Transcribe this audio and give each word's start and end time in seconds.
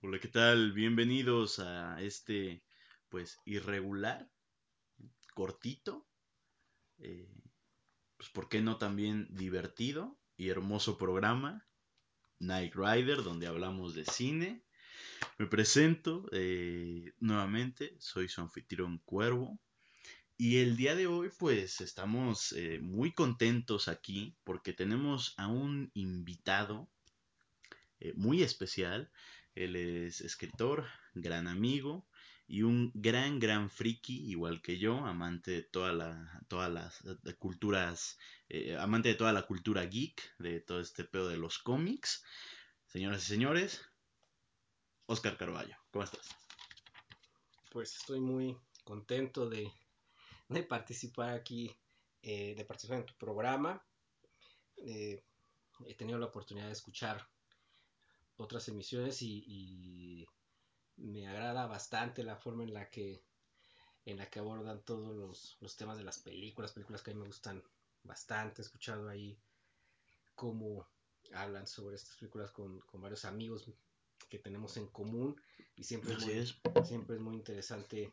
Hola, 0.00 0.20
¿qué 0.20 0.28
tal? 0.28 0.70
Bienvenidos 0.70 1.58
a 1.58 2.00
este, 2.00 2.62
pues, 3.08 3.40
irregular, 3.44 4.30
cortito, 5.34 6.06
eh, 6.98 7.28
pues, 8.16 8.30
¿por 8.30 8.48
qué 8.48 8.60
no 8.60 8.78
también 8.78 9.26
divertido 9.28 10.16
y 10.36 10.50
hermoso 10.50 10.98
programa? 10.98 11.66
Night 12.38 12.76
Rider, 12.76 13.24
donde 13.24 13.48
hablamos 13.48 13.96
de 13.96 14.04
cine. 14.04 14.62
Me 15.36 15.46
presento 15.46 16.28
eh, 16.30 17.12
nuevamente, 17.18 17.96
soy 17.98 18.28
su 18.28 18.40
anfitrión 18.40 18.98
Cuervo. 18.98 19.58
Y 20.36 20.58
el 20.58 20.76
día 20.76 20.94
de 20.94 21.08
hoy, 21.08 21.30
pues, 21.36 21.80
estamos 21.80 22.52
eh, 22.52 22.78
muy 22.80 23.10
contentos 23.10 23.88
aquí 23.88 24.36
porque 24.44 24.72
tenemos 24.72 25.34
a 25.38 25.48
un 25.48 25.90
invitado 25.94 26.88
eh, 27.98 28.12
muy 28.14 28.44
especial. 28.44 29.10
Él 29.58 29.74
es 29.74 30.20
escritor, 30.20 30.86
gran 31.14 31.48
amigo 31.48 32.06
y 32.46 32.62
un 32.62 32.92
gran, 32.94 33.40
gran 33.40 33.70
friki, 33.70 34.30
igual 34.30 34.62
que 34.62 34.78
yo, 34.78 35.04
amante 35.04 35.50
de 35.50 35.62
toda 35.62 35.92
la, 35.92 36.40
todas 36.46 36.70
las 36.70 37.34
culturas, 37.38 38.18
eh, 38.48 38.76
amante 38.78 39.08
de 39.08 39.16
toda 39.16 39.32
la 39.32 39.42
cultura 39.42 39.84
geek, 39.84 40.36
de 40.38 40.60
todo 40.60 40.80
este 40.80 41.02
pedo 41.02 41.28
de 41.28 41.36
los 41.36 41.58
cómics. 41.58 42.24
Señoras 42.86 43.24
y 43.24 43.26
señores, 43.26 43.84
Oscar 45.06 45.36
Carballo, 45.36 45.76
¿cómo 45.90 46.04
estás? 46.04 46.28
Pues 47.72 47.96
estoy 47.96 48.20
muy 48.20 48.56
contento 48.84 49.48
de, 49.48 49.70
de 50.48 50.62
participar 50.62 51.30
aquí, 51.30 51.76
eh, 52.22 52.54
de 52.54 52.64
participar 52.64 53.00
en 53.00 53.06
tu 53.06 53.14
programa. 53.16 53.84
Eh, 54.76 55.22
he 55.84 55.94
tenido 55.96 56.18
la 56.18 56.26
oportunidad 56.26 56.66
de 56.66 56.72
escuchar 56.72 57.28
otras 58.38 58.68
emisiones 58.68 59.20
y, 59.22 60.26
me 60.96 61.28
agrada 61.28 61.66
bastante 61.66 62.24
la 62.24 62.34
forma 62.34 62.64
en 62.64 62.74
la 62.74 62.90
que 62.90 63.22
en 64.04 64.16
la 64.16 64.28
que 64.28 64.40
abordan 64.40 64.82
todos 64.84 65.56
los, 65.60 65.76
temas 65.76 65.96
de 65.96 66.02
las 66.02 66.18
películas, 66.18 66.72
películas 66.72 67.02
que 67.02 67.12
a 67.12 67.14
mí 67.14 67.20
me 67.20 67.26
gustan 67.26 67.62
bastante. 68.02 68.62
He 68.62 68.64
escuchado 68.64 69.08
ahí 69.08 69.38
cómo 70.34 70.88
hablan 71.34 71.68
sobre 71.68 71.94
estas 71.94 72.16
películas 72.16 72.50
con, 72.50 72.82
varios 72.94 73.26
amigos 73.26 73.70
que 74.28 74.38
tenemos 74.38 74.76
en 74.76 74.88
común 74.88 75.40
y 75.76 75.84
siempre 75.84 76.14
es, 76.14 76.24
muy, 76.24 76.84
siempre 76.84 77.16
es 77.16 77.22
muy 77.22 77.36
interesante 77.36 78.12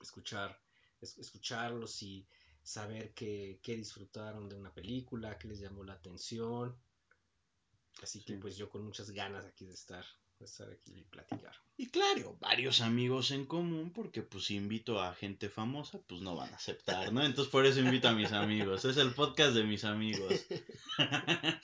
escuchar 0.00 0.58
escucharlos 1.02 2.02
y 2.02 2.26
saber 2.62 3.12
qué 3.12 3.58
disfrutaron 3.64 4.48
de 4.48 4.54
una 4.54 4.72
película, 4.72 5.36
qué 5.38 5.48
les 5.48 5.58
llamó 5.58 5.84
la 5.84 5.94
atención 5.94 6.78
Así 8.02 8.22
que 8.24 8.34
pues 8.36 8.56
yo 8.56 8.68
con 8.70 8.84
muchas 8.84 9.10
ganas 9.10 9.44
aquí 9.44 9.66
de 9.66 9.74
estar, 9.74 10.04
de 10.38 10.46
estar 10.46 10.70
aquí 10.70 11.00
y 11.00 11.04
platicar. 11.04 11.54
Y 11.76 11.88
claro, 11.88 12.36
varios 12.40 12.80
amigos 12.80 13.30
en 13.30 13.44
común, 13.46 13.92
porque 13.92 14.22
pues 14.22 14.44
si 14.44 14.56
invito 14.56 15.00
a 15.00 15.14
gente 15.14 15.48
famosa, 15.48 16.00
pues 16.06 16.20
no 16.20 16.36
van 16.36 16.52
a 16.52 16.56
aceptar, 16.56 17.12
¿no? 17.12 17.24
Entonces 17.24 17.50
por 17.50 17.66
eso 17.66 17.80
invito 17.80 18.08
a 18.08 18.12
mis 18.12 18.32
amigos. 18.32 18.84
Es 18.84 18.96
el 18.96 19.14
podcast 19.14 19.54
de 19.54 19.64
mis 19.64 19.84
amigos. 19.84 20.32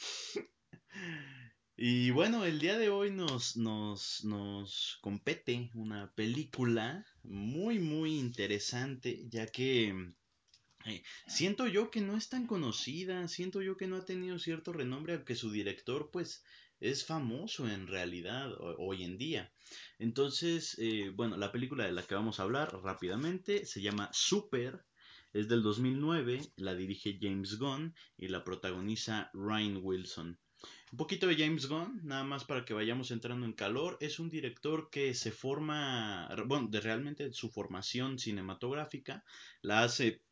y 1.76 2.10
bueno, 2.10 2.44
el 2.44 2.58
día 2.58 2.78
de 2.78 2.90
hoy 2.90 3.10
nos, 3.10 3.56
nos, 3.56 4.24
nos 4.24 4.98
compete 5.00 5.70
una 5.74 6.12
película 6.14 7.04
muy, 7.22 7.78
muy 7.78 8.18
interesante, 8.18 9.24
ya 9.28 9.46
que 9.46 10.14
eh, 10.84 11.02
siento 11.26 11.66
yo 11.66 11.90
que 11.90 12.00
no 12.00 12.16
es 12.16 12.28
tan 12.28 12.46
conocida, 12.46 13.26
siento 13.28 13.62
yo 13.62 13.76
que 13.76 13.86
no 13.86 13.96
ha 13.96 14.04
tenido 14.04 14.38
cierto 14.38 14.72
renombre, 14.72 15.14
aunque 15.14 15.34
su 15.34 15.50
director 15.50 16.10
pues 16.12 16.44
es 16.80 17.04
famoso 17.04 17.68
en 17.68 17.86
realidad 17.86 18.52
hoy 18.78 19.02
en 19.02 19.18
día. 19.18 19.52
Entonces, 19.98 20.76
eh, 20.78 21.10
bueno, 21.14 21.36
la 21.36 21.50
película 21.50 21.84
de 21.84 21.92
la 21.92 22.04
que 22.04 22.14
vamos 22.14 22.38
a 22.38 22.44
hablar 22.44 22.80
rápidamente 22.82 23.66
se 23.66 23.82
llama 23.82 24.10
Super, 24.12 24.84
es 25.32 25.48
del 25.48 25.62
2009, 25.62 26.40
la 26.56 26.74
dirige 26.74 27.18
James 27.20 27.58
Gunn 27.58 27.94
y 28.16 28.28
la 28.28 28.44
protagoniza 28.44 29.30
Ryan 29.34 29.80
Wilson. 29.82 30.38
Un 30.90 30.96
poquito 30.96 31.26
de 31.26 31.36
James 31.36 31.66
Gunn, 31.66 32.00
nada 32.02 32.24
más 32.24 32.44
para 32.44 32.64
que 32.64 32.72
vayamos 32.72 33.10
entrando 33.10 33.44
en 33.44 33.52
calor. 33.52 33.98
Es 34.00 34.18
un 34.18 34.30
director 34.30 34.88
que 34.90 35.12
se 35.12 35.30
forma, 35.30 36.28
bueno, 36.46 36.68
de 36.68 36.80
realmente 36.80 37.32
su 37.32 37.50
formación 37.50 38.18
cinematográfica 38.18 39.22
la 39.60 39.82
hace 39.82 40.22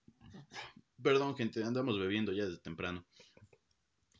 Perdón, 1.02 1.36
gente, 1.36 1.62
andamos 1.62 1.98
bebiendo 1.98 2.32
ya 2.32 2.46
desde 2.46 2.58
temprano. 2.58 3.06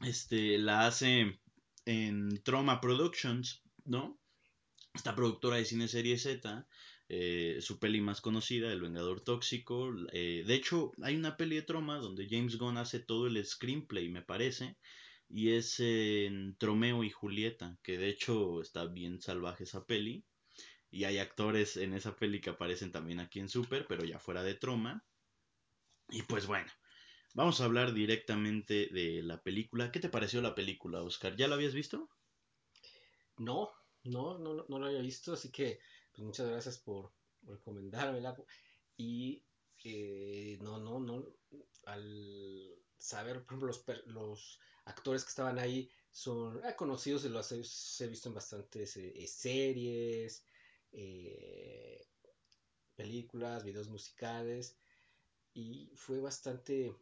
Este, 0.01 0.59
la 0.59 0.87
hace 0.87 1.41
en 1.87 2.43
Trauma 2.43 2.81
Productions, 2.81 3.63
¿no? 3.85 4.19
Esta 4.95 5.15
productora 5.15 5.57
de 5.57 5.65
cine 5.65 5.89
serie 5.89 6.19
Z, 6.19 6.67
eh, 7.09 7.59
su 7.61 7.79
peli 7.79 8.01
más 8.01 8.21
conocida, 8.21 8.73
El 8.73 8.81
Vengador 8.81 9.21
Tóxico. 9.21 9.93
Eh, 10.13 10.45
de 10.47 10.55
hecho, 10.55 10.93
hay 11.03 11.17
una 11.17 11.37
peli 11.37 11.57
de 11.57 11.63
Troma 11.63 11.99
donde 11.99 12.29
James 12.29 12.57
Gunn 12.59 12.79
hace 12.79 13.01
todo 13.01 13.27
el 13.27 13.45
screenplay, 13.45 14.09
me 14.09 14.23
parece. 14.23 14.77
Y 15.29 15.51
es 15.51 15.81
en 15.81 16.57
Tromeo 16.57 17.05
y 17.05 17.11
Julieta, 17.11 17.79
que 17.83 17.99
de 17.99 18.09
hecho 18.09 18.61
está 18.61 18.87
bien 18.87 19.21
salvaje 19.21 19.65
esa 19.65 19.85
peli. 19.85 20.25
Y 20.91 21.05
hay 21.05 21.19
actores 21.19 21.77
en 21.77 21.95
esa 21.95 22.17
peli 22.17 22.41
que 22.41 22.51
aparecen 22.51 22.93
también 22.93 23.21
aquí 23.21 23.41
en 23.41 23.49
Super, 23.49 23.87
pero 23.89 24.05
ya 24.05 24.19
fuera 24.19 24.43
de 24.43 24.55
Troma. 24.55 25.05
Y 26.09 26.23
pues 26.23 26.47
bueno, 26.47 26.71
vamos 27.35 27.61
a 27.61 27.65
hablar 27.65 27.93
directamente 27.93 28.89
de 28.93 29.23
la 29.23 29.43
película. 29.43 29.91
¿Qué 29.91 30.01
te 30.01 30.09
pareció 30.09 30.41
la 30.41 30.55
película, 30.55 31.03
Oscar? 31.03 31.37
¿Ya 31.37 31.49
la 31.49 31.57
habías 31.57 31.75
visto? 31.75 32.09
No, 33.39 33.71
no, 34.05 34.39
no, 34.39 34.65
no 34.69 34.79
la 34.79 34.87
había 34.87 35.01
visto, 35.01 35.33
así 35.33 35.51
que 35.51 35.81
pues 36.13 36.25
muchas 36.25 36.49
gracias 36.49 36.79
por 36.79 37.13
recomendármela. 37.43 38.37
Y 38.97 39.43
eh, 39.85 40.59
no, 40.61 40.79
no, 40.79 41.01
no, 41.01 41.25
al 41.85 42.75
saber, 42.99 43.45
por 43.45 43.59
ejemplo, 43.59 44.03
los, 44.07 44.61
actores 44.85 45.25
que 45.25 45.31
estaban 45.31 45.59
ahí 45.59 45.91
son 46.13 46.65
eh, 46.65 46.77
conocidos 46.77 47.25
los 47.25 47.51
he, 47.51 48.07
visto 48.07 48.29
en 48.29 48.35
bastantes 48.37 48.97
eh, 48.97 49.27
series, 49.27 50.45
películas, 52.95 53.65
videos 53.65 53.89
musicales 53.89 54.79
y 55.57 55.91
fue 55.95 56.21
bastante 56.21 56.95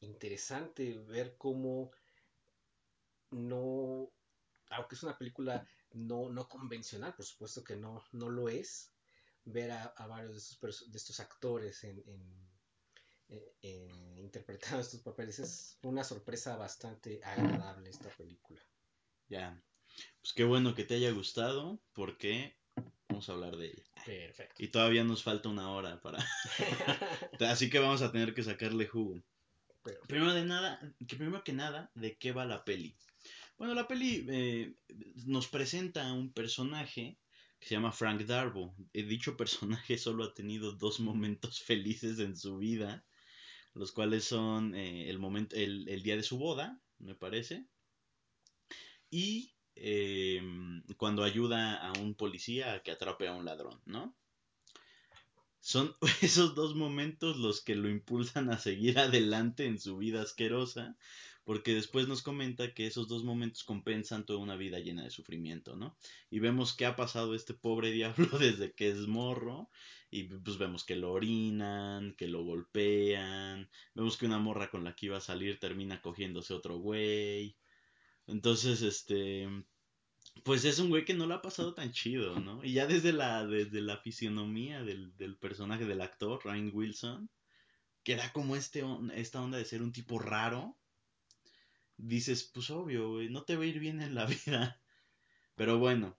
interesante 0.00 0.98
ver 1.00 1.36
cómo 1.36 1.92
no, 3.30 4.10
aunque 4.70 4.94
es 4.94 5.02
una 5.02 5.18
película 5.18 5.68
no, 5.92 6.30
no 6.30 6.48
convencional, 6.48 7.14
por 7.14 7.26
supuesto 7.26 7.62
que 7.62 7.76
no, 7.76 8.02
no 8.12 8.30
lo 8.30 8.48
es, 8.48 8.90
ver 9.44 9.70
a, 9.70 10.06
varios 10.06 10.32
de 10.32 10.38
estos, 10.38 10.90
de 10.90 10.96
estos 10.96 11.20
actores 11.20 11.84
en, 11.84 12.02
interpretando 14.16 14.80
estos 14.80 15.02
papeles 15.02 15.38
es 15.38 15.78
una 15.82 16.02
sorpresa 16.02 16.56
bastante 16.56 17.20
agradable 17.22 17.90
esta 17.90 18.08
película. 18.16 18.62
Ya, 19.28 19.62
pues 20.22 20.32
qué 20.32 20.44
bueno 20.44 20.74
que 20.74 20.84
te 20.84 20.94
haya 20.94 21.10
gustado, 21.10 21.78
porque 21.92 22.59
vamos 23.10 23.28
a 23.28 23.32
hablar 23.32 23.56
de 23.56 23.66
ella. 23.66 23.82
Perfecto. 24.06 24.62
Y 24.62 24.68
todavía 24.68 25.04
nos 25.04 25.22
falta 25.22 25.48
una 25.48 25.70
hora 25.70 26.00
para... 26.00 26.24
Así 27.40 27.68
que 27.68 27.78
vamos 27.78 28.02
a 28.02 28.12
tener 28.12 28.34
que 28.34 28.42
sacarle 28.42 28.86
jugo. 28.86 29.20
Primero, 30.06 30.32
de 30.32 30.44
nada, 30.44 30.80
que 31.06 31.16
primero 31.16 31.42
que 31.42 31.52
nada, 31.52 31.90
¿de 31.94 32.16
qué 32.16 32.32
va 32.32 32.44
la 32.44 32.64
peli? 32.64 32.96
Bueno, 33.58 33.74
la 33.74 33.88
peli 33.88 34.26
eh, 34.28 34.74
nos 35.26 35.48
presenta 35.48 36.08
a 36.08 36.12
un 36.12 36.32
personaje 36.32 37.18
que 37.58 37.66
se 37.68 37.74
llama 37.74 37.92
Frank 37.92 38.22
Darbo. 38.22 38.74
Eh, 38.92 39.02
dicho 39.02 39.36
personaje 39.36 39.98
solo 39.98 40.24
ha 40.24 40.34
tenido 40.34 40.72
dos 40.72 41.00
momentos 41.00 41.60
felices 41.64 42.18
en 42.20 42.36
su 42.36 42.58
vida, 42.58 43.04
los 43.74 43.92
cuales 43.92 44.24
son 44.24 44.74
eh, 44.74 45.10
el, 45.10 45.18
momento, 45.18 45.56
el, 45.56 45.88
el 45.88 46.02
día 46.02 46.16
de 46.16 46.22
su 46.22 46.38
boda, 46.38 46.80
me 46.98 47.14
parece, 47.14 47.66
y 49.10 49.52
eh, 49.82 50.42
cuando 50.96 51.24
ayuda 51.24 51.76
a 51.76 51.92
un 51.98 52.14
policía 52.14 52.74
a 52.74 52.82
que 52.82 52.90
atrape 52.90 53.28
a 53.28 53.34
un 53.34 53.46
ladrón, 53.46 53.80
¿no? 53.86 54.14
Son 55.60 55.94
esos 56.22 56.54
dos 56.54 56.74
momentos 56.74 57.38
los 57.38 57.62
que 57.62 57.74
lo 57.74 57.88
impulsan 57.88 58.50
a 58.50 58.58
seguir 58.58 58.98
adelante 58.98 59.66
en 59.66 59.78
su 59.80 59.96
vida 59.96 60.22
asquerosa, 60.22 60.96
porque 61.44 61.74
después 61.74 62.06
nos 62.06 62.22
comenta 62.22 62.74
que 62.74 62.86
esos 62.86 63.08
dos 63.08 63.24
momentos 63.24 63.64
compensan 63.64 64.26
toda 64.26 64.38
una 64.38 64.56
vida 64.56 64.78
llena 64.78 65.04
de 65.04 65.10
sufrimiento, 65.10 65.76
¿no? 65.76 65.96
Y 66.30 66.38
vemos 66.38 66.76
qué 66.76 66.86
ha 66.86 66.94
pasado 66.96 67.34
este 67.34 67.54
pobre 67.54 67.90
diablo 67.92 68.38
desde 68.38 68.72
que 68.72 68.90
es 68.90 69.06
morro, 69.06 69.70
y 70.10 70.24
pues 70.24 70.58
vemos 70.58 70.84
que 70.84 70.96
lo 70.96 71.12
orinan, 71.12 72.14
que 72.16 72.28
lo 72.28 72.44
golpean, 72.44 73.70
vemos 73.94 74.16
que 74.16 74.26
una 74.26 74.38
morra 74.38 74.70
con 74.70 74.84
la 74.84 74.94
que 74.94 75.06
iba 75.06 75.18
a 75.18 75.22
salir 75.22 75.58
termina 75.58 76.02
cogiéndose 76.02 76.52
otro 76.52 76.78
güey. 76.78 77.56
Entonces, 78.26 78.82
este, 78.82 79.48
pues 80.44 80.64
es 80.64 80.78
un 80.78 80.88
güey 80.90 81.04
que 81.04 81.14
no 81.14 81.26
lo 81.26 81.34
ha 81.34 81.42
pasado 81.42 81.74
tan 81.74 81.92
chido, 81.92 82.40
¿no? 82.40 82.62
Y 82.64 82.72
ya 82.74 82.86
desde 82.86 83.12
la, 83.12 83.46
desde 83.46 83.80
la 83.80 83.98
fisionomía 83.98 84.82
del, 84.82 85.16
del 85.16 85.38
personaje 85.38 85.86
del 85.86 86.00
actor, 86.02 86.40
Ryan 86.44 86.70
Wilson, 86.74 87.30
que 88.04 88.16
da 88.16 88.32
como 88.32 88.56
este, 88.56 88.84
esta 89.14 89.42
onda 89.42 89.58
de 89.58 89.66
ser 89.66 89.82
un 89.82 89.92
tipo 89.92 90.18
raro, 90.20 90.78
dices, 91.98 92.50
pues 92.52 92.70
obvio, 92.70 93.10
güey, 93.10 93.28
no 93.28 93.44
te 93.44 93.56
va 93.56 93.62
a 93.64 93.66
ir 93.66 93.78
bien 93.78 94.00
en 94.02 94.14
la 94.16 94.26
vida. 94.26 94.82
Pero 95.56 95.78
bueno, 95.78 96.18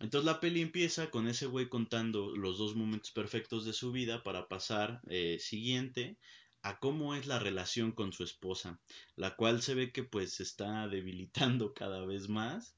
Entonces 0.00 0.26
la 0.26 0.40
peli 0.40 0.62
empieza 0.62 1.10
con 1.10 1.28
ese 1.28 1.46
güey 1.46 1.68
contando 1.70 2.36
los 2.36 2.58
dos 2.58 2.76
momentos 2.76 3.12
perfectos 3.12 3.66
de 3.66 3.74
su 3.74 3.92
vida 3.92 4.24
para 4.24 4.48
pasar 4.48 5.02
eh, 5.08 5.38
siguiente 5.40 6.18
a 6.62 6.80
cómo 6.80 7.16
es 7.16 7.26
la 7.28 7.40
relación 7.40 7.92
con 7.92 8.12
su 8.14 8.24
esposa, 8.24 8.80
la 9.16 9.36
cual 9.36 9.62
se 9.62 9.74
ve 9.76 9.92
que 9.92 10.04
pues 10.04 10.34
se 10.34 10.44
está 10.44 10.88
debilitando 10.88 11.74
cada 11.74 12.06
vez 12.06 12.30
más. 12.30 12.77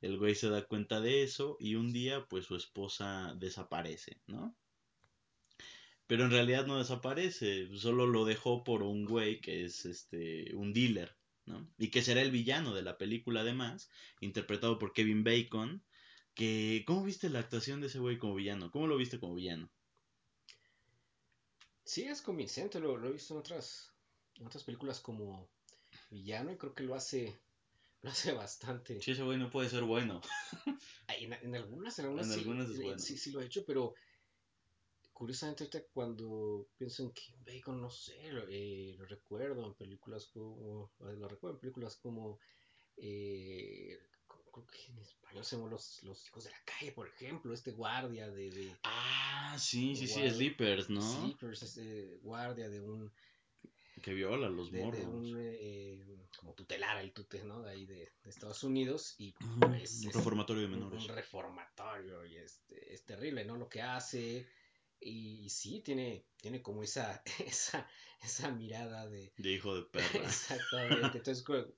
El 0.00 0.18
güey 0.18 0.34
se 0.34 0.48
da 0.48 0.66
cuenta 0.66 1.00
de 1.00 1.22
eso 1.22 1.56
y 1.60 1.74
un 1.74 1.92
día 1.92 2.26
pues 2.28 2.46
su 2.46 2.56
esposa 2.56 3.34
desaparece, 3.36 4.20
¿no? 4.26 4.56
Pero 6.06 6.24
en 6.24 6.30
realidad 6.30 6.66
no 6.66 6.78
desaparece, 6.78 7.68
solo 7.76 8.06
lo 8.06 8.24
dejó 8.24 8.64
por 8.64 8.82
un 8.82 9.04
güey 9.04 9.40
que 9.40 9.64
es 9.64 9.84
este 9.84 10.54
un 10.56 10.72
dealer, 10.72 11.16
¿no? 11.46 11.68
Y 11.78 11.90
que 11.90 12.02
será 12.02 12.22
el 12.22 12.30
villano 12.30 12.74
de 12.74 12.82
la 12.82 12.98
película 12.98 13.42
además, 13.42 13.90
interpretado 14.20 14.78
por 14.78 14.92
Kevin 14.92 15.22
Bacon, 15.22 15.84
que 16.34 16.84
¿cómo 16.86 17.04
viste 17.04 17.28
la 17.28 17.40
actuación 17.40 17.80
de 17.80 17.88
ese 17.88 17.98
güey 17.98 18.18
como 18.18 18.34
villano? 18.34 18.70
¿Cómo 18.70 18.86
lo 18.86 18.96
viste 18.96 19.20
como 19.20 19.34
villano? 19.34 19.70
Sí, 21.84 22.04
es 22.04 22.22
convincente, 22.22 22.78
lo, 22.78 23.04
he 23.04 23.12
visto 23.12 23.34
en 23.34 23.40
otras, 23.40 23.92
en 24.36 24.46
otras 24.46 24.64
películas 24.64 25.00
como 25.00 25.50
villano 26.10 26.52
y 26.52 26.56
creo 26.56 26.72
que 26.72 26.84
lo 26.84 26.94
hace, 26.94 27.40
lo 28.02 28.10
hace 28.10 28.32
bastante. 28.32 29.00
Sí, 29.00 29.12
ese 29.12 29.22
güey 29.22 29.38
no 29.38 29.50
puede 29.50 29.68
ser 29.68 29.82
bueno. 29.84 30.20
En, 31.08 31.32
en 31.32 31.54
algunas, 31.54 31.98
en 31.98 32.06
algunas, 32.06 32.26
En 32.26 32.32
sí, 32.32 32.40
algunas 32.40 32.70
es 32.70 32.76
eh, 32.78 32.82
bueno. 32.84 32.98
sí, 32.98 33.16
sí 33.18 33.30
lo 33.32 33.40
he 33.40 33.46
hecho, 33.46 33.64
pero 33.66 33.94
curiosamente 35.12 35.64
ahorita 35.64 35.82
cuando 35.92 36.66
pienso 36.78 37.02
en 37.02 37.10
Kim 37.12 37.34
Bacon, 37.44 37.80
no 37.80 37.90
sé, 37.90 38.32
lo, 38.32 38.46
eh, 38.48 38.94
lo 38.98 39.04
recuerdo 39.04 39.66
en 39.66 39.74
películas 39.74 40.26
como, 40.32 40.90
eh, 41.00 41.16
lo 41.18 41.28
recuerdo 41.28 41.56
en 41.56 41.60
películas 41.60 41.96
como, 41.96 42.38
eh, 42.96 43.98
creo 44.50 44.66
que 44.66 44.86
en 44.92 44.98
español 44.98 45.44
se 45.44 45.58
los, 45.58 46.02
los 46.04 46.26
hijos 46.26 46.44
de 46.44 46.50
la 46.50 46.62
calle, 46.64 46.92
por 46.92 47.06
ejemplo, 47.06 47.52
este 47.52 47.72
guardia 47.72 48.30
de, 48.30 48.50
de 48.50 48.76
Ah, 48.84 49.56
sí, 49.58 49.94
sí, 49.94 50.06
sí, 50.06 50.28
Sleepers, 50.30 50.88
¿no? 50.88 51.02
Sleepers, 51.02 51.62
este 51.62 52.18
guardia 52.22 52.68
de 52.70 52.80
un 52.80 53.12
Que 54.02 54.12
viola 54.14 54.46
a 54.46 54.50
los 54.50 54.70
de, 54.70 54.78
de 54.86 55.06
morros. 55.06 55.06
un 55.06 55.36
eh, 55.38 56.28
como 56.38 56.54
tutelar 56.54 56.98
el 56.98 57.12
tute, 57.12 57.44
¿no? 57.44 57.62
De 57.62 57.70
ahí 57.72 57.86
de, 57.86 58.12
de 58.22 58.30
Estados 58.30 58.62
Unidos 58.64 59.14
y 59.18 59.32
pues 59.32 60.04
un 60.04 60.12
es 60.12 60.12
reformatorio 60.12 60.62
de 60.62 60.68
un, 60.68 60.78
menores. 60.78 61.02
un 61.02 61.08
reformatorio 61.08 62.24
y 62.26 62.36
este, 62.36 62.92
es 62.94 63.04
terrible, 63.04 63.44
¿no? 63.44 63.56
Lo 63.56 63.68
que 63.68 63.82
hace 63.82 64.46
y, 65.00 65.44
y 65.44 65.50
sí 65.50 65.80
tiene 65.82 66.26
tiene 66.36 66.62
como 66.62 66.82
esa 66.82 67.22
esa 67.46 67.88
esa 68.22 68.50
mirada 68.52 69.08
de 69.08 69.32
De 69.38 69.50
hijo 69.52 69.74
de 69.74 69.82
perra. 69.92 70.22
exactamente. 70.24 71.18
Entonces 71.18 71.42
co- 71.44 71.74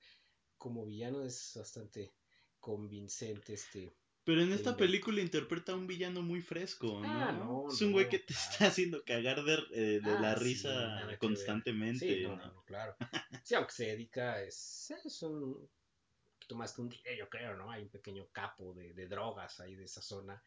como 0.57 0.85
villano 0.85 1.23
es 1.23 1.53
bastante 1.55 2.13
convincente 2.59 3.53
este 3.53 3.93
Pero 4.25 4.41
en 4.41 4.53
esta 4.53 4.77
película 4.77 5.21
interpreta 5.21 5.73
a 5.73 5.75
un 5.75 5.85
villano 5.85 6.21
muy 6.21 6.41
fresco, 6.41 6.99
¿no? 7.01 7.07
Ah, 7.07 7.31
no, 7.33 7.67
es 7.69 7.81
un 7.81 7.91
güey 7.91 8.05
no, 8.05 8.11
que 8.11 8.19
te 8.19 8.33
claro. 8.33 8.49
está 8.51 8.67
haciendo 8.67 9.03
cagar 9.03 9.43
de, 9.43 9.53
eh, 9.73 9.99
de 10.01 10.11
Ah, 10.11 10.21
la 10.21 10.35
risa 10.35 11.05
que 11.09 11.17
constantemente, 11.17 12.05
Sí, 12.17 12.23
no, 12.23 12.35
¿no? 12.35 12.37
no, 12.37 12.53
no, 12.53 12.63
claro. 12.63 12.95
Sí, 13.43 13.55
aunque 13.55 13.73
se 13.73 13.85
dedica, 13.87 14.41
es, 14.41 14.91
es 15.05 15.21
un 15.23 15.69
poquito 16.35 16.55
más 16.55 16.73
que 16.73 16.81
un 16.81 16.89
dealer, 16.89 17.17
yo 17.17 17.29
creo, 17.29 17.55
¿no? 17.55 17.69
Hay 17.69 17.83
un 17.83 17.89
pequeño 17.89 18.27
capo 18.31 18.73
de, 18.73 18.93
de 18.93 19.07
drogas 19.07 19.59
ahí 19.59 19.75
de 19.75 19.85
esa 19.85 20.01
zona. 20.01 20.41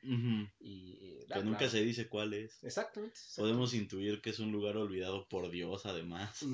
Y, 0.58 1.20
eh, 1.20 1.26
Que 1.26 1.34
ah, 1.34 1.42
nunca 1.42 1.58
claro. 1.58 1.72
se 1.72 1.82
dice 1.82 2.08
cuál 2.08 2.32
es. 2.34 2.62
Exactamente. 2.62 3.18
Podemos 3.36 3.74
intuir 3.74 4.20
que 4.22 4.30
es 4.30 4.38
un 4.38 4.52
lugar 4.52 4.76
olvidado 4.76 5.28
por 5.28 5.50
Dios, 5.50 5.84
además. 5.86 6.44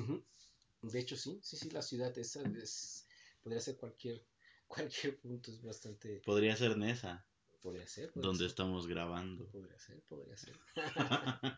De 0.81 0.99
hecho, 0.99 1.15
sí, 1.15 1.39
sí, 1.41 1.55
sí, 1.57 1.69
la 1.69 1.81
ciudad 1.81 2.17
esa 2.17 2.41
es, 2.61 3.07
podría 3.41 3.61
ser 3.61 3.77
cualquier, 3.77 4.21
cualquier 4.67 5.19
punto, 5.19 5.51
es 5.51 5.61
bastante, 5.61 6.21
Podría 6.25 6.55
ser 6.55 6.77
Nesa, 6.77 7.25
podría 7.61 7.87
ser, 7.87 8.11
podría 8.11 8.27
donde 8.27 8.43
ser, 8.43 8.47
estamos 8.47 8.87
grabando. 8.87 9.47
podría 9.49 9.79
ser, 9.79 10.01
podría 10.03 10.37
ser. 10.37 10.59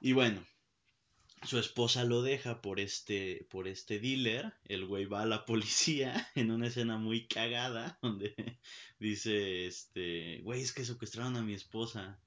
y 0.00 0.12
bueno, 0.12 0.44
su 1.44 1.58
esposa 1.58 2.04
lo 2.04 2.22
deja 2.22 2.60
por 2.60 2.80
este, 2.80 3.46
por 3.50 3.68
este 3.68 4.00
dealer. 4.00 4.52
El 4.64 4.86
güey 4.86 5.06
va 5.06 5.22
a 5.22 5.26
la 5.26 5.44
policía 5.44 6.28
en 6.34 6.50
una 6.50 6.66
escena 6.66 6.98
muy 6.98 7.26
cagada 7.26 7.98
donde 8.02 8.60
dice, 8.98 9.66
este, 9.66 10.40
güey, 10.42 10.62
es 10.62 10.72
que 10.72 10.84
secuestraron 10.84 11.36
a 11.36 11.42
mi 11.42 11.54
esposa. 11.54 12.20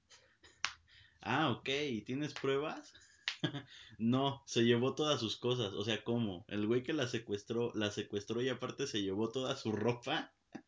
Ah, 1.20 1.50
ok, 1.50 1.68
¿y 1.68 2.02
tienes 2.02 2.34
pruebas? 2.34 2.92
no, 3.98 4.42
se 4.46 4.64
llevó 4.64 4.94
todas 4.94 5.20
sus 5.20 5.36
cosas. 5.36 5.72
O 5.72 5.84
sea, 5.84 6.02
¿cómo? 6.04 6.44
El 6.48 6.66
güey 6.66 6.82
que 6.82 6.92
la 6.92 7.08
secuestró, 7.08 7.72
la 7.74 7.90
secuestró 7.90 8.42
y 8.42 8.48
aparte 8.48 8.86
se 8.86 9.02
llevó 9.02 9.30
toda 9.30 9.56
su 9.56 9.72
ropa. 9.72 10.32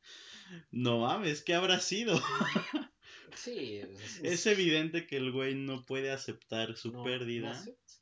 No 0.71 1.01
mames, 1.01 1.43
¿qué 1.43 1.55
habrá 1.55 1.81
sido? 1.81 2.21
Sí, 3.35 3.79
es, 3.79 4.21
es 4.23 4.47
evidente 4.47 5.09
que 5.09 5.17
el 5.17 5.33
güey 5.33 5.57
no 5.57 5.85
puede 5.85 6.13
aceptar 6.13 6.77
su 6.77 6.93
no, 6.93 6.99
no 6.99 7.05
pérdida. 7.05 7.51
acepta. 7.51 7.95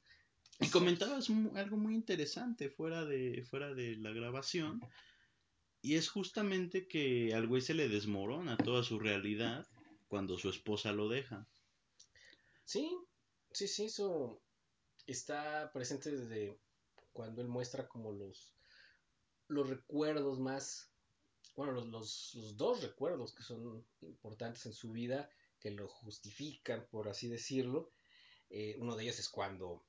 Y 0.60 0.68
comentabas 0.68 1.28
algo 1.54 1.76
muy 1.76 1.94
interesante 1.94 2.68
fuera 2.68 3.04
de, 3.04 3.42
fuera 3.42 3.74
de 3.74 3.96
la 3.96 4.10
grabación. 4.12 4.80
Y 5.80 5.96
es 5.96 6.08
justamente 6.08 6.86
que 6.86 7.34
al 7.34 7.48
güey 7.48 7.62
se 7.62 7.74
le 7.74 7.88
desmorona 7.88 8.56
toda 8.56 8.84
su 8.84 9.00
realidad 9.00 9.66
cuando 10.06 10.38
su 10.38 10.50
esposa 10.50 10.92
lo 10.92 11.08
deja. 11.08 11.48
Sí, 12.64 12.96
sí, 13.50 13.66
sí, 13.66 13.86
eso 13.86 14.40
está 15.06 15.70
presente 15.72 16.10
desde 16.10 16.58
cuando 17.12 17.42
él 17.42 17.48
muestra 17.48 17.88
como 17.88 18.12
los, 18.12 18.54
los 19.48 19.68
recuerdos 19.68 20.38
más, 20.38 20.90
bueno, 21.56 21.72
los, 21.72 21.86
los, 21.88 22.34
los 22.34 22.56
dos 22.56 22.82
recuerdos 22.82 23.34
que 23.34 23.42
son 23.42 23.86
importantes 24.00 24.66
en 24.66 24.72
su 24.72 24.92
vida, 24.92 25.30
que 25.60 25.70
lo 25.70 25.88
justifican, 25.88 26.86
por 26.90 27.08
así 27.08 27.28
decirlo. 27.28 27.92
Eh, 28.50 28.76
uno 28.78 28.96
de 28.96 29.04
ellos 29.04 29.18
es 29.18 29.28
cuando 29.28 29.84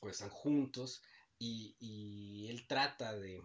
pues, 0.00 0.16
están 0.16 0.30
juntos 0.30 1.02
y, 1.38 1.76
y 1.78 2.48
él 2.48 2.66
trata 2.66 3.16
de, 3.16 3.42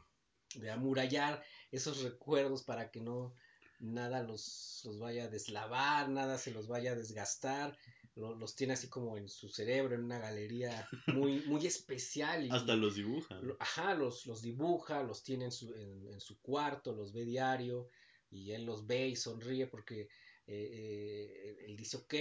de, 0.55 0.71
amurallar 0.71 1.43
esos 1.71 2.01
recuerdos 2.01 2.63
para 2.63 2.91
que 2.91 3.01
no 3.01 3.35
nada 3.79 4.23
los, 4.23 4.81
los, 4.85 4.99
vaya 4.99 5.25
a 5.25 5.29
deslavar, 5.29 6.09
nada 6.09 6.37
se 6.37 6.51
los 6.51 6.67
vaya 6.67 6.91
a 6.91 6.95
desgastar. 6.95 7.77
Lo, 8.15 8.35
los 8.35 8.55
tiene 8.55 8.73
así 8.73 8.89
como 8.89 9.17
en 9.17 9.29
su 9.29 9.47
cerebro, 9.47 9.95
en 9.95 10.03
una 10.03 10.19
galería 10.19 10.87
muy, 11.07 11.41
muy 11.45 11.65
especial. 11.65 12.45
Y, 12.45 12.49
Hasta 12.51 12.75
los 12.75 12.95
dibuja. 12.95 13.35
Lo, 13.41 13.55
ajá, 13.59 13.93
los, 13.95 14.25
los, 14.25 14.41
dibuja, 14.41 15.01
los 15.03 15.23
tiene 15.23 15.45
en 15.45 15.51
su, 15.51 15.73
en, 15.73 16.07
en 16.07 16.19
su, 16.19 16.39
cuarto, 16.41 16.93
los 16.93 17.13
ve 17.13 17.23
diario 17.23 17.87
y 18.29 18.51
él 18.51 18.65
los 18.65 18.85
ve 18.85 19.09
y 19.09 19.15
sonríe 19.15 19.67
porque 19.67 20.09
eh, 20.47 20.69
eh, 20.73 21.65
él 21.65 21.77
dice, 21.77 21.97
ok, 21.97 22.13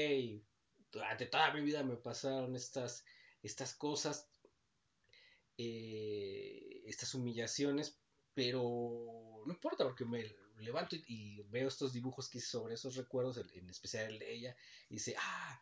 durante 0.93 1.27
toda 1.27 1.53
mi 1.53 1.63
vida 1.63 1.83
me 1.83 1.97
pasaron 1.97 2.55
estas, 2.55 3.05
estas 3.43 3.75
cosas, 3.75 4.29
eh, 5.57 6.83
estas 6.87 7.15
humillaciones, 7.15 7.99
pero 8.35 9.43
no 9.45 9.53
importa 9.53 9.85
porque 9.85 10.05
me 10.05 10.35
levanto 10.59 10.97
y, 10.97 11.05
y, 11.07 11.43
veo 11.49 11.69
estos 11.69 11.93
dibujos 11.93 12.29
que 12.29 12.39
hice 12.39 12.49
sobre 12.49 12.75
esos 12.75 12.97
recuerdos, 12.97 13.39
en 13.55 13.69
especial 13.69 14.13
el 14.13 14.19
de 14.19 14.33
ella, 14.33 14.57
y 14.89 14.95
dice, 14.95 15.15
ah, 15.19 15.61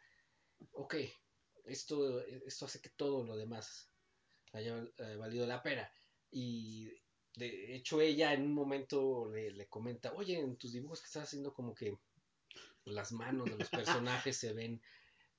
ok, 0.73 0.95
esto, 1.65 2.21
esto 2.21 2.67
hace 2.67 2.81
que 2.81 2.91
todo 2.91 3.25
lo 3.25 3.37
demás 3.37 3.91
haya 4.53 4.85
eh, 4.99 5.17
valido 5.17 5.47
la 5.47 5.62
pena. 5.62 5.91
Y 6.31 6.91
de 7.37 7.77
hecho 7.77 8.00
ella 8.00 8.33
en 8.33 8.43
un 8.43 8.55
momento 8.55 9.31
le, 9.31 9.50
le, 9.50 9.67
comenta, 9.69 10.12
oye, 10.15 10.38
en 10.38 10.57
tus 10.57 10.73
dibujos 10.73 11.00
que 11.00 11.07
estás 11.07 11.25
haciendo 11.25 11.53
como 11.53 11.75
que 11.75 11.99
las 12.85 13.12
manos 13.12 13.50
de 13.50 13.57
los 13.57 13.69
personajes 13.69 14.37
se 14.37 14.53
ven 14.53 14.81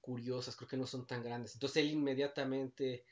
curiosas, 0.01 0.55
creo 0.55 0.67
que 0.67 0.77
no 0.77 0.87
son 0.87 1.05
tan 1.05 1.23
grandes. 1.23 1.53
Entonces 1.53 1.83
él 1.83 1.91
inmediatamente 1.91 3.05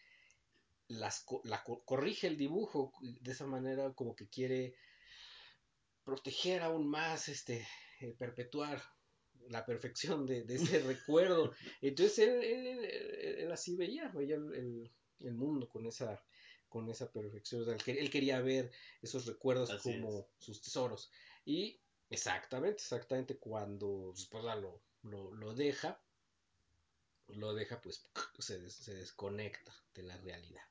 las, 0.88 1.26
la, 1.44 1.64
corrige 1.64 2.28
el 2.28 2.38
dibujo 2.38 2.94
de 3.02 3.32
esa 3.32 3.46
manera 3.46 3.94
como 3.94 4.16
que 4.16 4.30
quiere 4.30 4.76
proteger 6.04 6.62
aún 6.62 6.88
más, 6.88 7.28
este, 7.28 7.68
eh, 8.00 8.16
perpetuar 8.18 8.82
la 9.50 9.66
perfección 9.66 10.25
de, 10.25 10.44
de 10.44 10.56
ese 10.56 10.80
recuerdo. 10.80 11.54
Entonces 11.82 12.20
él, 12.20 12.44
él, 12.44 12.68
él, 12.86 13.36
él, 13.39 13.51
así 13.51 13.75
veía, 13.75 14.10
veía 14.10 14.36
el, 14.36 14.92
el, 15.20 15.34
mundo 15.34 15.68
con 15.70 15.86
esa, 15.86 16.24
con 16.68 16.89
esa 16.89 17.12
perfección. 17.12 17.62
O 17.62 17.66
sea, 17.66 17.77
él, 17.86 18.10
quería 18.10 18.42
ver 18.42 18.72
esos 19.01 19.25
recuerdos 19.25 19.70
Así 19.72 19.94
como 19.94 20.20
es. 20.20 20.25
sus 20.38 20.62
tesoros. 20.62 21.12
Y 21.46 21.82
exactamente, 22.10 22.82
exactamente 22.82 23.38
cuando 23.38 24.12
su 24.16 24.24
esposa 24.24 24.56
lo, 24.56 24.82
lo, 25.04 25.34
lo 25.34 25.54
deja, 25.54 26.01
lo 27.27 27.54
deja, 27.54 27.82
pues 27.82 28.08
se, 28.39 28.60
des, 28.60 28.74
se, 28.74 28.94
desconecta 28.96 29.74
de 29.94 30.04
la 30.04 30.18
realidad. 30.18 30.63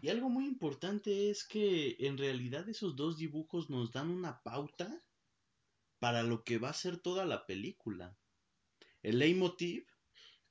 Y 0.00 0.08
algo 0.08 0.28
muy 0.28 0.46
importante 0.46 1.30
es 1.30 1.44
que 1.44 1.96
en 1.98 2.16
realidad 2.16 2.68
esos 2.68 2.96
dos 2.96 3.18
dibujos 3.18 3.68
nos 3.68 3.92
dan 3.92 4.10
una 4.10 4.42
pauta 4.42 5.04
para 5.98 6.22
lo 6.22 6.44
que 6.44 6.58
va 6.58 6.70
a 6.70 6.74
ser 6.74 6.98
toda 6.98 7.24
la 7.26 7.46
película. 7.46 8.16
El 9.02 9.18
leitmotiv, 9.18 9.86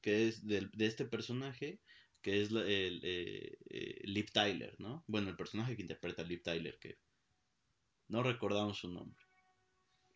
que 0.01 0.27
es 0.27 0.46
de, 0.46 0.70
de 0.74 0.86
este 0.86 1.06
personaje, 1.06 1.82
que 2.22 2.42
es 2.42 2.50
el, 2.50 2.58
el 2.58 3.01
eh, 3.04 3.58
eh, 3.70 4.01
Liv 4.04 4.32
Tyler, 4.32 4.75
¿no? 4.80 5.04
Bueno, 5.08 5.30
el 5.30 5.36
personaje 5.36 5.75
que 5.75 5.82
interpreta 5.82 6.22
a 6.22 6.25
Liv 6.25 6.42
Tyler, 6.44 6.77
que 6.80 6.98
no 8.08 8.24
recordamos 8.24 8.80
su 8.80 8.89
nombre. 8.89 9.24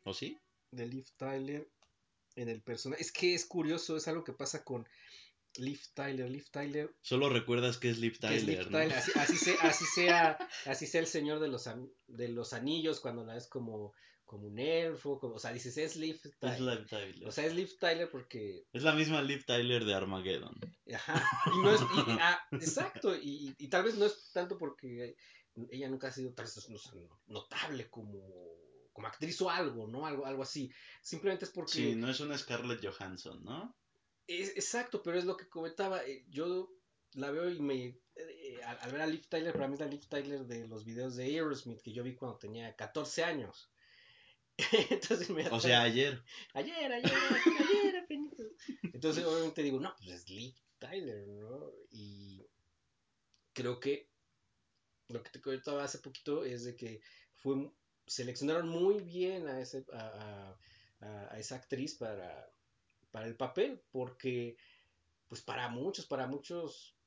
¿O 0.03 0.13
sí? 0.13 0.39
de 0.71 0.87
Liv 0.87 1.05
Tyler 1.17 1.69
en 2.35 2.49
el 2.49 2.61
personaje. 2.61 3.01
Es 3.01 3.11
que 3.11 3.35
es 3.35 3.45
curioso, 3.45 3.97
es 3.97 4.07
algo 4.07 4.23
que 4.23 4.33
pasa 4.33 4.63
con 4.63 4.87
Liv 5.57 5.81
Tyler. 5.93 6.29
Liv 6.29 6.49
Tyler. 6.49 6.95
Solo 7.01 7.29
recuerdas 7.29 7.77
que 7.77 7.89
es 7.89 7.99
Liv 7.99 8.17
Tyler. 8.19 8.71
¿no? 8.71 8.77
Así, 9.15 9.37
sea, 9.37 10.37
así 10.65 10.87
sea 10.87 11.01
el 11.01 11.07
señor 11.07 11.39
de 11.39 11.49
los, 11.49 11.69
de 12.07 12.29
los 12.29 12.53
anillos 12.53 13.01
cuando 13.01 13.25
la 13.25 13.35
ves 13.35 13.47
como, 13.47 13.93
como 14.31 14.47
un 14.47 14.57
elfo. 14.57 15.19
Como, 15.19 15.35
o 15.35 15.39
sea, 15.39 15.51
dices, 15.51 15.77
es 15.77 15.97
Liv 15.97 16.21
Tyler. 16.39 16.55
Es 16.55 16.61
Liv 16.61 16.87
Tyler. 16.87 17.27
O 17.27 17.31
sea, 17.31 17.45
es 17.45 17.53
Liv 17.53 17.77
Tyler 17.77 18.09
porque. 18.09 18.65
Es 18.71 18.83
la 18.83 18.93
misma 18.93 19.21
Liv 19.21 19.43
Tyler 19.45 19.83
de 19.83 19.93
Armageddon. 19.93 20.57
Ajá. 20.93 21.21
Y 21.53 21.59
no 21.59 21.71
es. 21.71 21.81
Ah, 22.21 22.41
exacto. 22.53 23.13
Y, 23.15 23.53
y, 23.57 23.67
tal 23.67 23.83
vez 23.83 23.95
no 23.95 24.05
es 24.05 24.31
tanto 24.31 24.57
porque 24.57 25.17
ella 25.69 25.89
nunca 25.89 26.07
ha 26.07 26.11
sido 26.11 26.33
tal 26.33 26.45
vez 26.45 26.69
notable 27.27 27.89
como 27.89 28.21
como 28.93 29.07
actriz 29.07 29.41
o 29.41 29.49
algo, 29.49 29.87
¿no? 29.87 30.05
Algo, 30.05 30.25
algo 30.25 30.43
así. 30.43 30.71
Simplemente 31.01 31.45
es 31.45 31.51
porque... 31.51 31.71
Sí, 31.71 31.95
no 31.95 32.09
es 32.09 32.19
una 32.19 32.37
Scarlett 32.37 32.85
Johansson, 32.85 33.43
¿no? 33.43 33.75
Es, 34.27 34.49
exacto, 34.49 35.01
pero 35.01 35.17
es 35.17 35.25
lo 35.25 35.37
que 35.37 35.47
comentaba. 35.47 36.03
Eh, 36.05 36.25
yo 36.29 36.69
la 37.13 37.31
veo 37.31 37.49
y 37.49 37.61
me... 37.61 37.97
Eh, 38.15 38.59
al, 38.63 38.91
ver 38.91 39.01
a 39.01 39.07
Liv 39.07 39.27
Tyler, 39.29 39.53
para 39.53 39.67
mí 39.67 39.75
es 39.75 39.79
la 39.79 39.87
Liv 39.87 40.05
Tyler 40.07 40.45
de 40.45 40.67
los 40.67 40.83
videos 40.83 41.15
de 41.15 41.23
Aerosmith 41.23 41.81
que 41.81 41.93
yo 41.93 42.03
vi 42.03 42.15
cuando 42.15 42.37
tenía 42.37 42.75
14 42.75 43.23
años. 43.23 43.70
Entonces 44.89 45.29
me 45.29 45.47
O 45.49 45.59
sea, 45.59 45.83
ayer. 45.83 46.23
Ayer, 46.53 46.91
ayer, 46.91 47.13
ayer, 47.59 47.97
apenas. 47.97 48.33
Entonces 48.93 49.23
obviamente 49.25 49.63
digo, 49.63 49.79
no, 49.79 49.93
pues 49.97 50.09
es 50.09 50.29
Liv 50.29 50.55
Tyler, 50.79 51.27
¿no? 51.27 51.71
Y 51.91 52.45
creo 53.53 53.79
que 53.79 54.09
lo 55.09 55.21
que 55.23 55.29
te 55.29 55.41
comentaba 55.41 55.83
hace 55.83 55.99
poquito 55.99 56.43
es 56.43 56.63
de 56.63 56.75
que 56.75 57.01
fue 57.35 57.71
seleccionaron 58.07 58.67
muy 58.67 58.99
bien 59.01 59.47
a, 59.47 59.61
ese, 59.61 59.85
a, 59.93 60.57
esa 61.37 61.55
actriz 61.55 61.95
para, 61.95 62.51
para 63.11 63.27
el 63.27 63.35
papel, 63.35 63.81
porque 63.91 64.57
pues 65.27 65.41
para 65.41 65.69
muchos, 65.69 66.05
para 66.07 66.27
muchos 66.27 66.97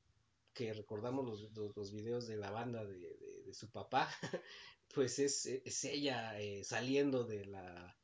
que 0.55 0.73
recordamos 0.73 1.27
los, 1.27 1.77
los, 1.77 1.93
videos 1.93 2.27
de 2.27 2.37
la 2.37 2.51
banda 2.51 2.85
de, 2.85 3.53
su 3.53 3.71
papá, 3.71 4.09
pues 4.93 5.19
es, 5.19 5.47
es 5.47 5.85
ella 5.85 6.39
eh, 6.39 6.65
saliendo 6.65 7.25
de 7.25 7.45
la, 7.47 7.97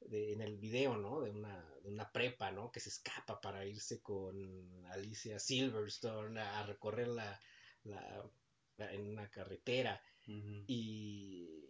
en 0.00 0.40
el 0.40 0.58
video, 0.58 0.96
¿no? 0.96 1.20
De 1.22 1.30
una, 1.30 1.68
de 1.82 1.90
una 1.90 2.10
prepa, 2.10 2.50
¿no? 2.50 2.70
Que 2.70 2.80
se 2.80 2.90
escapa 2.90 3.40
para 3.40 3.64
irse 3.66 4.00
con 4.00 4.84
Alicia 4.86 5.38
Silverstone 5.38 6.40
a 6.40 6.64
recorrer 6.66 7.08
la, 7.08 7.40
la, 7.84 8.30
en 8.78 9.08
una 9.08 9.30
carretera. 9.30 10.02
Y 10.26 11.64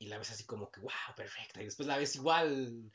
y 0.00 0.06
la 0.06 0.18
ves 0.18 0.30
así 0.30 0.44
como 0.44 0.70
que, 0.72 0.80
wow, 0.80 1.14
perfecta. 1.14 1.60
Y 1.60 1.66
después 1.66 1.86
la 1.86 1.98
ves 1.98 2.16
igual 2.16 2.90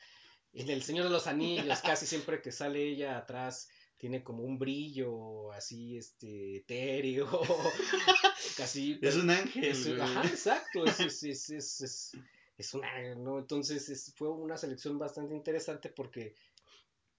en 0.52 0.70
El 0.70 0.82
Señor 0.82 1.04
de 1.04 1.10
los 1.10 1.28
Anillos, 1.28 1.80
casi 1.80 2.04
siempre 2.04 2.42
que 2.42 2.50
sale 2.50 2.82
ella 2.82 3.16
atrás 3.16 3.68
tiene 3.98 4.22
como 4.22 4.42
un 4.42 4.58
brillo 4.58 5.52
así, 5.52 5.96
este, 5.96 6.58
etéreo, 6.58 7.28
casi... 8.56 8.98
Es 9.00 9.16
un 9.16 9.30
ángel. 9.30 10.00
ajá, 10.00 10.26
exacto, 10.26 10.84
es, 10.84 11.22
es, 11.22 11.50
es, 11.50 12.12
es, 12.58 12.74
un 12.74 12.84
ángel, 12.84 13.22
¿no? 13.22 13.38
Entonces 13.38 14.12
fue 14.16 14.28
una 14.28 14.56
selección 14.56 14.98
bastante 14.98 15.34
interesante 15.34 15.88
porque 15.88 16.34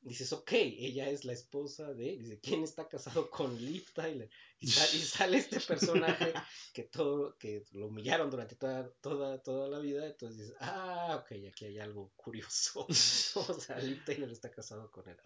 dices, 0.02 0.32
ok, 0.34 0.52
ella 0.54 1.10
es 1.10 1.26
la 1.26 1.34
esposa 1.34 1.94
de, 1.94 2.18
dice, 2.18 2.40
¿quién 2.40 2.64
está 2.64 2.88
casado 2.88 3.30
con 3.30 3.58
Liv 3.58 3.86
Tyler? 3.94 4.30
Y, 4.60 4.68
sale 5.28 5.38
este 5.38 5.60
personaje 5.60 6.34
que 6.74 6.84
todo, 6.84 7.38
que 7.38 7.64
lo 7.74 7.88
humillaron 7.88 8.30
durante 8.30 8.56
toda, 8.56 8.90
toda, 9.02 9.42
toda 9.42 9.68
la 9.68 9.80
vida, 9.80 10.08
entonces 10.08 10.38
dices, 10.40 10.56
ah, 10.60 11.22
ok, 11.22 11.50
aquí 11.50 11.66
hay 11.66 11.80
algo 11.80 12.12
curioso. 12.16 12.86
o 12.90 13.54
sea, 13.60 13.78
Liv 13.80 14.04
Tyler 14.06 14.32
está 14.32 14.50
casado 14.52 14.90
con 14.92 15.08
él. 15.10 15.18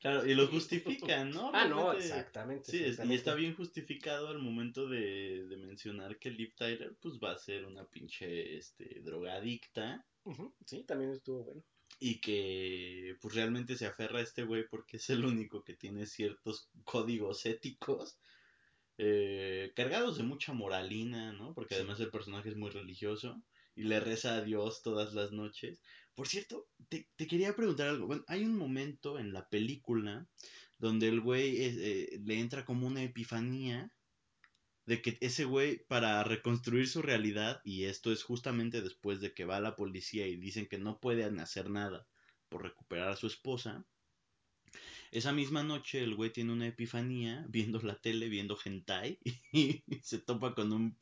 Claro, 0.00 0.26
y 0.26 0.34
lo 0.34 0.46
justifican, 0.48 1.30
¿no? 1.30 1.50
ah, 1.52 1.66
no, 1.66 1.92
exactamente. 1.92 2.70
Sí, 2.70 3.02
y 3.04 3.14
está 3.14 3.34
bien 3.34 3.54
justificado 3.54 4.28
al 4.28 4.38
momento 4.38 4.88
de, 4.88 5.46
de, 5.46 5.56
mencionar 5.56 6.18
que 6.18 6.30
Liv 6.30 6.54
Tyler, 6.54 6.96
pues 7.00 7.14
va 7.18 7.32
a 7.32 7.38
ser 7.38 7.64
una 7.64 7.84
pinche, 7.84 8.56
este, 8.56 9.00
drogadicta. 9.00 10.06
Sí, 10.64 10.84
también 10.84 11.10
estuvo 11.10 11.42
bueno 11.44 11.64
y 12.04 12.20
que 12.20 13.16
pues 13.20 13.36
realmente 13.36 13.76
se 13.76 13.86
aferra 13.86 14.18
a 14.18 14.22
este 14.22 14.42
güey 14.42 14.66
porque 14.68 14.96
es 14.96 15.08
el 15.08 15.24
único 15.24 15.62
que 15.62 15.74
tiene 15.74 16.06
ciertos 16.06 16.68
códigos 16.82 17.46
éticos 17.46 18.18
eh, 18.98 19.72
cargados 19.76 20.16
de 20.16 20.24
mucha 20.24 20.52
moralina, 20.52 21.32
¿no? 21.32 21.54
Porque 21.54 21.76
además 21.76 22.00
el 22.00 22.10
personaje 22.10 22.48
es 22.48 22.56
muy 22.56 22.70
religioso 22.70 23.40
y 23.76 23.84
le 23.84 24.00
reza 24.00 24.34
a 24.34 24.42
Dios 24.42 24.82
todas 24.82 25.14
las 25.14 25.30
noches. 25.30 25.80
Por 26.16 26.26
cierto, 26.26 26.66
te, 26.88 27.06
quería 27.16 27.54
preguntar 27.54 27.86
algo. 27.86 28.08
Bueno, 28.08 28.24
hay 28.26 28.44
un 28.44 28.56
momento 28.56 29.20
en 29.20 29.32
la 29.32 29.48
película 29.48 30.26
donde 30.78 31.06
el 31.06 31.20
güey 31.20 31.56
eh, 31.60 32.20
le 32.24 32.40
entra 32.40 32.64
como 32.64 32.88
una 32.88 33.04
epifanía 33.04 33.92
de 34.86 35.00
que 35.00 35.16
ese 35.20 35.44
güey 35.44 35.84
para 35.86 36.22
reconstruir 36.24 36.88
su 36.88 37.02
realidad, 37.02 37.60
y 37.64 37.84
esto 37.84 38.12
es 38.12 38.22
justamente 38.22 38.82
después 38.82 39.20
de 39.20 39.32
que 39.32 39.44
va 39.44 39.60
la 39.60 39.76
policía 39.76 40.26
y 40.26 40.36
dicen 40.36 40.66
que 40.66 40.78
no 40.78 41.00
pueden 41.00 41.38
hacer 41.40 41.70
nada 41.70 42.06
por 42.48 42.62
recuperar 42.62 43.08
a 43.10 43.16
su 43.16 43.26
esposa, 43.26 43.86
esa 45.12 45.32
misma 45.32 45.62
noche 45.62 46.02
el 46.02 46.14
güey 46.14 46.32
tiene 46.32 46.52
una 46.52 46.66
epifanía 46.66 47.44
viendo 47.48 47.78
la 47.82 47.96
tele, 47.96 48.30
viendo 48.30 48.58
hentai, 48.62 49.18
y 49.52 49.84
se 50.02 50.18
topa 50.18 50.54
con 50.54 50.72
un, 50.72 50.96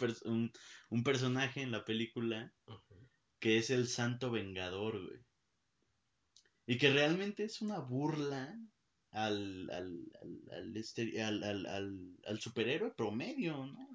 un, 0.91 1.05
personaje 1.05 1.63
en 1.63 1.71
la 1.71 1.85
película 1.85 2.53
que 3.39 3.59
es 3.59 3.71
el 3.71 3.87
santo 3.87 4.33
vengador, 4.33 5.01
güey. 5.07 5.21
Y 6.67 6.77
que 6.79 6.93
realmente 6.93 7.45
es 7.45 7.63
una 7.63 7.79
burla 7.79 8.59
al, 9.13 9.71
al, 9.71 10.77
este, 10.77 11.23
al, 11.23 11.43
al, 11.43 12.17
al, 12.27 12.41
superhéroe 12.41 12.93
promedio, 12.93 13.67
¿no? 13.67 13.89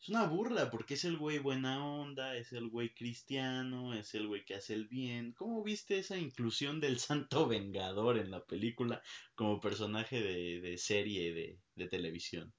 es 0.00 0.08
una 0.10 0.26
burla 0.26 0.70
porque 0.70 0.94
es 0.94 1.04
el 1.04 1.16
güey 1.16 1.38
buena 1.38 1.84
onda, 1.84 2.36
es 2.36 2.52
el 2.52 2.68
güey 2.68 2.94
cristiano, 2.94 3.94
es 3.94 4.14
el 4.14 4.28
güey 4.28 4.44
que 4.44 4.54
hace 4.54 4.74
el 4.74 4.86
bien. 4.86 5.32
¿Cómo 5.32 5.62
viste 5.62 5.98
esa 5.98 6.16
inclusión 6.16 6.80
del 6.80 6.98
santo 7.00 7.48
vengador 7.48 8.18
en 8.18 8.30
la 8.30 8.44
película 8.44 9.02
como 9.34 9.60
personaje 9.60 10.20
de, 10.20 10.60
de 10.60 10.78
serie 10.78 11.32
de, 11.32 11.60
de 11.74 11.88
televisión? 11.88 12.52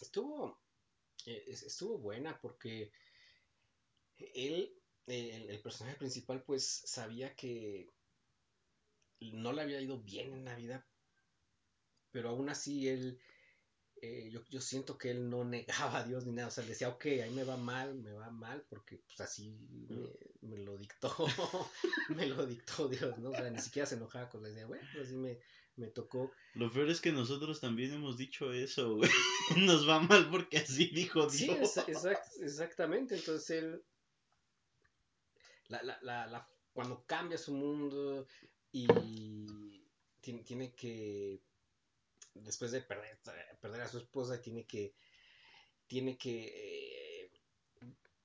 Estuvo, 0.00 0.58
eh, 1.26 1.44
estuvo 1.48 1.98
buena 1.98 2.40
porque 2.40 2.92
él, 4.16 4.72
el, 5.06 5.50
el 5.50 5.60
personaje 5.60 5.96
principal, 5.96 6.42
pues 6.42 6.82
sabía 6.86 7.34
que 7.34 7.90
no 9.20 9.52
le 9.52 9.62
había 9.62 9.80
ido 9.80 10.00
bien 10.00 10.32
en 10.32 10.44
Navidad, 10.44 10.84
pero 12.10 12.30
aún 12.30 12.48
así 12.48 12.88
él, 12.88 13.20
eh, 14.02 14.30
yo, 14.32 14.40
yo, 14.48 14.60
siento 14.60 14.96
que 14.96 15.10
él 15.10 15.28
no 15.28 15.44
negaba 15.44 15.98
a 15.98 16.04
Dios 16.04 16.26
ni 16.26 16.32
nada, 16.32 16.48
o 16.48 16.50
sea, 16.50 16.64
decía, 16.64 16.88
ok, 16.88 17.04
ahí 17.06 17.30
me 17.30 17.44
va 17.44 17.56
mal, 17.56 17.94
me 17.94 18.12
va 18.12 18.30
mal, 18.30 18.64
porque 18.68 18.98
pues 19.06 19.20
así 19.20 19.56
me, 20.40 20.58
lo 20.58 20.78
dictó, 20.78 21.14
me 22.08 22.26
lo 22.26 22.46
dictó 22.46 22.88
Dios, 22.88 23.18
¿no? 23.18 23.30
O 23.30 23.34
sea, 23.34 23.50
ni 23.50 23.60
siquiera 23.60 23.86
se 23.86 23.96
enojaba 23.96 24.28
con 24.30 24.42
la 24.42 24.50
idea, 24.50 24.66
bueno, 24.66 24.86
pues 24.92 25.06
así 25.06 25.16
me, 25.16 25.38
me 25.76 25.88
tocó. 25.88 26.32
Lo 26.54 26.72
peor 26.72 26.88
es 26.88 27.00
que 27.00 27.12
nosotros 27.12 27.60
también 27.60 27.92
hemos 27.92 28.16
dicho 28.16 28.52
eso, 28.52 28.96
güey. 28.96 29.10
Nos 29.58 29.88
va 29.88 30.00
mal 30.00 30.30
porque 30.30 30.58
así 30.58 30.86
dijo 30.86 31.26
Dios. 31.26 31.72
Sí, 31.72 31.92
exactamente, 32.40 33.16
entonces 33.16 33.50
él, 33.50 33.84
la, 35.68 35.82
la, 35.82 36.26
la, 36.26 36.48
cuando 36.72 37.04
cambia 37.04 37.38
su 37.38 37.54
mundo, 37.54 38.26
y 38.72 38.86
tiene, 40.20 40.74
que, 40.74 41.40
después 42.34 42.70
de 42.70 42.82
perder, 42.82 43.18
perder, 43.60 43.82
a 43.82 43.88
su 43.88 43.98
esposa, 43.98 44.40
tiene 44.40 44.64
que, 44.64 44.94
tiene 45.86 46.16
que 46.16 47.24
eh, 47.24 47.30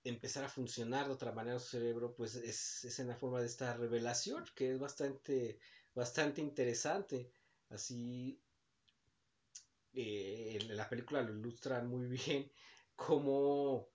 empezar 0.04 0.44
a 0.44 0.50
funcionar 0.50 1.08
de 1.08 1.14
otra 1.14 1.32
manera 1.32 1.60
su 1.60 1.70
cerebro, 1.70 2.14
pues 2.16 2.36
es, 2.36 3.00
en 3.00 3.08
la 3.08 3.16
forma 3.16 3.40
de 3.40 3.48
esta 3.48 3.76
revelación, 3.76 4.46
que 4.56 4.72
es 4.72 4.80
bastante, 4.80 5.60
bastante 5.94 6.42
interesante. 6.42 7.32
Así, 7.70 8.40
eh, 9.94 10.60
en 10.62 10.78
la 10.78 10.88
película 10.88 11.24
lo 11.24 11.34
ilustran 11.34 11.88
muy 11.88 12.06
bien, 12.06 12.52
como 12.96 13.90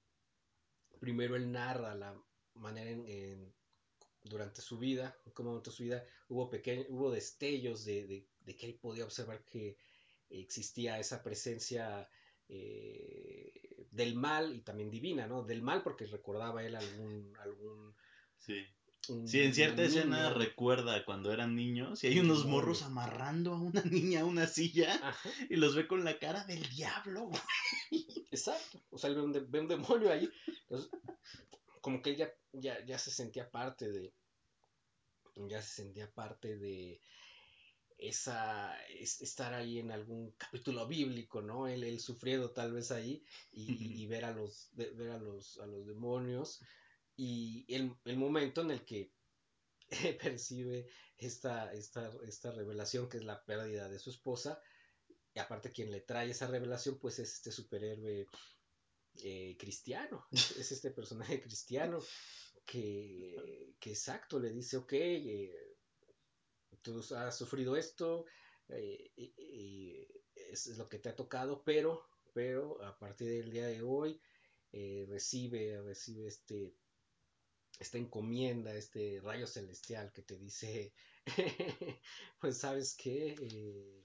primero 0.98 1.36
él 1.36 1.50
narra 1.50 1.94
la 1.94 2.20
manera 2.54 2.90
en 2.90 3.54
durante 4.24 4.60
su 4.60 4.78
vida, 4.78 5.16
en 5.24 5.32
qué 5.32 5.42
momento 5.42 5.70
de 5.70 5.76
su 5.76 5.82
vida 5.82 6.04
hubo, 6.28 6.50
pequeños, 6.50 6.86
hubo 6.88 7.10
destellos 7.10 7.84
de, 7.84 8.26
que 8.58 8.66
él 8.66 8.74
podía 8.74 9.04
observar 9.04 9.44
que 9.44 9.76
existía 10.28 10.98
esa 10.98 11.22
presencia 11.22 12.08
eh, 12.48 13.86
del 13.90 14.14
mal 14.14 14.54
y 14.54 14.60
también 14.60 14.90
divina, 14.90 15.26
¿no? 15.26 15.42
Del 15.42 15.62
mal 15.62 15.82
porque 15.82 16.06
recordaba 16.06 16.64
él 16.64 16.76
algún... 16.76 17.32
algún 17.40 17.94
sí. 18.38 18.64
sí, 19.26 19.40
en 19.40 19.54
cierta 19.54 19.82
escena 19.82 20.34
recuerda 20.34 21.04
cuando 21.04 21.32
eran 21.32 21.54
niños 21.56 22.04
y 22.04 22.08
hay 22.08 22.18
unos 22.18 22.44
morros 22.44 22.82
amarrando 22.82 23.54
a 23.54 23.60
una 23.60 23.82
niña 23.82 24.20
a 24.20 24.24
una 24.24 24.46
silla 24.46 25.00
y 25.48 25.56
los 25.56 25.74
ve 25.74 25.86
con 25.86 26.04
la 26.04 26.18
cara 26.18 26.44
del 26.44 26.68
diablo. 26.68 27.30
Exacto, 28.30 28.80
o 28.90 28.98
sea, 28.98 29.10
él 29.10 29.16
ve 29.48 29.60
un, 29.60 29.68
demonio 29.68 30.12
ahí. 30.12 30.30
Entonces, 30.62 30.90
como 31.80 32.02
que 32.02 32.10
él 32.10 32.16
ya, 32.52 32.84
ya, 32.84 32.98
se 32.98 33.10
sentía 33.10 33.50
parte 33.50 33.90
de, 33.90 34.14
ya 35.48 35.62
se 35.62 35.82
sentía 35.82 36.10
parte 36.12 36.56
de 36.56 37.00
esa 37.98 38.74
estar 38.88 39.52
ahí 39.52 39.78
en 39.78 39.90
algún 39.90 40.32
capítulo 40.32 40.86
bíblico, 40.86 41.42
¿no? 41.42 41.68
Él, 41.68 41.84
él 41.84 42.00
sufriendo 42.00 42.50
tal 42.50 42.72
vez 42.72 42.90
ahí 42.90 43.22
y, 43.52 44.06
ver 44.06 44.24
a 44.24 44.32
los 44.32 44.70
ver 44.72 45.10
a 45.10 45.18
los 45.18 45.58
a 45.58 45.66
los 45.66 45.86
demonios 45.86 46.60
y 47.16 47.66
el, 47.68 47.94
el 48.06 48.16
momento 48.16 48.62
en 48.62 48.70
el 48.70 48.84
que 48.84 49.12
percibe 50.20 50.88
esta, 51.18 51.72
esta, 51.74 52.10
esta 52.26 52.50
revelación 52.52 53.08
que 53.08 53.18
es 53.18 53.24
la 53.24 53.44
pérdida 53.44 53.88
de 53.88 53.98
su 53.98 54.10
esposa 54.10 54.60
y 55.34 55.38
aparte 55.38 55.72
quien 55.72 55.90
le 55.90 56.00
trae 56.00 56.30
esa 56.30 56.46
revelación 56.46 56.98
pues 56.98 57.18
es 57.18 57.34
este 57.34 57.52
superhéroe 57.52 58.26
eh, 59.16 59.56
cristiano, 59.58 60.26
es 60.30 60.72
este 60.72 60.90
personaje 60.90 61.40
cristiano 61.40 62.00
que, 62.64 63.74
que 63.78 63.90
exacto 63.90 64.38
le 64.38 64.50
dice, 64.50 64.76
ok, 64.76 64.92
eh, 64.92 65.76
tú 66.82 67.02
has 67.14 67.36
sufrido 67.36 67.76
esto, 67.76 68.24
eh, 68.68 69.10
es, 70.34 70.66
lo 70.78 70.88
que 70.88 70.98
te 70.98 71.08
ha 71.08 71.16
tocado, 71.16 71.62
pero, 71.64 72.06
pero 72.32 72.82
a 72.84 72.98
partir 72.98 73.28
del 73.28 73.50
día 73.50 73.66
de 73.66 73.82
hoy 73.82 74.20
recibe, 74.72 75.82
recibe 75.82 76.28
este, 76.28 76.74
esta 77.78 77.98
encomienda, 77.98 78.74
este 78.74 79.20
rayo 79.20 79.46
celestial 79.46 80.12
que 80.12 80.22
te 80.22 80.38
dice, 80.38 80.94
pues 82.40 82.58
sabes 82.58 82.94
que 82.94 84.04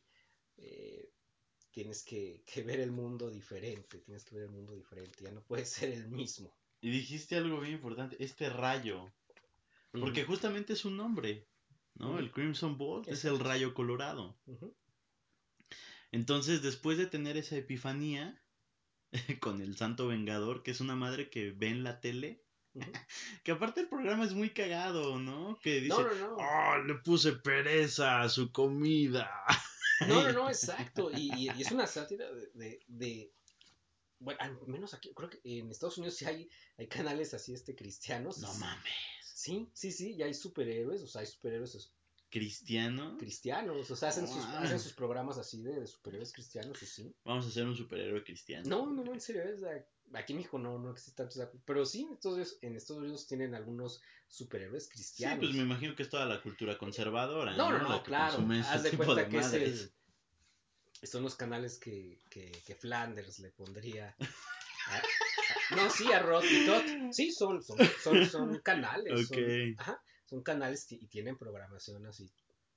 tienes 1.75 2.03
que, 2.03 2.41
ver 2.65 2.79
el 2.79 2.91
mundo 2.91 3.29
diferente, 3.29 3.97
tienes 3.97 4.23
que 4.23 4.35
ver 4.35 4.45
el 4.45 4.51
mundo 4.51 4.73
diferente, 4.73 5.21
ya 5.21 5.31
no 5.31 5.41
puede 5.41 5.65
ser 5.65 5.91
el 5.91 6.07
mismo. 6.07 6.55
Y 6.79 6.89
dijiste 6.89 7.35
algo 7.35 7.59
bien 7.59 7.73
importante, 7.73 8.15
este 8.23 8.49
rayo, 8.49 9.11
porque 9.91 10.23
justamente 10.23 10.73
es 10.73 10.85
un 10.85 10.95
nombre, 10.95 11.47
¿no? 11.95 12.17
El 12.17 12.31
Crimson 12.31 12.77
Bolt 12.77 13.07
es 13.07 13.25
el 13.25 13.39
rayo 13.39 13.73
colorado. 13.73 14.37
Entonces, 16.11 16.61
después 16.61 16.97
de 16.97 17.07
tener 17.07 17.37
esa 17.37 17.57
epifanía 17.57 18.41
con 19.41 19.61
el 19.61 19.75
Santo 19.75 20.07
Vengador, 20.07 20.63
que 20.63 20.71
es 20.71 20.79
una 20.79 20.95
madre 20.95 21.29
que 21.29 21.51
ve 21.51 21.69
en 21.69 21.83
la 21.83 21.99
tele, 21.99 22.41
que 23.43 23.51
aparte 23.51 23.81
el 23.81 23.89
programa 23.89 24.23
es 24.23 24.33
muy 24.33 24.51
cagado, 24.51 25.19
¿no? 25.19 25.59
Que 25.61 25.81
dice, 25.81 25.95
oh, 25.95 26.77
le 26.85 26.95
puse 26.95 27.33
pereza 27.33 28.21
a 28.21 28.29
su 28.29 28.51
comida. 28.51 29.29
No, 30.07 30.23
no, 30.23 30.31
no, 30.33 30.47
exacto. 30.49 31.09
Y, 31.11 31.49
es 31.59 31.71
una 31.71 31.87
sátira 31.87 32.27
de, 32.53 33.33
Bueno, 34.19 34.39
al 34.41 34.57
menos 34.67 34.93
aquí, 34.93 35.13
creo 35.13 35.29
que 35.29 35.39
en 35.43 35.71
Estados 35.71 35.97
Unidos 35.97 36.15
sí 36.15 36.25
hay, 36.25 36.49
hay 36.77 36.87
canales 36.87 37.33
así, 37.33 37.53
este, 37.53 37.75
cristianos. 37.75 38.39
No 38.39 38.53
mames. 38.55 38.93
Sí, 39.23 39.69
sí, 39.73 39.91
sí, 39.91 40.15
ya 40.15 40.25
hay 40.25 40.33
superhéroes, 40.33 41.01
o 41.03 41.07
sea, 41.07 41.21
hay 41.21 41.27
superhéroes 41.27 41.93
cristianos. 42.29 43.17
Cristianos, 43.19 43.89
o 43.91 43.95
sea, 43.95 44.09
hacen, 44.09 44.27
sus, 44.27 44.43
hacen 44.45 44.79
sus 44.79 44.93
programas 44.93 45.37
así 45.37 45.61
de, 45.61 45.85
superhéroes 45.87 46.33
cristianos, 46.33 46.79
sí. 46.79 47.15
Vamos 47.23 47.45
a 47.45 47.49
hacer 47.49 47.65
un 47.65 47.75
superhéroe 47.75 48.23
cristiano. 48.23 48.67
No, 48.67 48.85
no, 48.91 49.03
no, 49.03 49.13
en 49.13 49.21
serio, 49.21 49.43
es 49.43 49.61
aquí 50.15 50.33
en 50.33 50.37
México 50.37 50.57
no, 50.57 50.79
no 50.79 50.91
existe 50.91 51.23
tanto, 51.23 51.51
pero 51.65 51.85
sí, 51.85 52.07
entonces 52.09 52.57
en 52.61 52.75
Estados 52.75 53.01
Unidos 53.01 53.27
tienen 53.27 53.55
algunos 53.55 54.01
superhéroes 54.27 54.89
cristianos. 54.89 55.39
Sí, 55.39 55.45
pues 55.45 55.55
me 55.55 55.63
imagino 55.63 55.95
que 55.95 56.03
es 56.03 56.09
toda 56.09 56.25
la 56.25 56.41
cultura 56.41 56.77
conservadora. 56.77 57.55
No, 57.55 57.71
no, 57.71 57.79
no, 57.87 58.03
claro. 58.03 58.45
Haz 58.69 58.83
de 58.83 58.91
cuenta 58.91 59.27
que 59.27 59.37
es 59.37 59.53
el, 59.53 59.91
son 61.03 61.23
los 61.23 61.35
canales 61.35 61.77
que, 61.79 62.21
que, 62.29 62.51
que 62.65 62.75
Flanders 62.75 63.39
le 63.39 63.51
pondría. 63.51 64.15
no, 65.75 65.89
sí, 65.89 66.11
a 66.11 66.19
Rod 66.19 66.43
y 66.43 66.65
Todd. 66.65 67.11
Sí, 67.11 67.31
son, 67.31 67.61
son, 67.61 67.77
son, 68.01 68.25
son 68.25 68.59
canales. 68.63 69.27
Son, 69.27 69.75
ajá, 69.77 70.01
son 70.25 70.41
canales 70.41 70.91
y 70.91 71.07
tienen 71.07 71.37
programación 71.37 72.05
así 72.05 72.31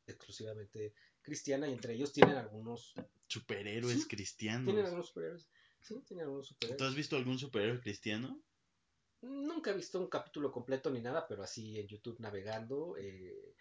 exclusivamente 0.07 0.95
cristiana 1.23 1.69
y 1.69 1.73
entre 1.73 1.95
ellos 1.95 2.13
tienen 2.13 2.36
algunos 2.36 2.95
superhéroes 3.26 4.06
cristianos. 4.06 4.65
Tienen 4.65 4.84
algunos 4.84 5.08
superhéroes. 5.08 5.49
Sí, 5.82 6.00
tienen 6.06 6.25
algunos 6.25 6.49
superhéroes. 6.49 6.78
¿Tú 6.78 6.84
has 6.84 6.95
visto 6.95 7.17
algún 7.17 7.38
superhéroe 7.38 7.80
cristiano? 7.80 8.43
Nunca 9.23 9.71
he 9.71 9.75
visto 9.75 9.99
un 9.99 10.08
capítulo 10.08 10.52
completo 10.52 10.91
ni 10.91 11.00
nada, 11.00 11.26
pero 11.26 11.43
así 11.43 11.78
en 11.78 11.88
YouTube 11.88 12.21
navegando. 12.21 12.97
Eh, 12.97 13.54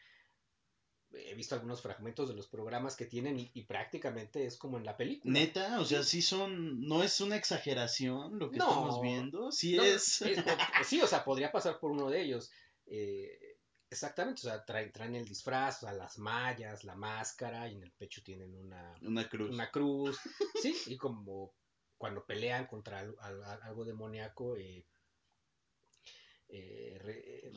he 1.11 1.35
visto 1.35 1.55
algunos 1.55 1.81
fragmentos 1.81 2.29
de 2.29 2.35
los 2.35 2.47
programas 2.47 2.95
que 2.95 3.05
tienen 3.05 3.49
y, 3.53 3.63
prácticamente 3.63 4.45
es 4.45 4.57
como 4.57 4.77
en 4.77 4.85
la 4.85 4.97
película. 4.97 5.31
Neta, 5.33 5.79
o 5.79 5.85
sea, 5.85 6.03
sí 6.03 6.21
son, 6.21 6.81
no 6.81 7.03
es 7.03 7.21
una 7.21 7.37
exageración 7.37 8.37
lo 8.37 8.49
que 8.49 8.57
estamos 8.57 9.01
viendo, 9.01 9.51
sí 9.51 9.77
es... 9.77 10.21
Sí, 10.85 11.01
o 11.01 11.07
sea, 11.07 11.23
podría 11.23 11.51
pasar 11.51 11.79
por 11.79 11.91
uno 11.91 12.09
de 12.09 12.21
ellos. 12.21 12.51
Eh, 12.85 13.57
exactamente, 13.89 14.41
o 14.41 14.49
sea, 14.49 14.63
traen, 14.63 14.91
traen 14.91 15.15
el 15.15 15.25
disfraz, 15.25 15.77
o 15.77 15.87
sea, 15.87 15.93
las 15.93 16.17
mallas, 16.17 16.83
la 16.83 16.95
máscara 16.95 17.67
y 17.67 17.75
en 17.75 17.83
el 17.83 17.91
pecho 17.91 18.21
tienen 18.23 18.55
una, 18.55 18.95
una 19.01 19.27
cruz. 19.27 19.49
Una 19.49 19.71
cruz, 19.71 20.19
sí, 20.61 20.75
y 20.87 20.97
como 20.97 21.53
cuando 21.97 22.25
pelean 22.25 22.67
contra 22.67 22.99
algo, 22.99 23.85
demoníaco, 23.85 24.55
eh, 24.57 24.85
eh, 26.49 27.51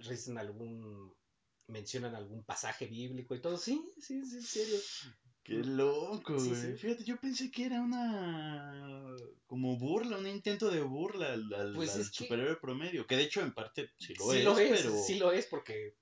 resisten 0.00 0.38
algún 0.38 1.14
mencionan 1.68 2.14
algún 2.14 2.44
pasaje 2.44 2.86
bíblico 2.86 3.34
y 3.34 3.40
todo. 3.40 3.56
Sí, 3.56 3.82
sí, 3.98 4.24
sí, 4.24 4.36
en 4.36 4.42
serio. 4.42 4.78
Qué 5.42 5.54
loco, 5.54 6.34
güey. 6.34 6.76
Fíjate, 6.76 7.04
yo 7.04 7.16
pensé 7.18 7.50
que 7.50 7.64
era 7.64 7.80
una. 7.80 9.16
como 9.46 9.76
burla, 9.76 10.18
un 10.18 10.28
intento 10.28 10.70
de 10.70 10.82
burla 10.82 11.32
al, 11.32 11.72
pues 11.74 11.90
superhéroe 12.12 12.56
promedio. 12.56 13.06
Que 13.06 13.16
de 13.16 13.24
hecho, 13.24 13.40
en 13.40 13.52
parte, 13.52 13.90
sí 13.98 14.14
lo 14.14 14.58
es, 14.58 14.82
pero. 14.82 15.02
Sí 15.02 15.18
lo 15.18 15.32
es, 15.32 15.46
porque. 15.46 15.96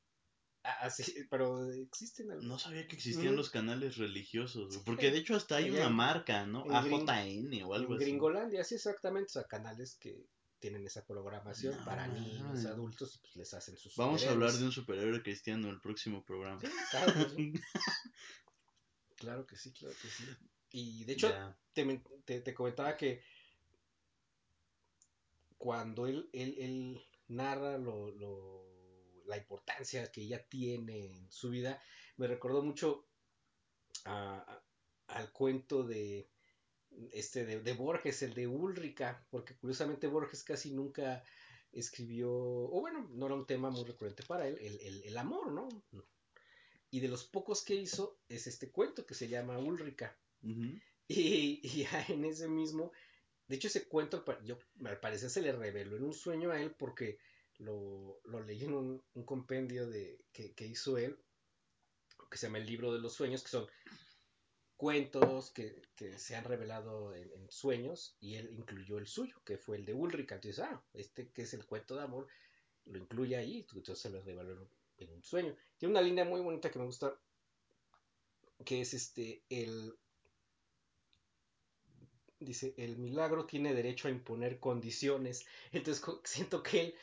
Así, 0.62 1.26
pero 1.30 1.72
existen. 1.72 2.28
No 2.42 2.58
sabía 2.58 2.86
que 2.86 2.96
existían 2.96 3.34
los 3.34 3.48
canales 3.48 3.96
religiosos, 3.96 4.78
porque 4.84 5.10
de 5.10 5.18
hecho 5.18 5.34
hasta 5.34 5.56
hay 5.56 5.70
una 5.70 5.88
marca, 5.88 6.44
¿no? 6.46 6.64
AJN 6.70 7.62
o 7.64 7.74
algo 7.74 7.94
en 7.94 8.00
Gringolandia, 8.00 8.62
sí, 8.64 8.74
exactamente. 8.74 9.28
O 9.28 9.32
sea, 9.32 9.44
canales 9.44 9.96
que 9.96 10.26
tienen 10.58 10.86
esa 10.86 11.04
programación 11.06 11.82
para 11.84 12.06
niños, 12.06 12.66
adultos, 12.66 13.16
y 13.16 13.18
pues 13.20 13.36
les 13.36 13.54
hacen 13.54 13.76
sus 13.78 13.96
Vamos 13.96 14.24
a 14.24 14.30
hablar 14.30 14.52
de 14.52 14.64
un 14.64 14.72
superhéroe 14.72 15.22
cristiano 15.22 15.68
en 15.68 15.74
el 15.74 15.80
próximo 15.80 16.22
programa. 16.22 16.60
claro, 16.90 17.14
que 17.14 17.34
sí. 17.34 17.52
claro 19.16 19.46
que 19.46 19.56
sí, 19.56 19.72
claro 19.72 19.94
que 20.00 20.08
sí. 20.08 20.24
Y 20.72 21.04
de 21.04 21.14
hecho, 21.14 21.32
te, 21.72 22.54
comentaba 22.54 22.96
que 22.96 23.22
cuando 25.56 26.06
él, 26.06 26.28
él, 26.32 26.54
él 26.58 27.02
narra 27.28 27.78
lo, 27.78 28.10
lo, 28.12 28.69
la 29.30 29.38
importancia 29.38 30.10
que 30.12 30.22
ella 30.22 30.44
tiene 30.46 31.06
en 31.06 31.30
su 31.30 31.50
vida, 31.50 31.82
me 32.16 32.26
recordó 32.26 32.62
mucho 32.62 33.06
al 34.04 35.32
cuento 35.32 35.84
de 35.84 36.28
este 37.12 37.44
de, 37.46 37.72
Borges, 37.72 38.22
el 38.22 38.34
de 38.34 38.46
Ulrica, 38.46 39.26
porque 39.30 39.56
curiosamente 39.56 40.06
Borges 40.06 40.44
casi 40.44 40.72
nunca 40.72 41.24
escribió, 41.72 42.30
o 42.32 42.80
bueno, 42.80 43.08
no 43.12 43.26
era 43.26 43.34
un 43.34 43.46
tema 43.46 43.70
muy 43.70 43.84
recurrente 43.84 44.24
para 44.24 44.48
él, 44.48 44.58
el, 45.04 45.16
amor, 45.16 45.52
¿no? 45.52 45.68
Y 46.90 47.00
de 47.00 47.08
los 47.08 47.24
pocos 47.24 47.62
que 47.62 47.74
hizo 47.74 48.18
es 48.28 48.46
este 48.46 48.70
cuento 48.70 49.06
que 49.06 49.14
se 49.14 49.28
llama 49.28 49.58
Ulrica. 49.58 50.18
y, 50.42 51.86
en 52.08 52.24
ese 52.24 52.48
mismo, 52.48 52.92
de 53.46 53.56
hecho 53.56 53.68
ese 53.68 53.86
cuento, 53.86 54.24
yo, 54.44 54.58
al 54.84 55.00
parecer 55.00 55.30
se 55.30 55.42
le 55.42 55.52
reveló 55.52 55.96
en 55.96 56.04
un 56.04 56.14
sueño 56.14 56.50
a 56.50 56.60
él 56.60 56.72
porque 56.72 57.18
lo, 57.60 58.20
leí 58.46 58.64
en 58.64 58.74
un, 58.74 59.02
compendio 59.24 59.88
de, 59.88 60.24
que, 60.32 60.52
que 60.54 60.66
hizo 60.66 60.98
él, 60.98 61.18
que 62.30 62.36
se 62.36 62.46
llama 62.46 62.58
El 62.58 62.66
libro 62.66 62.92
de 62.92 63.00
los 63.00 63.14
sueños, 63.14 63.42
que 63.42 63.48
son 63.48 63.66
cuentos 64.80 65.50
que, 65.50 65.82
se 66.16 66.36
han 66.36 66.44
revelado 66.44 67.14
en, 67.14 67.50
sueños 67.50 68.16
y 68.18 68.36
él 68.36 68.48
incluyó 68.50 68.96
el 68.96 69.06
suyo, 69.06 69.42
que 69.44 69.58
fue 69.58 69.76
el 69.76 69.84
de 69.84 69.92
Ulrich. 69.92 70.32
Entonces, 70.32 70.60
ah, 70.60 70.82
este 70.94 71.28
que 71.32 71.42
es 71.42 71.52
el 71.52 71.66
cuento 71.66 71.96
de 71.96 72.02
amor, 72.02 72.28
lo 72.86 72.96
incluye 72.96 73.36
ahí, 73.36 73.66
entonces 73.74 73.98
se 73.98 74.08
lo 74.08 74.22
reveló 74.22 74.70
en 74.96 75.12
un 75.12 75.22
sueño. 75.22 75.54
Tiene 75.76 75.92
una 75.92 76.00
línea 76.00 76.24
muy 76.24 76.40
bonita 76.40 76.70
que 76.70 76.78
me 76.78 76.86
gusta, 76.86 77.14
que 78.64 78.80
es 78.80 78.94
este, 78.94 79.42
el... 79.50 79.94
Dice, 82.38 82.72
el 82.78 82.96
milagro 82.96 83.44
tiene 83.44 83.74
derecho 83.74 84.08
a 84.08 84.12
imponer 84.12 84.60
condiciones. 84.60 85.44
Entonces 85.72 86.02
siento 86.24 86.62
que 86.62 86.80
él, 86.80 86.94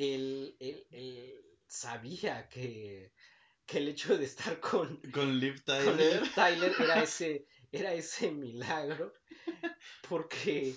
él 0.00 1.44
sabía 1.66 2.48
que 2.48 3.12
que 3.70 3.78
el 3.78 3.86
hecho 3.86 4.18
de 4.18 4.24
estar 4.24 4.58
con, 4.58 5.00
con 5.12 5.38
Liv 5.38 5.62
Tyler, 5.64 6.24
era, 6.34 7.02
ese, 7.04 7.46
era 7.70 7.94
ese 7.94 8.32
milagro, 8.32 9.14
porque 10.08 10.74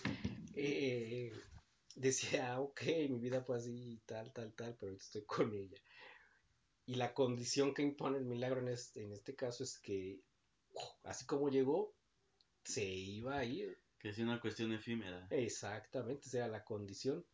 eh, 0.54 1.34
decía, 1.96 2.60
ok, 2.60 2.82
mi 3.10 3.18
vida 3.18 3.42
fue 3.42 3.58
así, 3.58 4.00
tal, 4.06 4.32
tal, 4.32 4.54
tal, 4.54 4.78
pero 4.80 4.94
estoy 4.94 5.26
con 5.26 5.52
ella. 5.56 5.78
Y 6.86 6.94
la 6.96 7.16
condición 7.16 7.74
que 7.74 7.82
impone 7.82 8.20
el 8.20 8.26
milagro 8.26 8.60
en 8.60 8.68
este, 8.68 9.02
en 9.02 9.14
este 9.14 9.36
caso 9.36 9.64
es 9.64 9.80
que, 9.80 10.22
así 11.04 11.26
como 11.26 11.50
llegó, 11.50 11.96
se 12.64 12.86
iba 12.86 13.40
a 13.40 13.44
ir. 13.44 13.76
Que 13.98 14.10
es 14.10 14.20
una 14.20 14.40
cuestión 14.40 14.72
efímera. 14.72 15.26
Exactamente, 15.32 16.28
o 16.28 16.30
sea, 16.30 16.48
la 16.48 16.64
condición. 16.64 17.26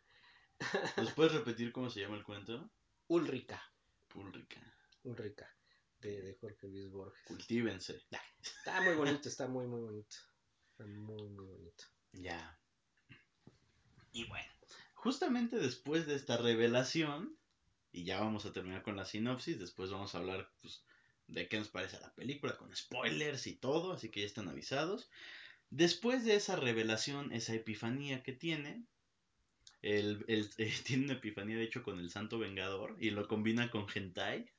¿Nos 0.98 1.14
puedes 1.14 1.34
repetir 1.34 1.72
cómo 1.72 1.90
se 1.90 2.02
llama 2.02 2.18
el 2.18 2.24
cuento? 2.24 2.70
Ulrica. 3.08 3.62
Púlrica. 4.08 4.62
Ulrica, 5.04 5.50
de, 6.02 6.22
de 6.22 6.34
Jorge 6.36 6.68
Luis 6.68 6.90
Borges. 6.92 7.24
Cultívense. 7.26 8.02
Está 8.42 8.82
muy 8.82 8.96
bonito, 8.96 9.30
está 9.30 9.48
muy, 9.48 9.66
muy 9.68 9.82
bonito. 9.82 10.16
Está 10.72 10.86
muy, 10.86 11.30
muy 11.30 11.46
bonito. 11.46 11.86
Ya. 12.14 12.60
Y 14.12 14.26
bueno, 14.26 14.52
justamente 14.94 15.58
después 15.58 16.08
de 16.08 16.16
esta 16.16 16.38
revelación, 16.38 17.38
y 17.92 18.04
ya 18.04 18.20
vamos 18.20 18.46
a 18.46 18.54
terminar 18.54 18.84
con 18.84 18.96
la 18.96 19.06
sinopsis, 19.06 19.60
después 19.60 19.92
vamos 19.92 20.14
a 20.14 20.20
hablar 20.20 20.52
pues, 20.62 20.84
de 21.28 21.48
qué 21.48 21.58
nos 21.60 21.70
parece 21.70 22.00
la 22.00 22.14
película, 22.16 22.58
con 22.58 22.76
spoilers 22.76 23.48
y 23.48 23.56
todo, 23.56 23.94
así 23.94 24.10
que 24.10 24.22
ya 24.22 24.26
están 24.26 24.50
avisados. 24.50 25.10
Después 25.70 26.26
de 26.26 26.36
esa 26.36 26.56
revelación, 26.56 27.32
esa 27.32 27.54
epifanía 27.54 28.24
que 28.24 28.34
tiene, 28.34 28.86
él, 29.82 30.24
él, 30.28 30.50
eh, 30.58 30.74
tiene 30.84 31.06
una 31.06 31.14
epifanía 31.14 31.58
de 31.58 31.64
hecho 31.64 31.84
con 31.84 32.00
el 32.00 32.10
Santo 32.10 32.40
Vengador 32.40 32.96
y 33.00 33.12
lo 33.12 33.28
combina 33.28 33.70
con 33.72 33.88
Hentai, 33.94 34.50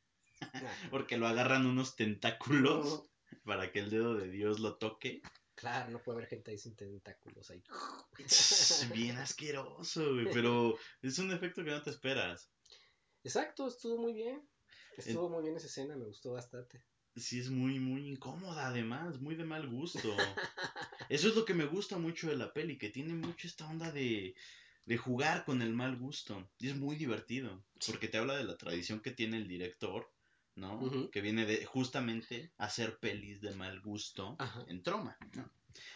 porque 0.90 1.18
lo 1.18 1.26
agarran 1.26 1.66
unos 1.66 1.96
tentáculos 1.96 3.04
para 3.44 3.70
que 3.72 3.80
el 3.80 3.90
dedo 3.90 4.14
de 4.14 4.30
Dios 4.30 4.60
lo 4.60 4.76
toque. 4.76 5.22
Claro, 5.54 5.90
no 5.90 6.02
puede 6.02 6.18
haber 6.18 6.28
gente 6.28 6.50
ahí 6.50 6.58
sin 6.58 6.74
tentáculos 6.74 7.50
ahí. 7.50 7.62
Bien 8.94 9.18
asqueroso, 9.18 10.14
güey, 10.14 10.26
pero 10.32 10.78
es 11.02 11.18
un 11.18 11.30
efecto 11.32 11.62
que 11.62 11.70
no 11.70 11.82
te 11.82 11.90
esperas. 11.90 12.50
Exacto, 13.22 13.68
estuvo 13.68 13.98
muy 13.98 14.14
bien. 14.14 14.48
Estuvo 14.96 15.28
muy 15.28 15.42
bien 15.42 15.56
esa 15.56 15.66
escena, 15.66 15.96
me 15.96 16.06
gustó 16.06 16.32
bastante. 16.32 16.82
Sí, 17.16 17.40
es 17.40 17.50
muy, 17.50 17.78
muy 17.78 18.08
incómoda 18.08 18.68
además, 18.68 19.20
muy 19.20 19.34
de 19.34 19.44
mal 19.44 19.68
gusto. 19.68 20.16
Eso 21.08 21.28
es 21.28 21.34
lo 21.34 21.44
que 21.44 21.54
me 21.54 21.66
gusta 21.66 21.98
mucho 21.98 22.28
de 22.28 22.36
la 22.36 22.52
peli, 22.52 22.78
que 22.78 22.88
tiene 22.88 23.14
mucho 23.14 23.46
esta 23.46 23.66
onda 23.68 23.90
de, 23.90 24.34
de 24.90 24.96
jugar 24.96 25.44
con 25.44 25.62
el 25.62 25.72
mal 25.72 25.96
gusto. 25.96 26.50
Y 26.58 26.68
es 26.68 26.74
muy 26.74 26.96
divertido, 26.96 27.64
porque 27.86 28.08
te 28.08 28.18
habla 28.18 28.36
de 28.36 28.42
la 28.42 28.56
tradición 28.56 28.98
que 28.98 29.12
tiene 29.12 29.36
el 29.36 29.46
director, 29.46 30.12
¿no? 30.56 31.08
Que 31.12 31.20
viene 31.20 31.46
de 31.46 31.64
justamente 31.64 32.52
hacer 32.58 32.98
pelis 32.98 33.40
de 33.40 33.52
mal 33.52 33.80
gusto 33.82 34.34
Ajá. 34.40 34.64
en 34.66 34.82
Troma, 34.82 35.16
¿no? 35.36 35.48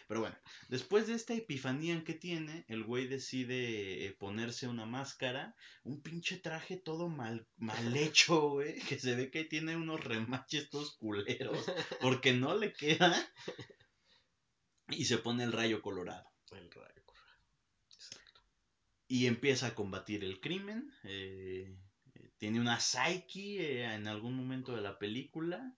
Pero 0.07 0.21
bueno, 0.21 0.37
después 0.69 1.09
de 1.09 1.15
esta 1.15 1.35
epifanía 1.35 2.05
que 2.05 2.15
tiene, 2.15 2.65
el 2.69 2.85
güey 2.85 3.09
decide 3.09 4.07
eh, 4.07 4.13
ponerse 4.13 4.69
una 4.69 4.87
máscara, 4.87 5.57
un 5.83 6.01
pinche 6.01 6.37
traje 6.37 6.77
todo 6.77 7.09
mal, 7.09 7.49
mal 7.57 7.97
hecho, 7.97 8.51
güey, 8.51 8.79
que 8.79 8.97
se 9.01 9.17
ve 9.17 9.29
que 9.29 9.43
tiene 9.43 9.77
unos 9.77 10.05
remaches 10.05 10.71
todos 10.71 10.95
culeros, 10.99 11.67
porque 12.01 12.33
no 12.33 12.57
le 12.57 12.73
queda, 12.73 13.13
y 14.89 15.05
se 15.07 15.19
pone 15.19 15.43
el 15.43 15.51
rayo 15.51 15.83
colorado. 15.83 16.31
El 16.53 16.71
rayo. 16.71 17.04
Y 19.09 19.27
empieza 19.27 19.69
a 19.69 19.75
combatir 19.75 20.25
el 20.25 20.41
crimen. 20.41 20.91
eh, 21.05 21.75
eh, 22.15 22.31
tiene 22.37 22.61
una 22.61 22.79
psyche 22.81 23.81
eh, 23.81 23.95
en 23.95 24.07
algún 24.07 24.37
momento 24.37 24.75
de 24.75 24.83
la 24.83 24.99
película. 24.99 25.75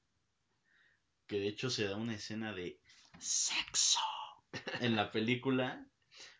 Que 1.28 1.38
de 1.40 1.48
hecho 1.48 1.70
se 1.70 1.84
da 1.84 1.96
una 1.96 2.14
escena 2.14 2.52
de 2.52 2.78
sexo 3.18 4.00
en 4.80 4.96
la 4.96 5.10
película 5.12 5.86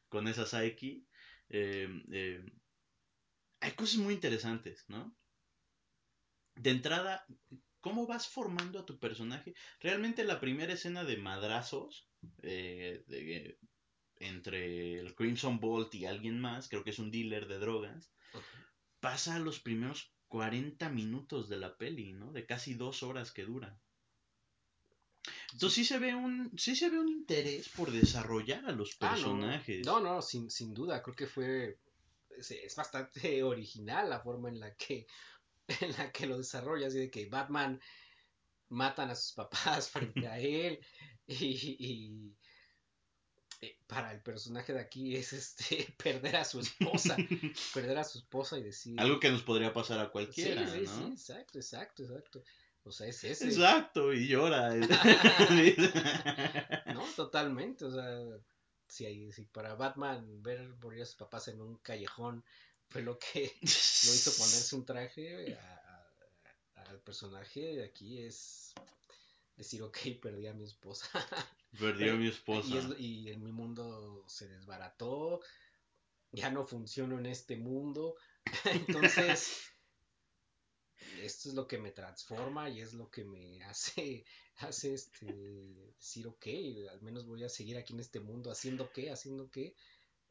con 0.08 0.28
esa 0.28 0.46
psyche. 0.46 1.02
Eh, 1.50 1.88
hay 3.60 3.72
cosas 3.72 3.98
muy 3.98 4.14
interesantes, 4.14 4.84
¿no? 4.88 5.14
De 6.56 6.70
entrada, 6.70 7.24
¿cómo 7.80 8.06
vas 8.06 8.26
formando 8.28 8.78
a 8.80 8.86
tu 8.86 8.98
personaje? 8.98 9.54
Realmente 9.80 10.24
la 10.24 10.40
primera 10.40 10.72
escena 10.72 11.04
de 11.04 11.16
madrazos 11.16 12.08
de- 12.42 13.56
entre 14.20 14.98
el 14.98 15.14
Crimson 15.14 15.60
Bolt 15.60 15.94
y 15.94 16.06
alguien 16.06 16.40
más, 16.40 16.68
creo 16.68 16.84
que 16.84 16.90
es 16.90 16.98
un 16.98 17.10
dealer 17.10 17.46
de 17.48 17.58
drogas, 17.58 18.12
pasa 19.00 19.36
a 19.36 19.40
los 19.40 19.60
primeros 19.60 20.12
40 20.28 20.88
minutos 20.90 21.48
de 21.48 21.58
la 21.58 21.76
peli, 21.76 22.12
¿no? 22.12 22.32
De 22.32 22.46
casi 22.46 22.74
dos 22.74 23.02
horas 23.02 23.32
que 23.32 23.44
dura. 23.44 23.80
Entonces 25.52 25.74
sí 25.74 25.84
se 25.84 25.98
ve 25.98 26.14
un, 26.14 26.52
sí 26.56 26.76
se 26.76 26.90
ve 26.90 26.98
un 26.98 27.08
interés 27.08 27.68
por 27.70 27.90
desarrollar 27.90 28.64
a 28.66 28.72
los 28.72 28.96
Ah, 29.00 29.10
no. 29.10 29.10
personajes. 29.10 29.84
No, 29.86 30.00
no, 30.00 30.22
sin, 30.22 30.50
sin 30.50 30.74
duda, 30.74 31.02
creo 31.02 31.16
que 31.16 31.26
fue. 31.26 31.78
Es, 32.30 32.50
es 32.50 32.76
bastante 32.76 33.42
original 33.42 34.10
la 34.10 34.20
forma 34.20 34.48
en 34.50 34.60
la 34.60 34.74
que 34.74 35.06
en 35.80 35.92
la 35.98 36.12
que 36.12 36.26
lo 36.26 36.38
desarrolla, 36.38 36.86
así 36.88 36.98
de 36.98 37.10
que 37.10 37.26
Batman 37.26 37.80
matan 38.68 39.10
a 39.10 39.14
sus 39.16 39.32
papás 39.32 39.90
frente 39.90 40.26
a 40.28 40.38
él 40.38 40.78
y, 41.26 41.76
y, 41.78 42.36
eh, 43.60 43.78
para 43.86 44.12
el 44.12 44.20
personaje 44.20 44.74
de 44.74 44.80
aquí 44.80 45.16
es 45.16 45.32
este 45.32 45.94
perder 46.02 46.36
a 46.36 46.44
su 46.44 46.60
esposa, 46.60 47.16
perder 47.74 47.98
a 47.98 48.04
su 48.04 48.18
esposa 48.18 48.58
y 48.58 48.62
decir 48.62 49.00
Algo 49.00 49.18
que 49.18 49.30
nos 49.30 49.42
podría 49.42 49.72
pasar 49.72 49.98
a 49.98 50.04
sí, 50.04 50.10
cualquiera, 50.10 50.68
sí, 50.68 50.82
¿no? 50.82 50.96
sí, 50.96 51.12
exacto, 51.12 51.58
exacto, 51.58 52.02
exacto. 52.02 52.44
O 52.82 52.92
sea, 52.92 53.08
es 53.08 53.24
ese. 53.24 53.46
Exacto, 53.46 54.12
y 54.12 54.28
llora. 54.28 54.74
No, 56.94 57.04
totalmente, 57.14 57.84
o 57.84 57.90
sea, 57.90 58.40
si, 58.86 59.04
hay, 59.04 59.32
si 59.32 59.44
para 59.44 59.74
Batman 59.74 60.42
ver 60.42 60.68
morir 60.80 61.02
a 61.02 61.06
sus 61.06 61.16
papás 61.16 61.48
en 61.48 61.60
un 61.60 61.76
callejón 61.78 62.44
fue 62.88 63.02
lo 63.02 63.18
que 63.18 63.52
lo 63.60 64.14
hizo 64.14 64.32
ponerse 64.36 64.76
un 64.76 64.86
traje 64.86 65.58
al 66.74 67.00
personaje 67.00 67.60
de 67.60 67.84
aquí 67.84 68.22
es 68.22 68.72
decir, 69.56 69.82
ok, 69.82 69.98
perdí 70.20 70.46
a 70.46 70.54
mi 70.54 70.64
esposa. 70.64 71.08
Perdió 71.78 72.12
a 72.12 72.16
mi 72.16 72.28
esposa. 72.28 72.68
Y, 72.68 72.78
es- 72.78 73.00
y 73.00 73.30
en 73.30 73.42
mi 73.44 73.52
mundo 73.52 74.24
se 74.28 74.48
desbarató, 74.48 75.40
ya 76.32 76.50
no 76.50 76.66
funciono 76.66 77.18
en 77.18 77.26
este 77.26 77.56
mundo. 77.56 78.16
Entonces, 79.24 79.62
esto 81.22 81.48
es 81.48 81.54
lo 81.54 81.66
que 81.66 81.78
me 81.78 81.90
transforma 81.92 82.68
y 82.70 82.80
es 82.80 82.94
lo 82.94 83.10
que 83.10 83.24
me 83.24 83.62
hace, 83.64 84.24
hace 84.56 84.94
este, 84.94 85.26
decir, 85.96 86.26
ok, 86.26 86.46
al 86.90 87.02
menos 87.02 87.26
voy 87.26 87.44
a 87.44 87.48
seguir 87.48 87.76
aquí 87.76 87.92
en 87.92 88.00
este 88.00 88.20
mundo 88.20 88.50
haciendo 88.50 88.92
qué, 88.92 89.10
haciendo 89.10 89.50
qué, 89.50 89.74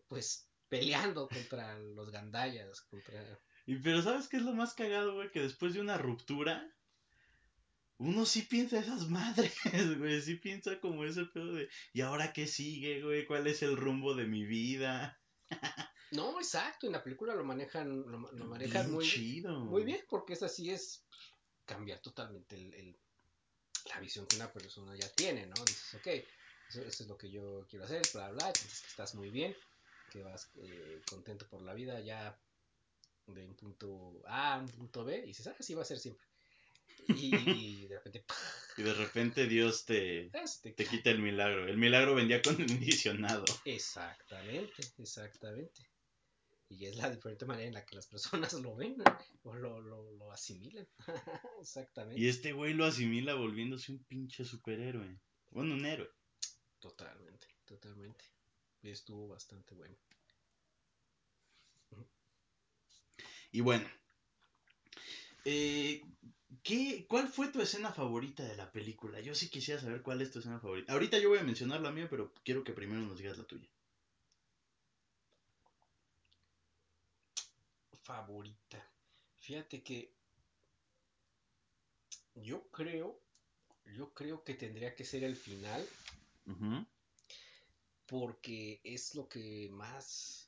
pues 0.07 0.49
peleando 0.69 1.27
contra 1.27 1.77
los 1.79 2.11
gandallas, 2.11 2.81
contra... 2.81 3.39
Y 3.67 3.75
pero 3.77 4.01
¿sabes 4.01 4.27
qué 4.27 4.37
es 4.37 4.43
lo 4.43 4.53
más 4.53 4.73
cagado, 4.73 5.15
güey? 5.15 5.31
Que 5.31 5.41
después 5.41 5.73
de 5.73 5.81
una 5.81 5.97
ruptura, 5.97 6.71
uno 7.97 8.25
sí 8.25 8.43
piensa 8.43 8.79
esas 8.79 9.09
madres, 9.09 9.55
güey. 9.99 10.21
Sí 10.21 10.35
piensa 10.35 10.79
como 10.79 11.03
ese 11.05 11.25
pedo 11.25 11.53
de, 11.53 11.69
¿y 11.93 12.01
ahora 12.01 12.33
qué 12.33 12.47
sigue, 12.47 13.01
güey? 13.03 13.25
¿Cuál 13.25 13.47
es 13.47 13.61
el 13.63 13.77
rumbo 13.77 14.15
de 14.15 14.25
mi 14.27 14.45
vida? 14.45 15.17
No, 16.11 16.39
exacto, 16.39 16.85
en 16.87 16.93
la 16.93 17.03
película 17.03 17.35
lo 17.35 17.43
manejan, 17.43 18.09
lo, 18.09 18.31
lo 18.31 18.45
manejan 18.45 18.89
Bien 18.89 18.91
muy, 18.91 19.11
chido. 19.11 19.55
muy 19.61 19.83
bien, 19.83 20.01
porque 20.09 20.33
es 20.33 20.43
así, 20.43 20.69
es 20.71 21.05
cambiar 21.65 22.01
totalmente 22.01 22.55
el, 22.55 22.73
el- 22.73 23.01
la 23.85 23.99
visión 23.99 24.27
que 24.27 24.35
una 24.35 24.51
persona 24.53 24.95
ya 24.97 25.13
tiene, 25.13 25.47
¿no? 25.47 25.65
Dices, 25.67 25.93
ok, 25.95 26.07
eso, 26.07 26.83
eso 26.85 27.03
es 27.03 27.07
lo 27.09 27.17
que 27.17 27.31
yo 27.31 27.65
quiero 27.69 27.85
hacer, 27.85 28.09
bla, 28.13 28.31
bla, 28.31 28.49
entonces 28.49 28.81
que 28.81 28.87
estás 28.89 29.15
muy 29.15 29.31
bien, 29.31 29.55
que 30.09 30.23
vas 30.23 30.51
eh, 30.55 31.01
contento 31.05 31.47
por 31.49 31.61
la 31.63 31.73
vida 31.73 31.99
ya 32.01 32.41
de 33.27 33.45
un 33.45 33.55
punto 33.55 34.21
A 34.27 34.55
a 34.55 34.59
un 34.59 34.71
punto 34.71 35.05
B, 35.05 35.19
y 35.19 35.27
dices, 35.27 35.47
ah, 35.47 35.55
así 35.59 35.75
va 35.75 35.83
a 35.83 35.85
ser 35.85 35.99
siempre. 35.99 36.27
Y, 37.07 37.87
de 37.87 37.95
repente, 37.95 38.25
Y 38.77 38.83
de 38.83 38.93
repente 38.93 39.47
Dios 39.47 39.85
te, 39.85 40.31
se 40.45 40.71
te 40.71 40.85
quita 40.85 41.09
el 41.09 41.19
milagro. 41.19 41.67
El 41.67 41.77
milagro 41.77 42.15
vendía 42.15 42.41
condicionado. 42.41 43.45
Exactamente, 43.65 44.83
exactamente. 44.97 45.89
Y 46.69 46.85
es 46.85 46.95
la 46.95 47.09
diferente 47.09 47.45
manera 47.45 47.67
en 47.67 47.73
la 47.75 47.85
que 47.85 47.95
las 47.95 48.07
personas 48.07 48.53
lo 48.53 48.75
ven 48.75 48.95
o 49.43 49.53
lo, 49.53 49.79
lo, 49.81 50.11
lo 50.11 50.31
asimilan. 50.31 50.87
exactamente. 51.61 52.19
Y 52.19 52.27
este 52.27 52.53
güey 52.53 52.73
lo 52.73 52.85
asimila 52.85 53.35
volviéndose 53.35 53.91
un 53.91 54.03
pinche 54.03 54.43
superhéroe. 54.43 55.19
Bueno, 55.51 55.75
un 55.75 55.85
héroe. 55.85 56.09
Totalmente, 56.79 57.47
totalmente. 57.65 58.25
Estuvo 58.81 59.27
bastante 59.27 59.73
bueno. 59.73 59.95
Y 63.51 63.61
bueno. 63.61 63.87
Eh, 65.45 66.01
¿qué, 66.63 67.05
¿Cuál 67.07 67.27
fue 67.29 67.47
tu 67.49 67.61
escena 67.61 67.91
favorita 67.91 68.43
de 68.43 68.55
la 68.55 68.71
película? 68.71 69.19
Yo 69.19 69.35
sí 69.35 69.49
quisiera 69.49 69.79
saber 69.79 70.01
cuál 70.01 70.21
es 70.21 70.31
tu 70.31 70.39
escena 70.39 70.59
favorita. 70.59 70.93
Ahorita 70.93 71.17
yo 71.19 71.29
voy 71.29 71.39
a 71.39 71.43
mencionar 71.43 71.81
la 71.81 71.91
mía, 71.91 72.07
pero 72.09 72.33
quiero 72.43 72.63
que 72.63 72.73
primero 72.73 73.01
nos 73.01 73.17
digas 73.17 73.37
la 73.37 73.45
tuya. 73.45 73.67
Favorita. 78.03 78.87
Fíjate 79.37 79.83
que 79.83 80.13
yo 82.35 82.67
creo, 82.69 83.19
yo 83.85 84.13
creo 84.13 84.43
que 84.43 84.53
tendría 84.53 84.95
que 84.95 85.05
ser 85.05 85.23
el 85.23 85.35
final 85.35 85.87
porque 88.05 88.81
es 88.83 89.15
lo 89.15 89.27
que 89.27 89.69
más 89.71 90.47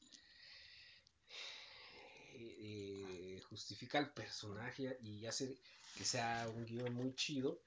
eh, 2.34 3.27
justifica 3.58 3.98
al 3.98 4.14
personaje 4.14 5.00
y 5.02 5.26
hace 5.26 5.58
que 5.98 6.06
sea 6.06 6.48
un 6.56 6.64
guion 6.66 6.94
muy 6.94 7.16
chido. 7.16 7.60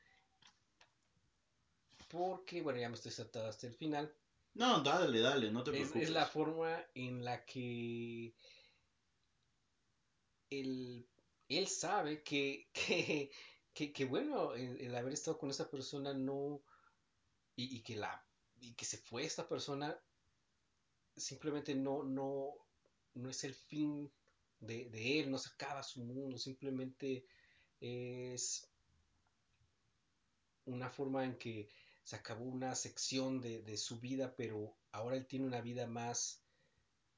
Porque, 2.09 2.61
bueno, 2.63 2.79
ya 2.79 2.89
me 2.91 2.97
estoy 2.97 3.11
saltando 3.13 3.49
hasta 3.49 3.67
el 3.67 3.75
final. 3.75 4.15
No, 4.55 4.81
dale, 4.83 5.21
dale, 5.21 5.51
no 5.51 5.65
te 5.65 5.73
Es, 5.73 5.77
preocupes. 5.79 6.03
es 6.03 6.11
la 6.11 6.27
forma 6.27 6.85
en 6.95 7.25
la 7.25 7.45
que 7.45 8.35
el, 10.51 11.09
él 11.49 11.67
sabe 11.69 12.23
que, 12.23 12.69
que, 12.73 13.31
que, 13.73 13.93
que 13.93 14.05
bueno, 14.05 14.55
el, 14.55 14.81
el, 14.81 14.95
haber 14.95 15.13
estado 15.15 15.39
con 15.39 15.51
esa 15.51 15.71
persona 15.71 16.13
no, 16.15 16.63
y, 17.57 17.77
y, 17.77 17.83
que 17.83 17.97
la, 17.97 18.25
y 18.61 18.75
que 18.75 18.85
se 18.85 18.99
fue 18.99 19.25
esta 19.25 19.49
persona, 19.49 19.99
simplemente 21.17 21.75
no, 21.75 22.03
no, 22.03 22.55
no 23.15 23.31
es 23.31 23.45
el 23.45 23.55
fin 23.55 24.11
de, 24.61 24.89
de 24.91 25.21
él, 25.21 25.31
no 25.31 25.39
se 25.39 25.51
acaba 25.51 25.83
su 25.83 26.01
mundo, 26.01 26.39
simplemente 26.39 27.25
es 27.81 28.69
una 30.67 30.91
forma 30.91 31.25
en 31.25 31.37
que 31.37 31.69
se 32.05 32.17
acabó 32.17 32.45
una 32.45 32.75
sección 32.75 33.41
de, 33.41 33.63
de, 33.63 33.77
su 33.77 34.01
vida, 34.01 34.35
pero 34.37 34.77
ahora 34.93 35.17
él 35.17 35.27
tiene 35.27 35.47
una 35.47 35.61
vida 35.61 35.87
más, 35.87 36.43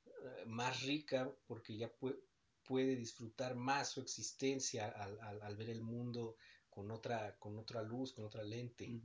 uh, 0.06 0.48
más 0.48 0.82
rica 0.82 1.30
porque 1.46 1.76
ya 1.76 1.92
puede, 1.92 2.18
puede, 2.64 2.96
disfrutar 2.96 3.54
más 3.54 3.90
su 3.90 4.00
existencia 4.00 4.88
al, 4.88 5.18
al, 5.42 5.56
ver 5.56 5.70
el 5.70 5.82
mundo 5.82 6.36
con 6.70 6.90
otra, 6.90 7.36
con 7.38 7.58
otra 7.58 7.82
luz, 7.82 8.12
con 8.12 8.24
otra 8.24 8.42
lente. 8.42 9.00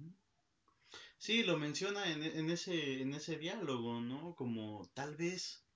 Sí, 1.17 1.43
lo 1.43 1.57
menciona 1.57 2.11
en, 2.11 2.23
en, 2.23 2.49
ese, 2.49 3.01
en 3.01 3.13
ese 3.13 3.37
diálogo, 3.37 3.99
¿no? 3.99 4.35
Como 4.35 4.89
tal 4.93 5.15
vez 5.15 5.66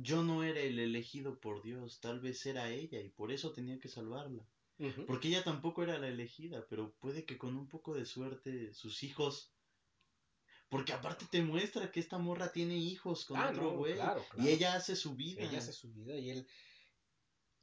yo 0.00 0.22
no 0.22 0.44
era 0.44 0.60
el 0.60 0.78
elegido 0.78 1.40
por 1.40 1.62
Dios, 1.62 2.00
tal 2.00 2.20
vez 2.20 2.44
era 2.46 2.70
ella 2.70 3.00
y 3.00 3.08
por 3.08 3.32
eso 3.32 3.52
tenía 3.52 3.78
que 3.78 3.88
salvarla. 3.88 4.46
Uh 4.78 4.86
-huh. 4.86 5.06
Porque 5.06 5.28
ella 5.28 5.42
tampoco 5.42 5.82
era 5.82 5.98
la 5.98 6.08
elegida, 6.08 6.64
pero 6.68 6.94
puede 7.00 7.24
que 7.24 7.36
con 7.36 7.56
un 7.56 7.68
poco 7.68 7.94
de 7.94 8.04
suerte 8.04 8.72
sus 8.74 9.02
hijos. 9.02 9.52
Porque 10.68 10.92
aparte 10.92 11.26
te 11.30 11.42
muestra 11.42 11.90
que 11.90 11.98
esta 11.98 12.18
morra 12.18 12.52
tiene 12.52 12.76
hijos 12.76 13.24
con 13.24 13.38
ah, 13.38 13.50
otro 13.50 13.76
güey. 13.76 13.94
No, 13.94 14.02
claro, 14.02 14.24
claro. 14.30 14.48
Y 14.48 14.52
ella 14.52 14.74
hace 14.74 14.94
su 14.94 15.14
vida. 15.14 15.42
Ella 15.42 15.58
hace 15.58 15.72
su 15.72 15.92
vida 15.92 16.16
y 16.16 16.30
él. 16.30 16.46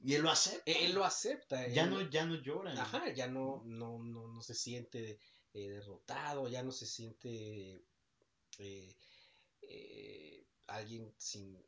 Y 0.03 0.15
él 0.15 0.23
lo 0.23 0.29
acepta. 0.29 0.71
Él, 0.71 0.77
él 0.87 0.93
lo 0.93 1.05
acepta. 1.05 1.67
Ya 1.69 1.83
él, 1.83 1.89
no, 1.91 2.09
ya 2.09 2.25
no 2.25 2.35
llora. 2.35 2.73
Ajá, 2.73 3.13
ya 3.13 3.27
no, 3.27 3.63
no, 3.65 3.99
no, 3.99 4.27
no 4.27 4.41
se 4.41 4.55
siente 4.55 5.19
eh, 5.53 5.69
derrotado, 5.69 6.49
ya 6.49 6.63
no 6.63 6.71
se 6.71 6.85
siente 6.85 7.85
eh, 8.57 8.95
eh, 9.61 10.45
alguien 10.67 11.13
sin, 11.17 11.63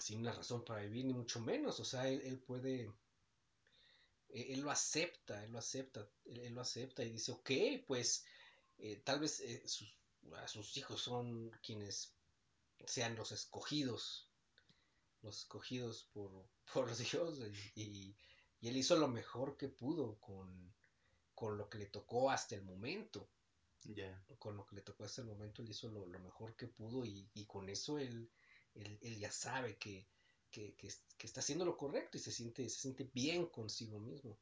sin 0.00 0.20
una 0.20 0.32
razón 0.32 0.64
para 0.64 0.82
vivir, 0.82 1.04
ni 1.06 1.14
mucho 1.14 1.40
menos. 1.40 1.80
O 1.80 1.84
sea, 1.84 2.08
él, 2.08 2.20
él 2.24 2.38
puede 2.38 2.90
él 4.30 4.60
lo 4.60 4.70
acepta, 4.70 5.42
él 5.44 5.52
lo 5.52 5.58
acepta, 5.58 6.06
él, 6.26 6.40
él, 6.40 6.54
lo 6.54 6.60
acepta 6.60 7.02
y 7.02 7.10
dice, 7.10 7.32
ok, 7.32 7.50
pues 7.86 8.24
eh, 8.78 9.00
tal 9.04 9.20
vez 9.20 9.40
eh, 9.40 9.66
sus, 9.66 9.92
sus, 10.46 10.76
hijos 10.76 11.00
son 11.00 11.50
quienes 11.62 12.12
sean 12.86 13.16
los 13.16 13.32
escogidos, 13.32 14.28
los 15.22 15.38
escogidos 15.38 16.08
por, 16.12 16.30
por 16.72 16.94
Dios 16.96 17.40
y, 17.74 17.82
y, 17.82 18.16
y, 18.60 18.68
él 18.68 18.76
hizo 18.76 18.96
lo 18.96 19.08
mejor 19.08 19.56
que 19.56 19.68
pudo 19.68 20.20
con, 20.20 20.74
con 21.34 21.56
lo 21.56 21.68
que 21.68 21.78
le 21.78 21.86
tocó 21.86 22.30
hasta 22.30 22.54
el 22.54 22.62
momento. 22.62 23.28
Yeah. 23.84 24.22
Con 24.40 24.56
lo 24.56 24.66
que 24.66 24.74
le 24.74 24.82
tocó 24.82 25.04
hasta 25.04 25.22
el 25.22 25.28
momento, 25.28 25.62
él 25.62 25.70
hizo 25.70 25.88
lo, 25.88 26.04
lo 26.04 26.18
mejor 26.18 26.56
que 26.56 26.66
pudo 26.66 27.06
y, 27.06 27.30
y 27.32 27.46
con 27.46 27.68
eso 27.68 27.98
él, 27.98 28.28
él, 28.78 28.98
él 29.02 29.18
ya 29.18 29.30
sabe 29.30 29.76
que, 29.76 30.06
que, 30.50 30.74
que, 30.74 30.88
que, 31.16 31.26
está 31.26 31.40
haciendo 31.40 31.64
lo 31.64 31.76
correcto 31.76 32.16
y 32.18 32.20
se 32.20 32.32
siente, 32.32 32.68
se 32.68 32.80
siente 32.80 33.10
bien 33.12 33.46
consigo 33.46 33.98
mismo. 33.98 34.38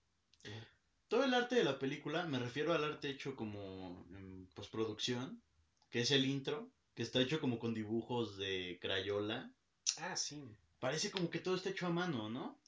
Todo 1.08 1.24
el 1.24 1.34
arte 1.34 1.56
de 1.56 1.64
la 1.64 1.78
película, 1.78 2.24
me 2.26 2.38
refiero 2.38 2.72
al 2.72 2.84
arte 2.84 3.10
hecho 3.10 3.36
como 3.36 4.06
en 4.10 4.48
postproducción, 4.54 5.42
que 5.90 6.00
es 6.00 6.10
el 6.10 6.24
intro, 6.24 6.70
que 6.94 7.02
está 7.02 7.20
hecho 7.20 7.40
como 7.40 7.58
con 7.58 7.74
dibujos 7.74 8.36
de 8.36 8.78
Crayola. 8.80 9.52
Ah, 9.98 10.16
sí. 10.16 10.56
Parece 10.80 11.10
como 11.10 11.30
que 11.30 11.38
todo 11.38 11.54
está 11.54 11.70
hecho 11.70 11.86
a 11.86 11.90
mano, 11.90 12.28
¿no? 12.28 12.58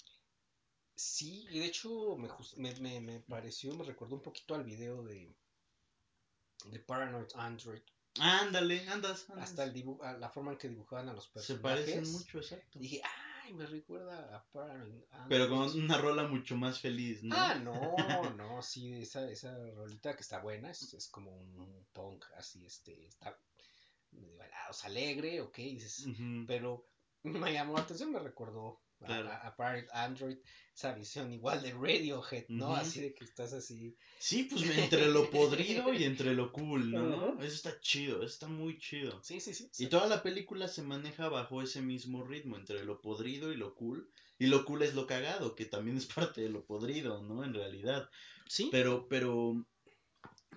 Sí, 0.95 1.47
y 1.51 1.61
de 1.61 1.67
hecho 1.67 2.17
me, 2.17 2.29
me, 2.57 2.81
me, 2.81 3.01
me 3.01 3.21
pareció, 3.21 3.75
me 3.75 3.85
recordó 3.85 4.17
un 4.17 4.23
poquito 4.23 4.55
al 4.55 4.65
video 4.65 5.05
de, 5.05 5.33
de 6.65 6.79
Paranoid 6.81 7.29
Android. 7.35 7.83
Ándale, 8.21 8.89
andas, 8.89 9.29
andas. 9.31 9.51
Hasta 9.51 9.65
el 9.65 9.73
dibujo, 9.73 10.05
la 10.05 10.29
forma 10.31 10.53
en 10.53 10.59
que 10.59 10.69
dibujaban 10.69 11.09
a 11.09 11.13
los 11.13 11.29
personajes. 11.29 11.57
Se 11.57 11.63
parecen 11.63 12.13
mucho, 12.13 12.39
exacto. 12.39 12.79
Dije, 12.79 13.01
ay, 13.45 13.55
me 13.55 13.67
recuerda 13.67 14.47
a 14.53 14.63
Android. 14.63 15.03
Pero 15.29 15.49
con 15.49 15.59
una 15.83 15.99
rola 15.99 16.29
mucho 16.29 16.57
más 16.57 16.81
feliz, 16.81 17.23
¿no? 17.23 17.35
Ah, 17.37 17.55
no, 17.55 17.97
no, 18.37 18.63
sí, 18.63 18.95
esa, 19.03 19.31
esa 19.31 19.57
rolita 19.75 20.15
que 20.15 20.23
está 20.23 20.41
buena, 20.41 20.71
es, 20.71 20.93
es 20.95 21.09
como 21.09 21.31
un 21.31 21.87
punk 21.93 22.25
así, 22.37 22.65
este, 22.67 23.07
está 23.07 23.39
medio 24.13 24.37
balados, 24.37 24.85
alegre, 24.85 25.41
ok, 25.41 25.57
dices, 25.57 26.07
uh 26.07 26.11
-huh. 26.11 26.47
pero 26.47 26.87
me 27.23 27.53
llamó 27.53 27.75
la 27.75 27.81
atención, 27.81 28.13
me 28.13 28.21
recordó 28.21 28.81
Claro. 29.05 29.29
A, 29.31 29.55
a, 29.57 30.05
Android, 30.05 30.39
esa 30.75 30.93
visión 30.93 31.33
igual 31.33 31.63
de 31.63 31.73
Radiohead, 31.73 32.47
¿no? 32.49 32.71
Uh 32.71 32.75
-huh. 32.75 32.81
Así 32.81 33.01
de 33.01 33.15
que 33.15 33.25
estás 33.25 33.53
así. 33.53 33.97
Sí, 34.19 34.45
pues 34.45 34.63
entre 34.93 35.07
lo 35.07 35.31
podrido 35.31 35.93
y 35.95 36.05
entre 36.05 36.35
lo 36.35 36.53
cool, 36.53 36.91
¿no? 36.91 37.05
Uh 37.05 37.39
-huh. 37.39 37.43
Eso 37.43 37.55
está 37.55 37.81
chido, 37.81 38.17
eso 38.19 38.33
está 38.33 38.49
muy 38.49 38.79
chido. 38.79 39.23
Sí, 39.23 39.41
sí, 39.41 39.55
sí. 39.55 39.71
Y 39.79 39.87
toda 39.87 40.07
la 40.09 40.23
película 40.23 40.69
se 40.69 40.83
maneja 40.83 41.29
bajo 41.29 41.63
ese 41.63 41.81
mismo 41.81 42.25
ritmo, 42.25 42.57
entre 42.57 42.85
lo 42.85 43.01
podrido 43.01 43.53
y 43.53 43.57
lo 43.57 43.75
cool. 43.75 44.11
Y 44.41 44.47
lo 44.47 44.65
cool 44.65 44.83
es 44.83 44.95
lo 44.95 45.07
cagado, 45.07 45.55
que 45.57 45.65
también 45.65 45.97
es 45.97 46.07
parte 46.07 46.41
de 46.41 46.49
lo 46.49 46.65
podrido, 46.65 47.23
¿no? 47.23 47.45
En 47.45 47.55
realidad. 47.55 48.09
Sí. 48.49 48.69
Pero, 48.71 49.09
pero 49.09 49.65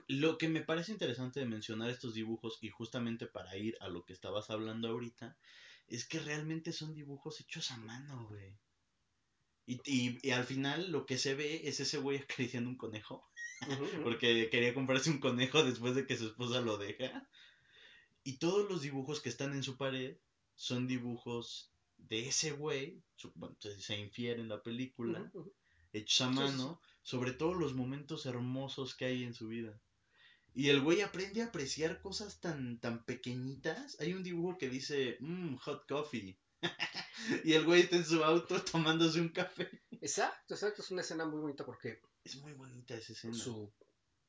lo 0.08 0.38
que 0.38 0.50
me 0.50 0.62
parece 0.62 0.92
interesante 0.92 1.40
de 1.40 1.46
mencionar 1.46 1.90
estos 1.90 2.14
dibujos, 2.14 2.58
y 2.62 2.70
justamente 2.70 3.28
para 3.28 3.56
ir 3.58 3.78
a 3.82 3.88
lo 3.88 4.04
que 4.04 4.14
estabas 4.14 4.50
hablando 4.50 4.88
ahorita, 4.90 5.38
es 5.92 6.06
que 6.06 6.20
realmente 6.20 6.72
son 6.72 6.94
dibujos 6.94 7.42
hechos 7.42 7.70
a 7.72 7.78
mano, 7.78 8.28
güey. 8.30 8.58
Y, 9.66 9.82
y, 9.86 10.20
y, 10.24 10.32
al 10.32 10.46
final 10.46 10.90
lo 10.90 11.06
que 11.06 11.18
se 11.18 11.36
ve 11.36 11.68
es 11.68 11.80
ese 11.82 11.98
güey 11.98 12.18
acariciando 12.24 12.70
un 12.70 12.78
conejo. 12.78 13.28
Porque 14.04 14.50
quería 14.50 14.74
comprarse 14.74 15.12
un 15.12 15.20
conejo 15.20 15.64
después 15.64 15.94
de 15.94 16.08
que 16.08 16.18
su 16.18 16.28
esposa 16.28 16.62
lo 16.62 16.78
deja. 16.78 17.28
Y 18.24 18.38
todos 18.38 18.70
los 18.70 18.82
dibujos 18.82 19.20
que 19.20 19.30
están 19.30 19.54
en 19.54 19.64
su 19.64 19.78
pared 19.78 20.18
son 20.56 20.88
dibujos 20.88 21.72
de 21.98 22.28
ese 22.28 22.52
güey. 22.52 23.02
Bueno, 23.36 23.56
se 23.60 24.00
infiere 24.00 24.42
en 24.42 24.50
la 24.50 24.64
película. 24.64 25.30
Uh 25.34 25.44
-huh. 25.44 25.52
Hechos 25.94 26.22
a 26.22 26.30
mano. 26.30 26.82
Sobre 27.04 27.34
todos 27.34 27.58
los 27.58 27.74
momentos 27.74 28.26
hermosos 28.26 28.96
que 28.96 29.06
hay 29.06 29.24
en 29.24 29.34
su 29.34 29.50
vida. 29.50 29.80
Y 30.54 30.70
el 30.70 30.82
güey 30.82 31.02
aprende 31.02 31.42
a 31.42 31.46
apreciar 31.46 32.02
cosas 32.02 32.42
tan, 32.42 32.80
tan 32.80 33.06
pequeñitas. 33.06 33.98
Hay 34.00 34.14
un 34.14 34.24
dibujo 34.24 34.58
que 34.58 34.70
dice, 34.70 35.18
mmm, 35.22 35.56
hot 35.56 35.88
coffee. 35.88 36.38
y 37.46 37.54
el 37.54 37.66
güey 37.66 37.82
está 37.82 37.96
en 37.96 38.06
su 38.06 38.24
auto 38.24 38.62
tomándose 38.72 39.22
un 39.22 39.30
café. 39.30 39.70
Exacto, 40.02 40.54
exacto. 40.54 40.82
Es 40.82 40.92
una 40.92 41.02
escena 41.02 41.26
muy 41.26 41.40
bonita 41.40 41.66
porque. 41.66 42.02
Es 42.24 42.36
muy 42.38 42.54
bonita 42.54 42.96
esa 42.96 43.14
escena. 43.14 43.34
Su, 43.34 43.72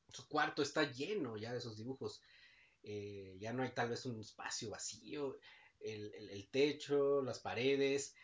su 0.09 0.27
cuarto 0.29 0.61
está 0.61 0.89
lleno 0.89 1.35
ya 1.35 1.51
de 1.51 1.59
esos 1.59 1.75
dibujos. 1.75 2.21
Eh, 2.83 3.35
ya 3.39 3.51
no 3.51 3.63
hay 3.63 3.71
tal 3.71 3.89
vez 3.89 4.05
un 4.05 4.19
espacio 4.19 4.69
vacío. 4.69 5.37
El, 5.81 6.13
el, 6.13 6.29
el, 6.29 6.47
techo, 6.47 7.21
las 7.21 7.39
paredes. 7.39 8.15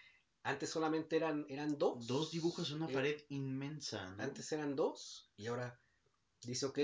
Antes 0.43 0.69
solamente 0.69 1.17
eran, 1.17 1.45
eran 1.49 1.77
dos. 1.77 2.07
Dos 2.07 2.31
dibujos 2.31 2.69
en 2.69 2.77
una 2.77 2.89
eh, 2.89 2.93
pared 2.93 3.21
inmensa. 3.27 4.09
¿no? 4.15 4.23
Antes 4.23 4.49
eran 4.53 4.77
dos. 4.77 5.29
Y 5.35 5.47
ahora 5.47 5.77
dice, 6.43 6.65
ok 6.65 6.79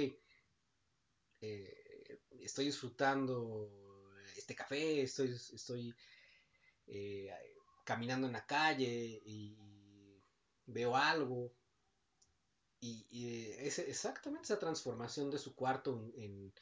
eh, 1.45 2.19
estoy 2.41 2.65
disfrutando 2.65 3.69
este 4.35 4.55
café, 4.55 5.01
estoy, 5.01 5.29
estoy 5.29 5.95
eh, 6.87 7.31
caminando 7.83 8.27
en 8.27 8.33
la 8.33 8.45
calle 8.45 9.21
y 9.25 9.57
veo 10.65 10.95
algo. 10.95 11.53
Y, 12.79 13.51
es 13.57 13.79
exactamente 13.79 14.45
esa 14.45 14.59
transformación 14.59 15.31
de 15.31 15.39
su 15.39 15.55
cuarto 15.55 16.11
en, 16.17 16.53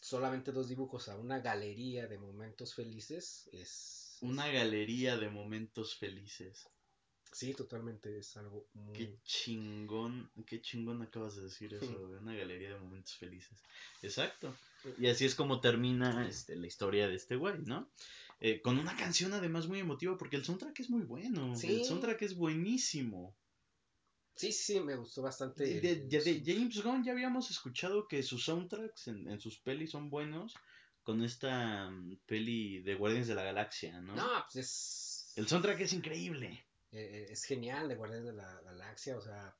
solamente 0.00 0.52
dos 0.52 0.68
dibujos 0.68 1.08
a 1.08 1.16
una 1.16 1.40
galería 1.40 2.06
de 2.06 2.18
momentos 2.18 2.74
felices 2.74 3.48
es... 3.52 4.18
Una 4.20 4.48
galería 4.48 5.16
de 5.16 5.30
momentos 5.30 5.96
felices. 5.96 6.68
Sí, 7.32 7.54
totalmente, 7.54 8.18
es 8.18 8.36
algo 8.36 8.68
muy... 8.74 8.92
Qué 8.92 9.18
chingón, 9.24 10.30
qué 10.46 10.60
chingón 10.60 11.00
acabas 11.00 11.36
de 11.36 11.44
decir 11.44 11.72
eso, 11.72 11.86
de 12.08 12.18
una 12.18 12.34
galería 12.34 12.74
de 12.74 12.78
momentos 12.78 13.16
felices. 13.16 13.58
Exacto. 14.02 14.54
Y 14.98 15.06
así 15.06 15.24
es 15.24 15.34
como 15.34 15.60
termina 15.60 16.28
este, 16.28 16.56
la 16.56 16.66
historia 16.66 17.08
de 17.08 17.14
este 17.14 17.36
güey, 17.36 17.58
¿no? 17.62 17.90
Eh, 18.40 18.60
con 18.60 18.78
una 18.78 18.96
canción 18.96 19.32
además 19.32 19.66
muy 19.66 19.78
emotiva, 19.78 20.18
porque 20.18 20.36
el 20.36 20.44
soundtrack 20.44 20.80
es 20.80 20.90
muy 20.90 21.02
bueno. 21.02 21.56
Sí. 21.56 21.80
El 21.80 21.84
soundtrack 21.86 22.20
es 22.22 22.36
buenísimo. 22.36 23.34
Sí, 24.34 24.52
sí, 24.52 24.80
me 24.80 24.96
gustó 24.96 25.22
bastante. 25.22 25.64
De, 25.64 25.80
de, 25.80 25.96
de, 26.06 26.40
de 26.40 26.54
James 26.54 26.82
Gunn 26.82 27.04
ya 27.04 27.12
habíamos 27.12 27.50
escuchado 27.50 28.08
que 28.08 28.22
sus 28.22 28.44
soundtracks 28.44 29.08
en, 29.08 29.28
en 29.28 29.40
sus 29.40 29.58
pelis 29.58 29.92
son 29.92 30.10
buenos 30.10 30.54
con 31.02 31.22
esta 31.22 31.88
um, 31.88 32.16
peli 32.26 32.80
de 32.80 32.94
Guardianes 32.94 33.28
de 33.28 33.34
la 33.34 33.44
Galaxia, 33.44 34.00
¿no? 34.00 34.16
No, 34.16 34.44
pues 34.52 34.56
es... 34.56 35.32
El 35.36 35.48
soundtrack 35.48 35.80
es 35.80 35.92
increíble 35.92 36.62
eh, 36.92 37.28
es 37.30 37.44
genial 37.44 37.88
de 37.88 37.94
Guardianes 37.94 38.26
de 38.26 38.34
la 38.34 38.60
Galaxia, 38.60 39.16
o 39.16 39.20
sea, 39.22 39.56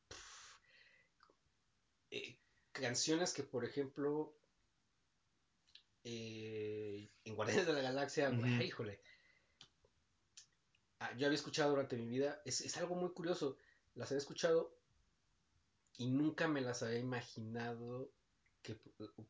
eh, 2.11 2.39
canciones 2.73 3.33
que, 3.33 3.43
por 3.43 3.65
ejemplo, 3.65 4.35
eh, 6.05 7.11
en 7.25 7.35
Guardianes 7.35 7.67
de 7.67 7.73
la 7.73 7.81
Galaxia, 7.81 8.31
híjole, 8.63 9.01
ah, 11.01 11.17
yo 11.17 11.27
había 11.27 11.37
escuchado 11.37 11.71
durante 11.71 11.97
mi 11.97 12.07
vida, 12.07 12.43
es, 12.45 12.61
es, 12.61 12.77
algo 12.77 12.97
muy 12.97 13.11
curioso, 13.13 13.57
las 13.95 14.11
había 14.11 14.19
escuchado 14.19 14.77
y 15.97 16.09
nunca 16.09 16.49
me 16.49 16.61
las 16.61 16.83
había 16.83 16.99
imaginado 16.99 18.13
que 18.63 18.75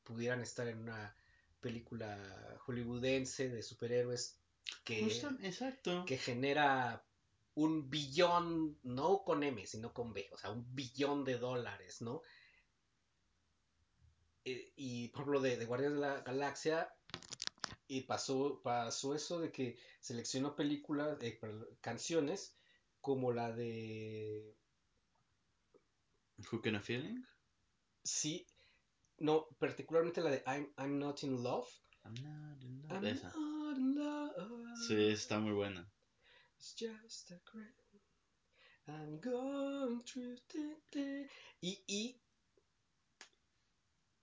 pudieran 0.03 0.41
estar 0.41 0.67
en 0.67 0.79
una 0.79 1.17
película 1.61 2.19
hollywoodense 2.67 3.49
de 3.49 3.63
superhéroes 3.63 4.37
que, 4.85 5.07
exacto. 5.43 6.05
que 6.07 6.19
genera 6.19 7.05
un 7.55 7.91
billón, 7.91 8.79
no 8.83 9.23
con 9.25 9.43
M, 9.43 9.67
sino 9.67 9.93
con 9.93 10.13
B, 10.13 10.29
o 10.33 10.39
sea, 10.39 10.51
un 10.51 10.75
billón 10.75 11.25
de 11.25 11.39
dólares, 11.39 12.01
¿no? 12.03 12.23
Eh, 14.45 14.73
y 14.77 15.09
por 15.09 15.23
ejemplo, 15.23 15.41
de, 15.41 15.57
de 15.57 15.65
Guardianes 15.67 16.01
de 16.01 16.07
la 16.07 16.21
Galaxia, 16.23 16.93
y 17.93 18.03
pasó, 18.03 18.61
pasó 18.63 19.15
eso 19.15 19.39
de 19.39 19.53
que 19.53 19.77
seleccionó 20.01 20.57
películas, 20.57 21.19
eh, 21.21 21.39
canciones 21.83 22.57
como 23.03 23.33
la 23.33 23.53
de. 23.53 24.57
Who 26.51 26.63
Can 26.63 26.77
a 26.77 26.81
Feeling? 26.81 27.23
Sí, 28.03 28.47
no, 29.19 29.47
particularmente 29.59 30.23
la 30.23 30.31
de 30.31 30.43
I'm, 30.47 30.73
I'm 30.79 30.99
Not 30.99 31.23
in 31.23 31.43
Love. 31.43 31.69
I'm 32.05 32.15
not 32.15 32.63
in 32.63 32.83
love. 32.89 33.05
I'm 33.05 33.05
Not 33.05 33.77
in 33.77 33.95
love. 33.95 34.89
Sí, 34.89 35.11
está 35.11 35.39
muy 35.39 35.53
buena. 35.53 35.92
It's 36.63 36.75
just 36.75 37.33
a 37.33 37.41
I'm 38.87 39.19
going 39.19 40.01
through 40.05 40.39
y, 41.61 41.83
y 41.89 42.21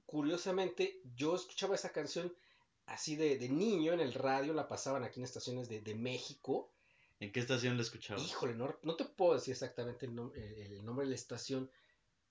curiosamente, 0.06 1.02
yo 1.18 1.36
escuchaba 1.36 1.76
esa 1.76 1.92
canción 1.92 2.34
así 2.86 3.18
de, 3.18 3.38
de, 3.38 3.50
niño 3.50 3.92
en 3.92 4.00
el 4.00 4.14
radio, 4.14 4.54
la 4.54 4.70
pasaban 4.70 5.04
aquí 5.04 5.20
en 5.20 5.26
estaciones 5.26 5.68
de, 5.68 5.82
de 5.82 5.96
México. 5.96 6.72
¿En 7.20 7.34
qué 7.34 7.42
estación 7.42 7.76
la 7.76 7.84
escuchaba? 7.84 8.22
Híjole, 8.22 8.56
no, 8.56 8.74
no 8.84 8.96
te 8.96 9.04
puedo 9.04 9.34
decir 9.34 9.52
exactamente 9.52 10.06
el, 10.06 10.18
el, 10.38 10.86
nombre 10.86 11.06
de 11.06 11.10
la 11.10 11.16
estación, 11.16 11.70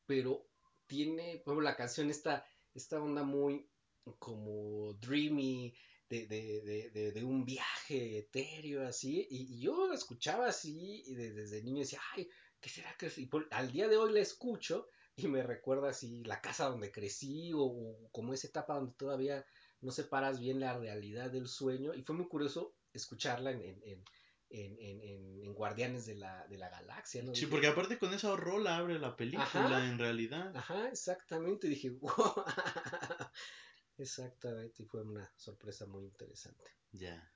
pero 0.07 0.49
tiene, 0.87 1.43
bueno, 1.45 1.61
la 1.61 1.77
canción 1.77 2.09
esta, 2.09 2.47
esta 2.73 2.99
onda 2.99 3.25
muy 3.25 3.69
como 4.19 4.95
dreamy, 4.95 5.75
de, 6.09 6.27
de, 6.27 6.91
de, 6.91 7.13
de, 7.13 7.25
un 7.25 7.45
viaje 7.45 8.19
etéreo 8.19 8.87
así, 8.87 9.27
y, 9.31 9.61
yo 9.61 9.89
la 9.89 9.95
escuchaba 9.95 10.47
así, 10.47 11.03
y 11.07 11.15
desde 11.15 11.63
niño 11.63 11.81
decía, 11.81 12.01
ay, 12.15 12.29
¿qué 12.61 12.71
será 12.71 12.95
que 12.99 13.07
es? 13.07 13.19
Y 13.19 13.29
al 13.51 13.71
día 13.73 13.89
de 13.89 13.97
hoy 13.97 14.13
la 14.13 14.21
escucho 14.21 14.89
y 15.17 15.27
me 15.29 15.43
recuerda 15.43 15.91
así 15.91 16.23
la 16.25 16.41
casa 16.41 16.69
donde 16.69 16.93
crecí, 16.93 17.53
o, 17.53 17.63
o 17.63 18.09
como 18.11 18.33
esa 18.33 18.47
etapa 18.47 18.75
donde 18.75 18.95
todavía 18.95 19.45
no 19.81 19.91
separas 19.91 20.41
bien 20.41 20.61
la 20.61 20.79
realidad 20.79 21.31
del 21.31 21.49
sueño. 21.49 21.95
Y 21.95 22.03
fue 22.03 22.17
muy 22.17 22.29
curioso 22.29 22.75
escucharla 22.93 23.51
en, 23.51 23.63
en, 23.63 24.05
en, 24.51 25.03
en 25.45 25.55
Guardianes 25.55 26.07
de 26.07 26.15
la, 26.15 26.47
de 26.47 26.59
la 26.59 26.69
Galaxia. 26.69 27.23
¿no? 27.23 27.35
Sí, 27.35 27.47
porque 27.47 27.67
aparte 27.67 27.99
con 27.99 28.13
esa 28.15 28.35
rola 28.37 28.77
abre 28.77 28.99
la 28.99 29.17
película 29.17 29.89
en 29.89 29.99
realidad. 29.99 30.57
Ajá, 30.57 30.89
exactamente. 30.89 31.69
Dije, 31.69 31.91
wow. 32.01 32.45
Exactamente, 33.99 34.83
y 34.83 34.87
fue 34.87 35.03
una 35.03 35.31
sorpresa 35.37 35.87
muy 35.87 36.05
interesante. 36.05 36.65
Ya. 36.93 37.33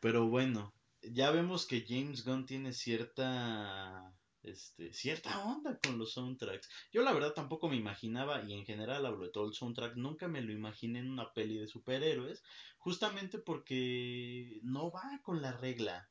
Pero 0.00 0.28
bueno, 0.28 0.72
ya 1.02 1.30
vemos 1.30 1.66
que 1.66 1.84
James 1.88 2.24
Gunn 2.24 2.46
tiene 2.46 2.72
cierta 2.72 4.14
este, 4.46 4.92
cierta 4.92 5.44
onda 5.44 5.76
con 5.82 5.98
los 5.98 6.12
soundtracks. 6.12 6.68
Yo 6.92 7.02
la 7.02 7.12
verdad 7.12 7.32
tampoco 7.34 7.68
me 7.68 7.76
imaginaba, 7.76 8.44
y 8.44 8.52
en 8.52 8.64
general 8.64 9.04
hablo 9.04 9.24
de 9.24 9.32
todo 9.32 9.48
el 9.48 9.54
soundtrack, 9.54 9.96
nunca 9.96 10.28
me 10.28 10.40
lo 10.40 10.52
imaginé 10.52 11.00
en 11.00 11.10
una 11.10 11.32
peli 11.32 11.58
de 11.58 11.66
superhéroes, 11.66 12.44
justamente 12.78 13.38
porque 13.38 14.60
no 14.62 14.92
va 14.92 15.20
con 15.24 15.42
la 15.42 15.50
regla. 15.50 16.08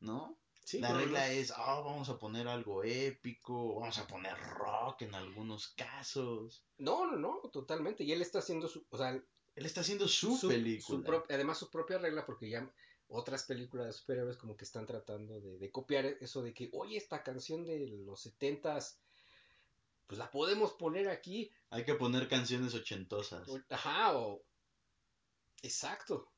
¿No? 0.00 0.36
La 0.74 0.92
regla 0.92 1.30
es, 1.30 1.52
oh, 1.52 1.84
vamos 1.84 2.08
a 2.08 2.18
poner 2.18 2.48
algo 2.48 2.82
épico, 2.82 3.80
vamos 3.80 3.98
a 3.98 4.06
poner 4.06 4.36
rock 4.36 5.02
en 5.02 5.14
algunos 5.14 5.68
casos. 5.68 6.64
No, 6.78 7.06
no, 7.06 7.16
no, 7.16 7.40
totalmente. 7.52 8.04
Y 8.04 8.12
él 8.12 8.22
está 8.22 8.40
haciendo 8.40 8.66
su, 8.68 8.84
o 8.90 8.98
sea, 8.98 9.10
él 9.10 9.66
está 9.66 9.80
haciendo 9.82 10.08
su, 10.08 10.38
película. 10.48 11.24
además 11.30 11.58
su 11.58 11.70
propia 11.70 11.98
regla, 11.98 12.26
porque 12.26 12.50
ya 12.50 12.70
otras 13.08 13.44
películas 13.44 13.86
de 13.86 13.92
superhéroes 13.92 14.36
como 14.36 14.56
que 14.56 14.64
están 14.64 14.86
tratando 14.86 15.40
de, 15.40 15.70
copiar 15.70 16.06
eso 16.20 16.42
de 16.42 16.52
que, 16.52 16.68
oye, 16.72 16.96
esta 16.96 17.22
canción 17.22 17.64
de 17.64 17.86
los 18.04 18.20
setentas, 18.20 18.98
pues 20.06 20.18
la 20.18 20.30
podemos 20.30 20.72
poner 20.72 21.08
aquí. 21.08 21.50
Hay 21.70 21.84
que 21.84 21.94
poner 21.94 22.28
canciones 22.28 22.74
ochentosas. 22.74 23.48
Ajá, 23.70 24.18
o... 24.18 24.42
Exacto. 25.62 26.28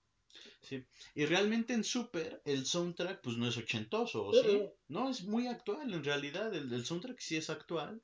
Sí. 0.62 0.84
Y 1.14 1.26
realmente 1.26 1.74
en 1.74 1.84
Super 1.84 2.42
el 2.44 2.66
soundtrack 2.66 3.20
pues 3.22 3.36
no 3.36 3.48
es 3.48 3.56
ochentoso, 3.56 4.32
¿sí? 4.32 4.62
No, 4.88 5.10
es 5.10 5.24
muy 5.24 5.46
actual 5.46 5.92
en 5.92 6.04
realidad. 6.04 6.54
El, 6.54 6.84
soundtrack 6.84 7.18
sí 7.20 7.36
es 7.36 7.50
actual. 7.50 8.02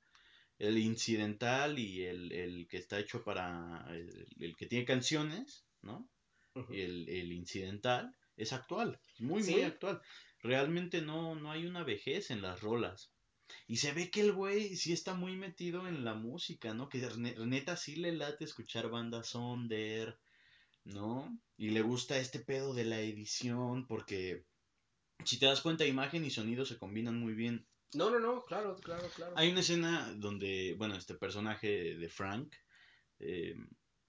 El 0.59 0.79
incidental 0.79 1.79
y 1.79 2.05
el, 2.05 2.67
que 2.71 2.79
está 2.79 2.99
hecho 2.99 3.25
para... 3.25 3.87
El, 4.39 4.57
que 4.57 4.67
tiene 4.67 4.85
canciones, 4.85 5.65
¿no? 5.83 6.09
Y 6.71 6.83
el, 6.83 7.09
el 7.09 7.33
incidental 7.33 8.15
es 8.37 8.53
actual, 8.53 9.01
muy, 9.19 9.43
muy 9.43 9.63
actual. 9.63 10.01
Realmente 10.41 11.01
no, 11.01 11.35
no 11.35 11.51
hay 11.51 11.67
una 11.67 11.85
vejez 11.85 12.31
en 12.31 12.43
las 12.43 12.61
rolas. 12.61 13.11
Y 13.67 13.77
se 13.77 13.93
ve 13.93 14.11
que 14.11 14.21
el 14.21 14.33
güey 14.33 14.77
sí 14.77 14.93
está 14.93 15.15
muy 15.15 15.37
metido 15.37 15.87
en 15.87 16.05
la 16.05 16.15
música, 16.15 16.75
¿no? 16.75 16.89
Que 16.89 17.07
neta 17.47 17.77
sí 17.77 17.97
le 17.97 18.13
late 18.13 18.45
escuchar 18.45 18.91
bandas 18.91 19.29
Sonder, 19.29 20.19
¿no? 20.85 21.39
Y 21.57 21.71
le 21.71 21.83
gusta 21.83 22.19
este 22.19 22.39
pedo 22.39 22.75
de 22.75 22.85
la 22.85 23.01
edición 23.01 23.87
porque 23.87 24.45
si 25.25 25.39
te 25.39 25.47
das 25.47 25.61
cuenta 25.61 25.87
imagen 25.87 26.25
y 26.25 26.31
sonido 26.31 26.65
se 26.65 26.79
combinan 26.79 27.19
muy 27.19 27.35
bien. 27.35 27.67
No, 27.95 28.11
no, 28.11 28.19
no, 28.19 28.45
claro, 28.45 28.77
claro, 28.77 29.09
claro. 29.15 29.35
Hay 29.37 29.51
una 29.51 29.61
escena 29.61 30.13
donde, 30.17 30.75
bueno, 30.77 30.97
este 30.97 31.15
personaje 31.15 31.95
de 31.95 32.09
Frank 32.09 32.55
eh, 33.21 33.57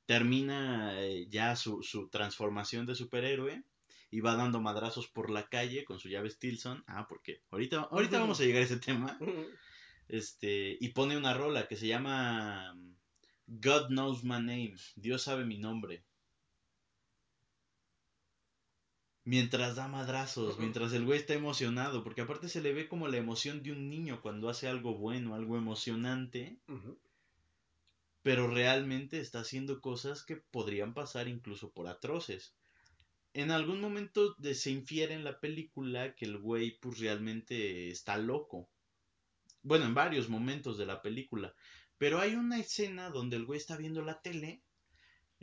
termina 0.06 1.00
eh, 1.02 1.28
ya 1.30 1.56
su, 1.56 1.84
su 1.84 2.10
transformación 2.10 2.86
de 2.86 2.96
superhéroe 2.96 3.64
y 4.10 4.22
va 4.22 4.36
dando 4.36 4.62
madrazos 4.62 5.08
por 5.08 5.30
la 5.30 5.48
calle 5.48 5.86
con 5.86 6.00
su 6.00 6.10
llave 6.10 6.30
Stilson. 6.30 6.84
Ah, 6.88 7.06
porque 7.08 7.42
ahorita, 7.52 7.82
ahorita 7.92 8.20
vamos 8.20 8.40
a 8.40 8.44
llegar 8.44 8.62
a 8.62 8.66
ese 8.66 8.78
tema. 8.78 9.18
Este, 10.08 10.78
y 10.80 10.90
pone 10.90 11.18
una 11.18 11.34
rola 11.34 11.68
que 11.68 11.76
se 11.76 11.88
llama 11.88 12.78
God 13.48 13.88
Knows 13.88 14.24
My 14.24 14.34
Name. 14.34 14.76
Dios 14.96 15.24
sabe 15.24 15.46
mi 15.46 15.58
nombre. 15.58 16.06
Mientras 19.26 19.76
da 19.76 19.88
madrazos, 19.88 20.60
mientras 20.60 20.94
el 20.94 21.04
güey 21.04 21.20
está 21.20 21.34
emocionado, 21.34 22.04
porque 22.04 22.22
aparte 22.22 22.48
se 22.48 22.62
le 22.62 22.74
ve 22.74 22.88
como 22.88 23.08
la 23.08 23.18
emoción 23.18 23.64
de 23.64 23.72
un 23.72 23.90
niño 23.90 24.22
cuando 24.22 24.50
hace 24.50 24.68
algo 24.68 24.96
bueno, 24.96 25.36
algo 25.36 25.58
emocionante, 25.58 26.60
pero 28.22 28.48
realmente 28.48 29.20
está 29.20 29.40
haciendo 29.40 29.82
cosas 29.82 30.24
que 30.24 30.38
podrían 30.38 30.94
pasar 30.94 31.28
incluso 31.28 31.72
por 31.72 31.88
atroces 31.88 32.54
en 33.36 33.52
algún 33.52 33.82
momento 33.82 34.34
de, 34.38 34.56
se 34.56 34.72
infiere 34.72 35.14
en 35.14 35.26
la 35.26 35.42
película 35.42 36.16
que 36.16 36.24
el 36.24 36.38
güey 36.38 36.80
pues 36.80 37.00
realmente 37.00 37.90
está 37.90 38.18
loco. 38.18 38.70
Bueno, 39.62 39.84
en 39.84 39.94
varios 39.94 40.30
momentos 40.30 40.78
de 40.78 40.86
la 40.86 41.02
película. 41.02 41.54
Pero 41.98 42.22
hay 42.22 42.36
una 42.36 42.58
escena 42.62 43.10
donde 43.10 43.36
el 43.36 43.46
güey 43.46 43.60
está 43.60 43.76
viendo 43.76 44.02
la 44.02 44.22
tele, 44.22 44.62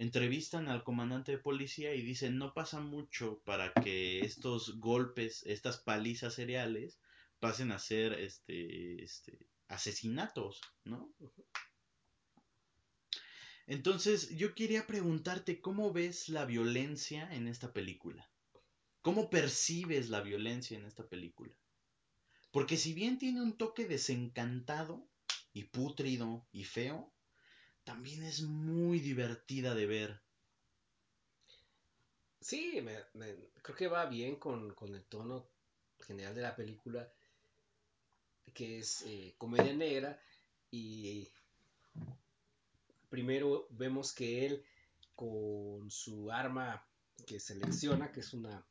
entrevistan 0.02 0.68
al 0.68 0.82
comandante 0.82 1.32
de 1.32 1.38
policía 1.38 1.94
y 1.94 2.02
dicen 2.02 2.36
no 2.36 2.52
pasa 2.54 2.80
mucho 2.80 3.40
para 3.44 3.72
que 3.72 4.20
estos 4.20 4.80
golpes, 4.80 5.44
estas 5.46 5.78
palizas 5.78 6.34
seriales 6.34 6.98
pasen 7.38 7.70
a 7.70 7.78
ser 7.78 8.14
este, 8.14 9.02
este 9.02 9.46
asesinatos, 9.68 10.60
¿no? 10.84 11.14
Entonces, 13.66 14.30
yo 14.36 14.54
quería 14.54 14.86
preguntarte 14.88 15.60
cómo 15.60 15.92
ves 15.92 16.28
la 16.28 16.44
violencia 16.44 17.32
en 17.32 17.46
esta 17.46 17.72
película. 17.72 18.28
¿Cómo 19.02 19.30
percibes 19.30 20.08
la 20.08 20.20
violencia 20.20 20.76
en 20.76 20.84
esta 20.84 21.08
película? 21.08 21.54
Porque 22.50 22.76
si 22.76 22.92
bien 22.92 23.18
tiene 23.18 23.40
un 23.40 23.56
toque 23.56 23.86
desencantado 23.86 25.08
y 25.52 25.64
pútrido 25.64 26.46
y 26.50 26.64
feo, 26.64 27.14
también 27.84 28.22
es 28.22 28.42
muy 28.42 29.00
divertida 29.00 29.74
de 29.74 29.86
ver. 29.86 30.20
Sí, 32.40 32.84
creo 33.62 33.76
que 33.76 33.88
va 33.88 34.06
bien 34.06 34.36
con, 34.36 34.74
el 34.80 35.02
tono 35.04 35.46
general 36.00 36.34
de 36.34 36.42
la 36.42 36.56
película, 36.56 37.08
que 38.52 38.78
es 38.78 39.02
eh, 39.06 39.34
comedia 39.38 39.72
negra 39.72 40.20
y 40.70 41.28
primero 43.08 43.68
vemos 43.70 44.12
que 44.12 44.46
él 44.46 44.64
con 45.14 45.90
su 45.90 46.32
arma 46.32 46.84
que 47.26 47.38
selecciona, 47.38 48.10
que 48.10 48.20
es 48.20 48.32
una 48.32 48.64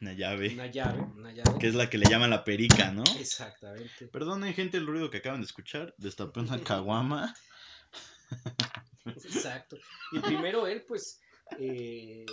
una 0.00 0.12
llave. 0.12 0.52
Una 0.54 0.66
llave, 0.66 1.00
una 1.00 1.32
llave. 1.32 1.58
Que 1.58 1.66
es 1.66 1.74
la 1.74 1.90
que 1.90 1.98
le 1.98 2.08
llaman 2.08 2.30
la 2.30 2.44
perica, 2.44 2.92
¿no? 2.92 3.02
Exactamente. 3.18 4.06
Perdonen, 4.06 4.54
gente, 4.54 4.76
el 4.76 4.86
ruido 4.86 5.10
que 5.10 5.18
acaban 5.18 5.40
de 5.40 5.46
escuchar. 5.46 5.94
Destapé 5.98 6.40
una 6.40 6.60
caguama. 6.64 7.34
Exacto. 9.04 9.76
Y 10.12 10.20
primero 10.20 10.66
él, 10.66 10.82
pues, 10.82 11.20
eh, 11.58 12.26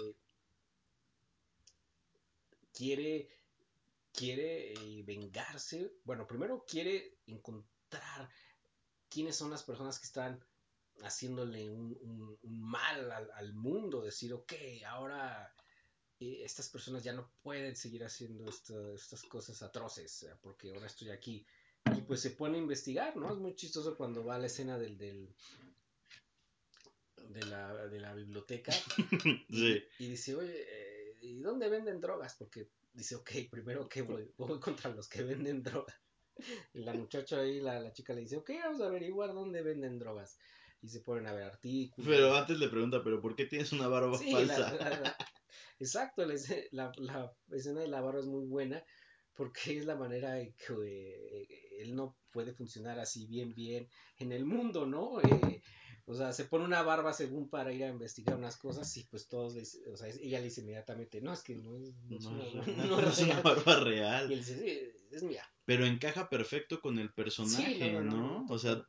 quiere 2.73 3.29
quiere 4.15 4.73
eh, 4.73 5.03
vengarse. 5.05 5.93
Bueno, 6.03 6.25
primero 6.25 6.65
quiere 6.65 7.17
encontrar 7.27 8.29
quiénes 9.09 9.35
son 9.35 9.51
las 9.51 9.63
personas 9.63 9.99
que 9.99 10.05
están 10.05 10.43
haciéndole 11.01 11.69
un, 11.69 12.37
mal 12.43 13.11
al, 13.11 13.53
mundo. 13.53 14.01
Decir, 14.01 14.33
ok, 14.33 14.53
ahora 14.87 15.53
eh, 16.19 16.41
estas 16.43 16.69
personas 16.69 17.03
ya 17.03 17.13
no 17.13 17.29
pueden 17.43 17.75
seguir 17.75 18.05
haciendo 18.05 18.49
estas 18.49 19.23
cosas 19.23 19.61
atroces 19.61 20.27
porque 20.41 20.73
ahora 20.73 20.87
estoy 20.87 21.09
aquí. 21.11 21.45
Y 21.95 22.01
pues 22.01 22.21
se 22.21 22.31
pone 22.31 22.57
a 22.57 22.61
investigar, 22.61 23.15
¿no? 23.15 23.31
Es 23.31 23.37
muy 23.37 23.53
chistoso 23.55 23.95
cuando 23.95 24.25
va 24.25 24.35
a 24.35 24.39
la 24.39 24.47
escena 24.47 24.77
del 24.77 25.29
de, 27.30 27.45
la, 27.45 27.88
de 27.88 27.99
la 27.99 28.13
biblioteca 28.13 28.73
y, 29.49 29.82
dice, 29.99 30.36
oye, 30.36 30.65
eh, 30.67 31.15
¿y 31.21 31.39
dónde 31.39 31.69
venden 31.69 32.01
drogas? 32.01 32.36
Porque 32.38 32.69
dice, 32.93 33.15
ok, 33.15 33.32
primero 33.49 33.88
que 33.88 34.01
voy, 34.01 34.32
voy 34.38 34.59
contra 34.59 34.89
los 34.91 35.07
que 35.07 35.23
venden 35.23 35.63
drogas. 35.63 35.95
Y 36.73 36.84
la 36.84 36.93
muchacha 36.93 37.39
ahí, 37.39 37.61
la, 37.61 37.80
la 37.80 37.93
chica 37.93 38.13
le 38.13 38.21
dice, 38.21 38.38
ok, 38.38 38.51
vamos 38.63 38.82
a 38.82 38.88
averiguar 38.88 39.34
dónde 39.34 39.61
venden 39.61 39.99
drogas. 39.99 40.38
Y 40.82 40.89
se 40.89 40.99
ponen 40.99 41.28
a 41.28 41.34
ver 41.34 41.43
artículos. 41.43 42.07
Pero 42.07 42.36
antes 42.36 42.59
le 42.59 42.67
pregunta, 42.67 43.01
¿pero 43.03 43.21
por 43.21 43.36
qué 43.36 43.45
tienes 43.45 43.71
una 43.71 43.88
barba 43.88 44.19
falsa? 44.19 45.15
exacto, 45.80 46.26
la, 46.26 46.36
la, 46.71 46.91
la, 46.97 47.34
escena 47.57 47.82
de 47.82 47.88
la 47.88 48.01
barba 48.01 48.19
es 48.19 48.26
muy 48.26 48.45
buena 48.45 48.84
porque 49.36 49.78
es 49.78 49.86
la 49.86 49.95
manera 49.95 50.39
en 50.39 50.53
que 50.53 50.73
eh, 50.73 51.47
él 51.80 51.95
no 51.95 52.17
puede 52.32 52.53
funcionar 52.53 52.99
así 52.99 53.28
bien, 53.28 53.53
bien 53.53 53.88
en 54.17 54.32
el 54.32 54.45
mundo, 54.45 54.86
¿no? 54.86 55.19
Eh, 55.21 55.61
o 56.16 56.18
sea, 56.18 56.32
se 56.32 56.45
pone 56.45 56.63
una 56.63 56.82
barba 56.82 57.11
según 57.11 57.49
para 57.49 57.74
ir 57.74 57.84
a 57.84 57.89
investigar 57.89 58.38
unas 58.38 58.55
cosas 58.55 58.95
y 58.95 59.03
pues 59.03 59.28
todos, 59.28 59.53
o 59.91 59.97
sea, 59.97 60.07
ella 60.07 60.39
le 60.39 60.45
dice 60.45 60.61
inmediatamente, 60.61 61.20
no, 61.20 61.34
es 61.34 61.43
que 61.43 61.55
no 61.55 61.76
es, 61.76 61.93
una, 63.20 63.41
barba 63.41 63.82
real. 63.82 64.32
Y 64.32 64.34
él 64.34 64.39
dice, 64.39 64.57
sí, 64.57 65.07
es 65.11 65.24
mía. 65.24 65.43
Pero 65.66 65.86
encaja 65.86 66.30
perfecto 66.30 66.80
con 66.80 66.99
el 66.99 67.13
personaje, 67.13 67.91
¿no? 68.01 68.45
O 68.49 68.57
sea, 68.57 68.86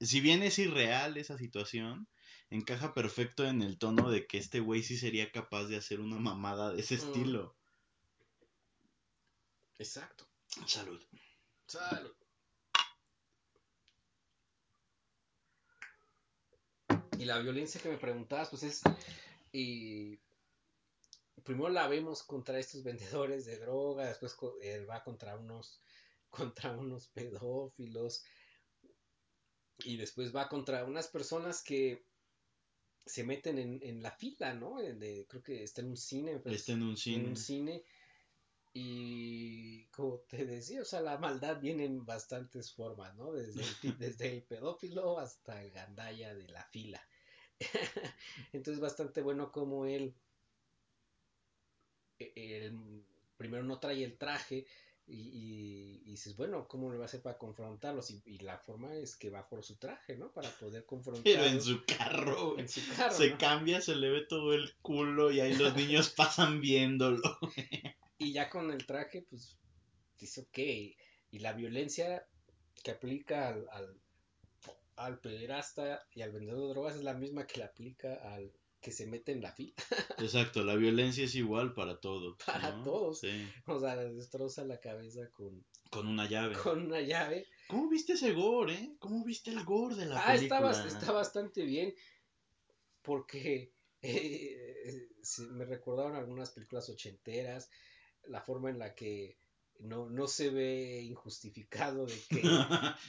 si 0.00 0.20
bien 0.20 0.42
es 0.42 0.58
irreal 0.58 1.16
esa 1.16 1.38
situación, 1.38 2.08
encaja 2.50 2.94
perfecto 2.94 3.46
en 3.46 3.62
el 3.62 3.78
tono 3.78 4.10
de 4.10 4.26
que 4.26 4.38
este 4.38 4.58
güey 4.58 4.82
sí 4.82 4.98
sería 4.98 5.30
capaz 5.30 5.66
de 5.66 5.76
hacer 5.76 6.00
una 6.00 6.18
mamada 6.18 6.72
de 6.72 6.80
ese 6.80 6.96
mm. 6.96 6.98
estilo. 6.98 7.56
Exacto. 9.78 10.28
Salud. 10.66 11.00
Salud. 11.66 12.12
Y 17.20 17.26
la 17.26 17.38
violencia 17.38 17.78
que 17.78 17.90
me 17.90 17.98
preguntabas, 17.98 18.48
pues 18.48 18.62
es. 18.62 18.82
Y 19.52 20.18
primero 21.44 21.68
la 21.68 21.86
vemos 21.86 22.22
contra 22.22 22.58
estos 22.58 22.82
vendedores 22.82 23.44
de 23.44 23.58
droga, 23.58 24.06
después 24.06 24.34
él 24.62 24.88
va 24.88 25.04
contra 25.04 25.36
unos, 25.36 25.82
contra 26.30 26.72
unos 26.72 27.08
pedófilos. 27.08 28.24
Y 29.84 29.98
después 29.98 30.34
va 30.34 30.48
contra 30.48 30.84
unas 30.84 31.08
personas 31.08 31.62
que 31.62 32.06
se 33.04 33.22
meten 33.22 33.58
en, 33.82 34.02
la 34.02 34.12
fila, 34.12 34.54
¿no? 34.54 34.76
creo 35.28 35.42
que 35.42 35.62
está 35.62 35.82
en 35.82 35.88
un 35.88 35.96
cine. 35.98 36.38
Pues, 36.38 36.56
está 36.56 36.72
en 36.72 36.82
un 36.82 36.96
cine. 36.96 37.22
En 37.22 37.28
un 37.28 37.36
cine. 37.36 37.84
Y 38.72 39.86
como 39.88 40.20
te 40.20 40.46
decía, 40.46 40.80
o 40.80 40.84
sea, 40.84 41.00
la 41.00 41.18
maldad 41.18 41.60
viene 41.60 41.84
en 41.84 42.06
bastantes 42.06 42.72
formas, 42.72 43.14
¿no? 43.16 43.32
Desde 43.32 43.62
el, 43.62 43.98
desde 43.98 44.32
el 44.32 44.42
pedófilo 44.44 45.18
hasta 45.18 45.62
el 45.62 45.70
gandaya 45.70 46.34
de 46.34 46.48
la 46.48 46.64
fila. 46.64 47.04
Entonces, 48.52 48.80
bastante 48.80 49.22
bueno 49.22 49.52
como 49.52 49.86
él, 49.86 50.14
e, 52.18 52.72
primero 53.36 53.64
no 53.64 53.78
trae 53.78 54.04
el 54.04 54.18
traje 54.18 54.66
y, 55.12 55.98
dices, 56.04 56.36
bueno, 56.36 56.68
¿cómo 56.68 56.90
le 56.90 56.98
va 56.98 57.04
a 57.04 57.06
hacer 57.06 57.20
para 57.20 57.36
confrontarlos? 57.36 58.10
Y, 58.10 58.38
la 58.38 58.58
forma 58.58 58.94
es 58.94 59.16
que 59.16 59.30
va 59.30 59.48
por 59.48 59.64
su 59.64 59.76
traje, 59.76 60.16
¿no? 60.16 60.32
Para 60.32 60.50
poder 60.50 60.84
confrontarlos. 60.84 61.24
Pero 61.24 61.44
en 61.44 61.60
su 61.60 61.84
carro. 61.84 62.58
En 62.58 62.68
su 62.68 62.80
carro. 62.94 63.16
Se 63.16 63.36
cambia, 63.36 63.80
se 63.80 63.96
le 63.96 64.10
ve 64.10 64.26
todo 64.28 64.54
el 64.54 64.72
culo 64.82 65.32
y 65.32 65.40
ahí 65.40 65.54
los 65.54 65.74
niños 65.74 66.10
pasan 66.16 66.60
viéndolo. 66.60 67.38
y 68.18 68.32
ya 68.32 68.48
con 68.48 68.70
el 68.70 68.86
traje, 68.86 69.22
pues, 69.28 69.58
dice, 70.18 70.42
ok. 70.42 70.58
Y 71.32 71.38
la 71.40 71.52
violencia 71.52 72.26
que 72.84 72.92
aplica 72.92 73.48
al, 73.48 73.68
al 73.70 73.99
pederasta 75.22 76.06
y 76.12 76.22
al 76.22 76.32
vendedor 76.32 76.62
de 76.62 76.68
drogas 76.68 76.96
es 76.96 77.04
la 77.04 77.14
misma 77.14 77.46
que 77.46 77.58
le 77.58 77.64
aplica 77.64 78.14
al 78.34 78.52
que 78.80 78.92
se 78.92 79.06
mete 79.06 79.32
en 79.32 79.42
la 79.42 79.52
fila. 79.52 79.74
Exacto, 80.18 80.64
la 80.64 80.74
violencia 80.74 81.24
es 81.24 81.34
igual 81.34 81.74
para 81.74 82.00
todos. 82.00 82.36
Para 82.44 82.82
todos. 82.82 83.22
O 83.66 83.80
sea, 83.80 83.96
les 83.96 84.16
destroza 84.16 84.64
la 84.64 84.80
cabeza 84.80 85.30
con... 85.32 85.64
Con 85.90 86.06
una 86.06 86.26
llave. 86.26 86.56
Con 86.56 86.86
una 86.86 87.00
llave. 87.00 87.46
¿Cómo 87.68 87.88
viste 87.88 88.14
ese 88.14 88.32
gore, 88.32 88.74
eh? 88.74 88.96
¿Cómo 88.98 89.24
viste 89.24 89.50
el 89.50 89.64
gore 89.64 89.96
de 89.96 90.06
la 90.06 90.20
ah, 90.20 90.32
película? 90.32 90.70
Está, 90.70 90.86
está 90.86 91.12
bastante 91.12 91.64
bien 91.64 91.94
porque 93.02 93.72
eh, 94.02 95.08
me 95.50 95.64
recordaron 95.64 96.16
algunas 96.16 96.50
películas 96.50 96.88
ochenteras, 96.88 97.70
la 98.24 98.40
forma 98.40 98.70
en 98.70 98.78
la 98.78 98.94
que 98.94 99.38
no, 99.80 100.08
no 100.08 100.26
se 100.26 100.50
ve 100.50 101.02
injustificado 101.02 102.06
de 102.06 102.20
que, 102.28 102.42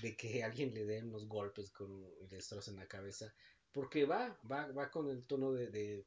de 0.01 0.15
que 0.15 0.43
alguien 0.43 0.73
le 0.73 0.85
den 0.85 1.09
unos 1.09 1.27
golpes 1.27 1.71
con 1.71 2.03
y 2.19 2.27
le 2.27 2.37
destrocen 2.37 2.77
la 2.77 2.87
cabeza, 2.87 3.33
porque 3.71 4.05
va, 4.05 4.37
va, 4.49 4.67
va 4.71 4.91
con 4.91 5.09
el 5.09 5.23
tono 5.23 5.51
de, 5.51 5.67
de 5.67 6.05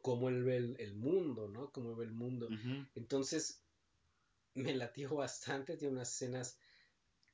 cómo 0.00 0.28
él 0.28 0.42
ve 0.42 0.56
el, 0.78 0.94
mundo, 0.94 1.48
¿no? 1.48 1.70
Cómo 1.70 1.94
ve 1.94 2.04
el 2.04 2.12
mundo. 2.12 2.48
Entonces, 2.94 3.62
me 4.54 4.74
latió 4.74 5.14
bastante, 5.14 5.76
tiene 5.76 5.94
unas 5.94 6.12
escenas 6.12 6.58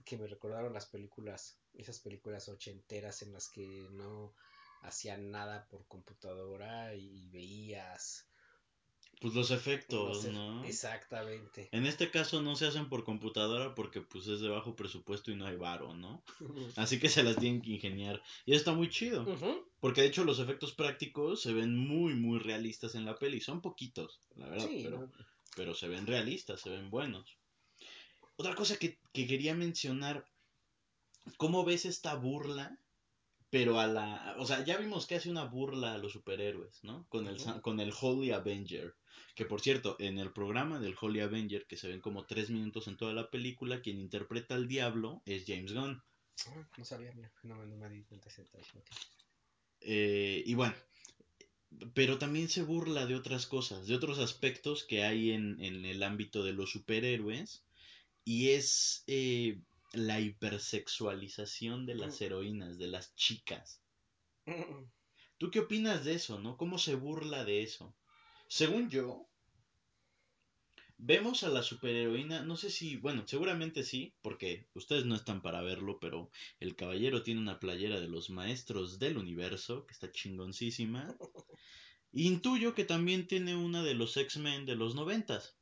que 0.04 0.16
me 0.16 0.26
recordaron 0.26 0.72
las 0.72 0.86
películas, 0.86 1.58
esas 1.74 1.98
películas 2.00 2.48
ochenteras 2.48 3.22
en 3.22 3.32
las 3.32 3.48
que 3.48 3.66
no 3.90 4.34
hacían 4.82 5.30
nada 5.30 5.66
por 5.68 5.86
computadora 5.86 6.94
y 6.94 7.28
veías 7.28 8.26
pues 9.20 9.34
los 9.34 9.50
efectos, 9.50 10.24
¿no? 10.26 10.64
Exactamente. 10.64 11.68
En 11.72 11.86
este 11.86 12.10
caso 12.10 12.40
no 12.40 12.54
se 12.56 12.66
hacen 12.66 12.88
por 12.88 13.04
computadora 13.04 13.74
porque 13.74 14.00
pues 14.00 14.26
es 14.28 14.40
de 14.40 14.48
bajo 14.48 14.76
presupuesto 14.76 15.30
y 15.30 15.36
no 15.36 15.46
hay 15.46 15.56
varo, 15.56 15.94
¿no? 15.94 16.22
Así 16.76 16.98
que 16.98 17.08
se 17.08 17.22
las 17.22 17.36
tienen 17.36 17.60
que 17.60 17.70
ingeniar. 17.70 18.22
Y 18.46 18.54
está 18.54 18.72
muy 18.72 18.88
chido. 18.88 19.26
Porque 19.80 20.02
de 20.02 20.08
hecho 20.08 20.24
los 20.24 20.38
efectos 20.38 20.72
prácticos 20.72 21.42
se 21.42 21.52
ven 21.52 21.76
muy, 21.76 22.14
muy 22.14 22.38
realistas 22.38 22.94
en 22.94 23.04
la 23.04 23.18
peli. 23.18 23.40
Son 23.40 23.60
poquitos, 23.60 24.20
la 24.36 24.48
verdad. 24.48 24.68
pero, 24.82 25.10
pero 25.56 25.74
se 25.74 25.88
ven 25.88 26.06
realistas, 26.06 26.60
se 26.60 26.70
ven 26.70 26.90
buenos. 26.90 27.36
Otra 28.36 28.54
cosa 28.54 28.76
que, 28.76 28.98
que 29.12 29.26
quería 29.26 29.54
mencionar. 29.54 30.24
¿Cómo 31.36 31.64
ves 31.64 31.84
esta 31.84 32.14
burla 32.14 32.78
pero 33.50 33.80
a 33.80 33.86
la, 33.86 34.36
o 34.38 34.46
sea, 34.46 34.64
ya 34.64 34.76
vimos 34.76 35.06
que 35.06 35.14
hace 35.16 35.30
una 35.30 35.44
burla 35.44 35.94
a 35.94 35.98
los 35.98 36.12
superhéroes, 36.12 36.84
¿no? 36.84 37.06
Con 37.08 37.26
el, 37.26 37.38
con 37.62 37.80
el 37.80 37.92
Holy 37.98 38.32
Avenger. 38.32 38.94
Que 39.34 39.44
por 39.44 39.60
cierto, 39.60 39.96
en 40.00 40.18
el 40.18 40.32
programa 40.32 40.80
del 40.80 40.96
Holy 41.00 41.20
Avenger, 41.20 41.66
que 41.66 41.76
se 41.76 41.88
ven 41.88 42.00
como 42.00 42.26
tres 42.26 42.50
minutos 42.50 42.88
en 42.88 42.96
toda 42.96 43.12
la 43.12 43.30
película, 43.30 43.80
quien 43.80 43.98
interpreta 43.98 44.54
al 44.54 44.68
diablo 44.68 45.22
es 45.24 45.44
James 45.46 45.72
Gunn. 45.72 46.02
Ah, 46.48 46.68
no 46.76 46.84
sabía, 46.84 47.12
no, 47.42 47.56
me 47.56 47.88
di 47.88 48.04
cuenta 48.04 48.28
eh, 49.80 50.42
y 50.44 50.54
bueno, 50.54 50.74
pero 51.94 52.18
también 52.18 52.48
se 52.48 52.62
burla 52.62 53.06
de 53.06 53.14
otras 53.14 53.46
cosas, 53.46 53.86
de 53.86 53.94
otros 53.94 54.18
aspectos 54.18 54.84
que 54.84 55.04
hay 55.04 55.30
en, 55.30 55.60
en 55.62 55.84
el 55.84 56.02
ámbito 56.02 56.42
de 56.44 56.52
los 56.52 56.70
superhéroes. 56.70 57.64
Y 58.24 58.50
es 58.50 59.04
eh, 59.06 59.58
la 59.92 60.20
hipersexualización 60.20 61.86
de 61.86 61.94
las 61.94 62.20
mm. 62.20 62.24
heroínas, 62.24 62.78
de 62.78 62.86
las 62.88 63.14
chicas. 63.14 63.82
¿Tú 65.38 65.50
qué 65.50 65.60
opinas 65.60 66.04
de 66.04 66.14
eso, 66.14 66.40
no? 66.40 66.56
¿Cómo 66.56 66.78
se 66.78 66.94
burla 66.94 67.44
de 67.44 67.62
eso? 67.62 67.94
Según 68.48 68.88
yo, 68.88 69.28
vemos 70.96 71.44
a 71.44 71.48
la 71.48 71.62
superheroína, 71.62 72.42
no 72.42 72.56
sé 72.56 72.70
si, 72.70 72.96
bueno, 72.96 73.26
seguramente 73.26 73.84
sí, 73.84 74.14
porque 74.22 74.66
ustedes 74.74 75.04
no 75.04 75.14
están 75.14 75.42
para 75.42 75.62
verlo, 75.62 75.98
pero 76.00 76.30
el 76.60 76.74
caballero 76.76 77.22
tiene 77.22 77.40
una 77.40 77.60
playera 77.60 78.00
de 78.00 78.08
los 78.08 78.30
maestros 78.30 78.98
del 78.98 79.16
universo, 79.16 79.86
que 79.86 79.92
está 79.92 80.10
chingoncísima. 80.10 81.16
Intuyo 82.12 82.74
que 82.74 82.84
también 82.84 83.26
tiene 83.26 83.54
una 83.54 83.82
de 83.82 83.94
los 83.94 84.16
X-Men 84.16 84.66
de 84.66 84.76
los 84.76 84.94
noventas. 84.94 85.56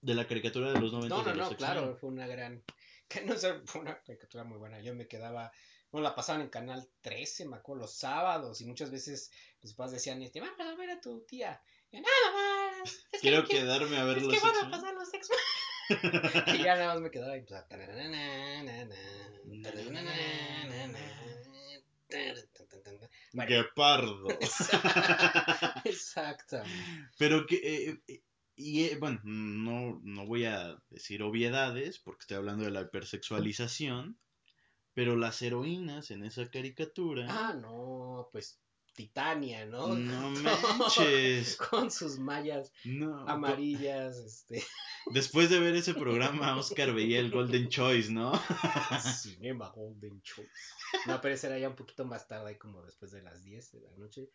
De 0.00 0.14
la 0.14 0.26
caricatura 0.26 0.72
de 0.72 0.80
los 0.80 0.92
noventas. 0.92 1.26
No, 1.26 1.34
no, 1.34 1.50
no, 1.50 1.56
claro, 1.56 1.96
fue 1.96 2.08
una 2.08 2.26
gran 2.26 2.62
que 3.08 3.22
no 3.22 3.36
sé, 3.36 3.54
fue 3.64 3.80
una 3.80 4.00
caricatura 4.02 4.44
muy 4.44 4.58
buena. 4.58 4.80
Yo 4.80 4.94
me 4.94 5.06
quedaba, 5.06 5.52
bueno, 5.90 6.08
la 6.08 6.14
pasaban 6.14 6.42
en 6.42 6.48
Canal 6.48 6.88
13, 7.00 7.46
me 7.46 7.56
acuerdo, 7.56 7.82
los 7.82 7.94
sábados, 7.94 8.60
y 8.60 8.66
muchas 8.66 8.90
veces 8.90 9.30
mis 9.62 9.74
papás 9.74 9.92
decían, 9.92 10.22
este, 10.22 10.40
vamos 10.40 10.58
a 10.60 10.76
ver 10.76 10.90
a 10.90 11.00
tu 11.00 11.24
tía. 11.24 11.60
Y 11.90 12.00
nada 12.00 12.32
más. 12.32 13.06
Quiero 13.20 13.46
quedarme 13.46 13.96
a 13.96 14.04
ver 14.04 14.22
los 14.22 14.34
Es 14.34 14.40
que 14.40 14.46
van 14.46 14.66
a 14.66 14.70
pasar 14.70 14.94
los 14.94 15.08
sexos. 15.08 15.36
y 16.58 16.64
ya 16.64 16.74
nada 16.74 16.94
más 16.94 17.00
me 17.00 17.10
quedaba 17.10 17.36
y 17.36 17.42
pues, 17.42 17.64
Guepardo. 23.48 24.28
Exacto. 25.84 26.62
Pero 27.18 27.46
que 27.46 27.56
eh, 27.56 28.00
eh, 28.08 28.22
y 28.56 28.84
eh, 28.84 28.96
bueno, 28.98 29.20
no, 29.24 30.00
no 30.02 30.26
voy 30.26 30.46
a 30.46 30.82
decir 30.90 31.22
obviedades 31.22 31.98
porque 31.98 32.22
estoy 32.22 32.38
hablando 32.38 32.64
de 32.64 32.70
la 32.70 32.82
hipersexualización, 32.82 34.18
pero 34.94 35.16
las 35.16 35.42
heroínas 35.42 36.10
en 36.10 36.24
esa 36.24 36.50
caricatura... 36.50 37.26
Ah, 37.28 37.54
no, 37.54 38.28
pues 38.32 38.60
Titania, 38.96 39.66
¿no? 39.66 39.94
No 39.94 40.30
manches. 40.78 41.56
Con 41.56 41.90
sus 41.90 42.18
mallas 42.18 42.72
No, 42.84 43.28
amarillas, 43.28 44.16
este. 44.16 44.64
Después 45.12 45.50
de 45.50 45.60
ver 45.60 45.76
ese 45.76 45.94
programa, 45.94 46.56
Oscar 46.56 46.92
veía 46.92 47.20
el 47.20 47.30
Golden 47.30 47.68
Choice, 47.68 48.10
¿no? 48.10 48.32
Cinema 49.20 49.70
Golden 49.70 50.20
Choice. 50.22 50.50
No, 51.06 51.20
pero 51.20 51.34
ese 51.34 51.46
era 51.46 51.58
ya 51.58 51.68
un 51.68 51.76
poquito 51.76 52.04
más 52.06 52.26
tarde, 52.26 52.58
como 52.58 52.82
después 52.82 53.12
de 53.12 53.22
las 53.22 53.44
10 53.44 53.72
de 53.72 53.80
la 53.82 53.90
noche. 53.98 54.30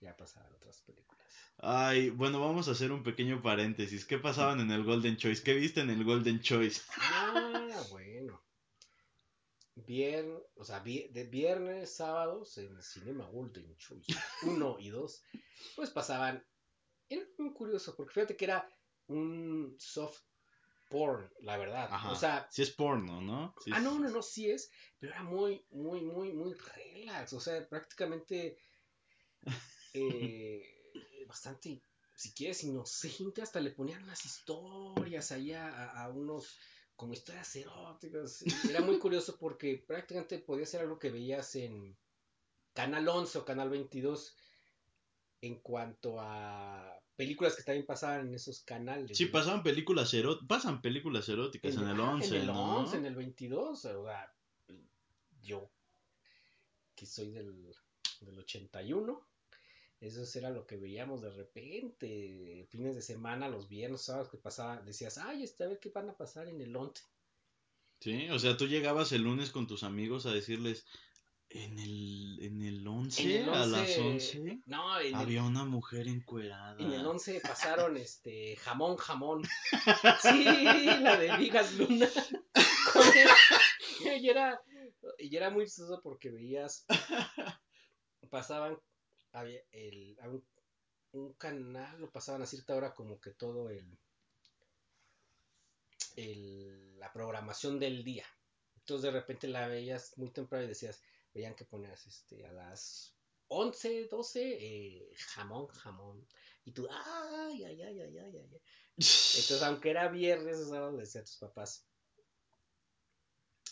Ya 0.00 0.16
pasaban 0.16 0.52
otras 0.54 0.80
películas. 0.82 1.26
Ay, 1.58 2.08
bueno, 2.08 2.40
vamos 2.40 2.68
a 2.68 2.70
hacer 2.70 2.90
un 2.90 3.02
pequeño 3.02 3.42
paréntesis. 3.42 4.06
¿Qué 4.06 4.18
pasaban 4.18 4.60
en 4.60 4.70
el 4.70 4.82
Golden 4.82 5.16
Choice? 5.18 5.42
¿Qué 5.42 5.52
viste 5.52 5.80
en 5.80 5.90
el 5.90 6.04
Golden 6.04 6.40
Choice? 6.40 6.80
Ah, 6.96 7.82
bueno. 7.90 8.42
Viernes, 9.74 10.42
o 10.56 10.64
sea, 10.64 10.80
de 10.80 11.28
viernes, 11.30 11.94
sábados 11.94 12.56
en 12.58 12.82
Cinema 12.82 13.26
Golden 13.26 13.76
Choice 13.76 14.14
1 14.42 14.76
y 14.80 14.88
2, 14.88 15.22
pues 15.76 15.90
pasaban. 15.90 16.44
Era 17.08 17.24
muy 17.38 17.52
curioso, 17.52 17.94
porque 17.96 18.12
fíjate 18.14 18.36
que 18.36 18.44
era 18.46 18.68
un 19.08 19.74
soft 19.78 20.22
porn, 20.88 21.30
la 21.40 21.56
verdad. 21.56 21.88
Ajá. 21.90 22.10
O 22.10 22.16
sea. 22.16 22.46
Sí 22.50 22.62
es 22.62 22.70
porno, 22.70 23.20
¿no? 23.20 23.54
Sí 23.62 23.70
ah, 23.72 23.78
es- 23.78 23.84
no, 23.84 23.98
no, 23.98 24.08
no, 24.08 24.22
sí 24.22 24.50
es, 24.50 24.70
pero 24.98 25.12
era 25.12 25.22
muy, 25.22 25.64
muy, 25.70 26.02
muy, 26.02 26.32
muy 26.32 26.54
relax. 26.54 27.32
O 27.32 27.40
sea, 27.40 27.66
prácticamente. 27.68 28.58
Eh, 29.94 30.62
bastante, 31.26 31.82
si 32.14 32.32
quieres, 32.32 32.64
inocente. 32.64 33.42
Hasta 33.42 33.60
le 33.60 33.70
ponían 33.70 34.02
unas 34.02 34.24
historias 34.24 35.32
allá 35.32 35.68
a, 35.68 36.04
a 36.04 36.08
unos. 36.08 36.58
Como 36.96 37.14
historias 37.14 37.56
eróticas. 37.56 38.44
Era 38.68 38.82
muy 38.82 38.98
curioso 38.98 39.38
porque 39.38 39.82
prácticamente 39.86 40.38
podía 40.38 40.66
ser 40.66 40.82
algo 40.82 40.98
que 40.98 41.10
veías 41.10 41.54
en 41.56 41.96
Canal 42.74 43.08
11 43.08 43.38
o 43.38 43.44
Canal 43.46 43.70
22 43.70 44.36
en 45.42 45.60
cuanto 45.60 46.20
a 46.20 47.00
películas 47.16 47.56
que 47.56 47.62
también 47.62 47.86
pasaban 47.86 48.28
en 48.28 48.34
esos 48.34 48.60
canales. 48.60 49.16
Sí, 49.16 49.26
¿no? 49.26 49.32
pasaban 49.32 49.62
películas 49.62 50.12
eróticas. 50.14 50.48
Pasan 50.48 50.80
películas 50.80 51.28
eróticas 51.28 51.74
en, 51.74 51.88
el 51.88 52.00
ah, 52.00 52.10
11, 52.12 52.28
en 52.28 52.34
el 52.34 52.46
¿no? 52.46 52.76
11, 52.78 52.96
en 52.96 53.06
el 53.06 53.14
22. 53.14 53.84
O 53.84 54.04
sea, 54.06 54.34
yo, 55.42 55.70
que 56.94 57.06
soy 57.06 57.30
del, 57.30 57.74
del 58.20 58.38
81, 58.38 59.28
eso 60.00 60.38
era 60.38 60.50
lo 60.50 60.66
que 60.66 60.76
veíamos 60.76 61.20
de 61.20 61.30
repente. 61.30 62.66
Fines 62.70 62.94
de 62.94 63.02
semana, 63.02 63.48
los 63.48 63.68
viernes, 63.68 64.02
sábados 64.02 64.30
que 64.30 64.38
pasaba, 64.38 64.80
decías, 64.80 65.18
ay, 65.18 65.42
este, 65.42 65.64
a 65.64 65.68
ver 65.68 65.78
qué 65.78 65.90
van 65.90 66.08
a 66.08 66.16
pasar 66.16 66.48
en 66.48 66.60
el 66.60 66.74
11. 66.74 67.04
Sí, 68.00 68.30
o 68.30 68.38
sea, 68.38 68.56
tú 68.56 68.66
llegabas 68.66 69.12
el 69.12 69.22
lunes 69.22 69.50
con 69.50 69.66
tus 69.66 69.82
amigos 69.82 70.24
a 70.24 70.32
decirles, 70.32 70.86
en 71.50 71.78
el, 71.78 72.38
en 72.40 72.62
el 72.62 72.86
11, 72.86 73.22
En 73.22 73.42
el 73.42 73.48
a 73.50 73.64
11, 73.64 73.70
las 73.70 73.98
11, 73.98 74.62
No, 74.66 75.00
en 75.00 75.08
el, 75.08 75.14
había 75.16 75.42
una 75.42 75.64
mujer 75.64 76.06
encuerada. 76.06 76.76
en 76.80 76.92
el 76.92 77.04
11 77.04 77.40
pasaron 77.40 77.96
este 77.96 78.56
jamón, 78.56 78.96
jamón. 78.96 79.42
Sí, 80.22 80.44
la 80.44 81.18
de 81.18 81.36
Vigas 81.36 81.74
Luna. 81.74 82.08
Y 84.02 84.28
era, 84.30 84.58
y 85.18 85.36
era 85.36 85.50
muy 85.50 85.66
chistoso 85.66 86.00
porque 86.02 86.30
veías, 86.30 86.86
pasaban, 88.30 88.78
había 89.32 89.60
el, 89.72 90.18
a 90.20 90.28
un, 91.12 91.32
canal, 91.34 92.00
lo 92.00 92.10
pasaban 92.10 92.42
a 92.42 92.46
cierta 92.46 92.76
hora 92.76 92.94
como 92.94 93.20
que 93.20 93.30
todo 93.32 93.68
el, 93.70 93.98
el, 96.16 96.98
la 96.98 97.12
programación 97.12 97.78
del 97.78 98.04
día. 98.04 98.26
Entonces 98.76 99.02
de 99.12 99.18
repente 99.18 99.48
la 99.48 99.66
veías 99.66 100.16
muy 100.18 100.30
temprano 100.30 100.64
y 100.64 100.68
decías, 100.68 101.02
veían 101.34 101.54
que 101.54 101.64
ponías 101.64 102.06
este, 102.06 102.46
a 102.46 102.52
las 102.52 103.14
11, 103.48 104.06
12, 104.08 104.40
eh, 104.42 105.10
jamón, 105.16 105.66
jamón. 105.68 106.26
Y 106.64 106.72
tú, 106.72 106.86
ay, 106.90 107.64
ay, 107.64 107.82
ay, 107.82 108.00
ay, 108.00 108.18
ay, 108.18 108.36
ay. 108.36 108.60
Entonces, 108.96 109.62
aunque 109.62 109.90
era 109.90 110.08
viernes 110.08 110.58
o 110.58 110.68
sábado, 110.68 110.96
decía 110.96 111.22
a 111.22 111.24
tus 111.24 111.38
papás, 111.38 111.86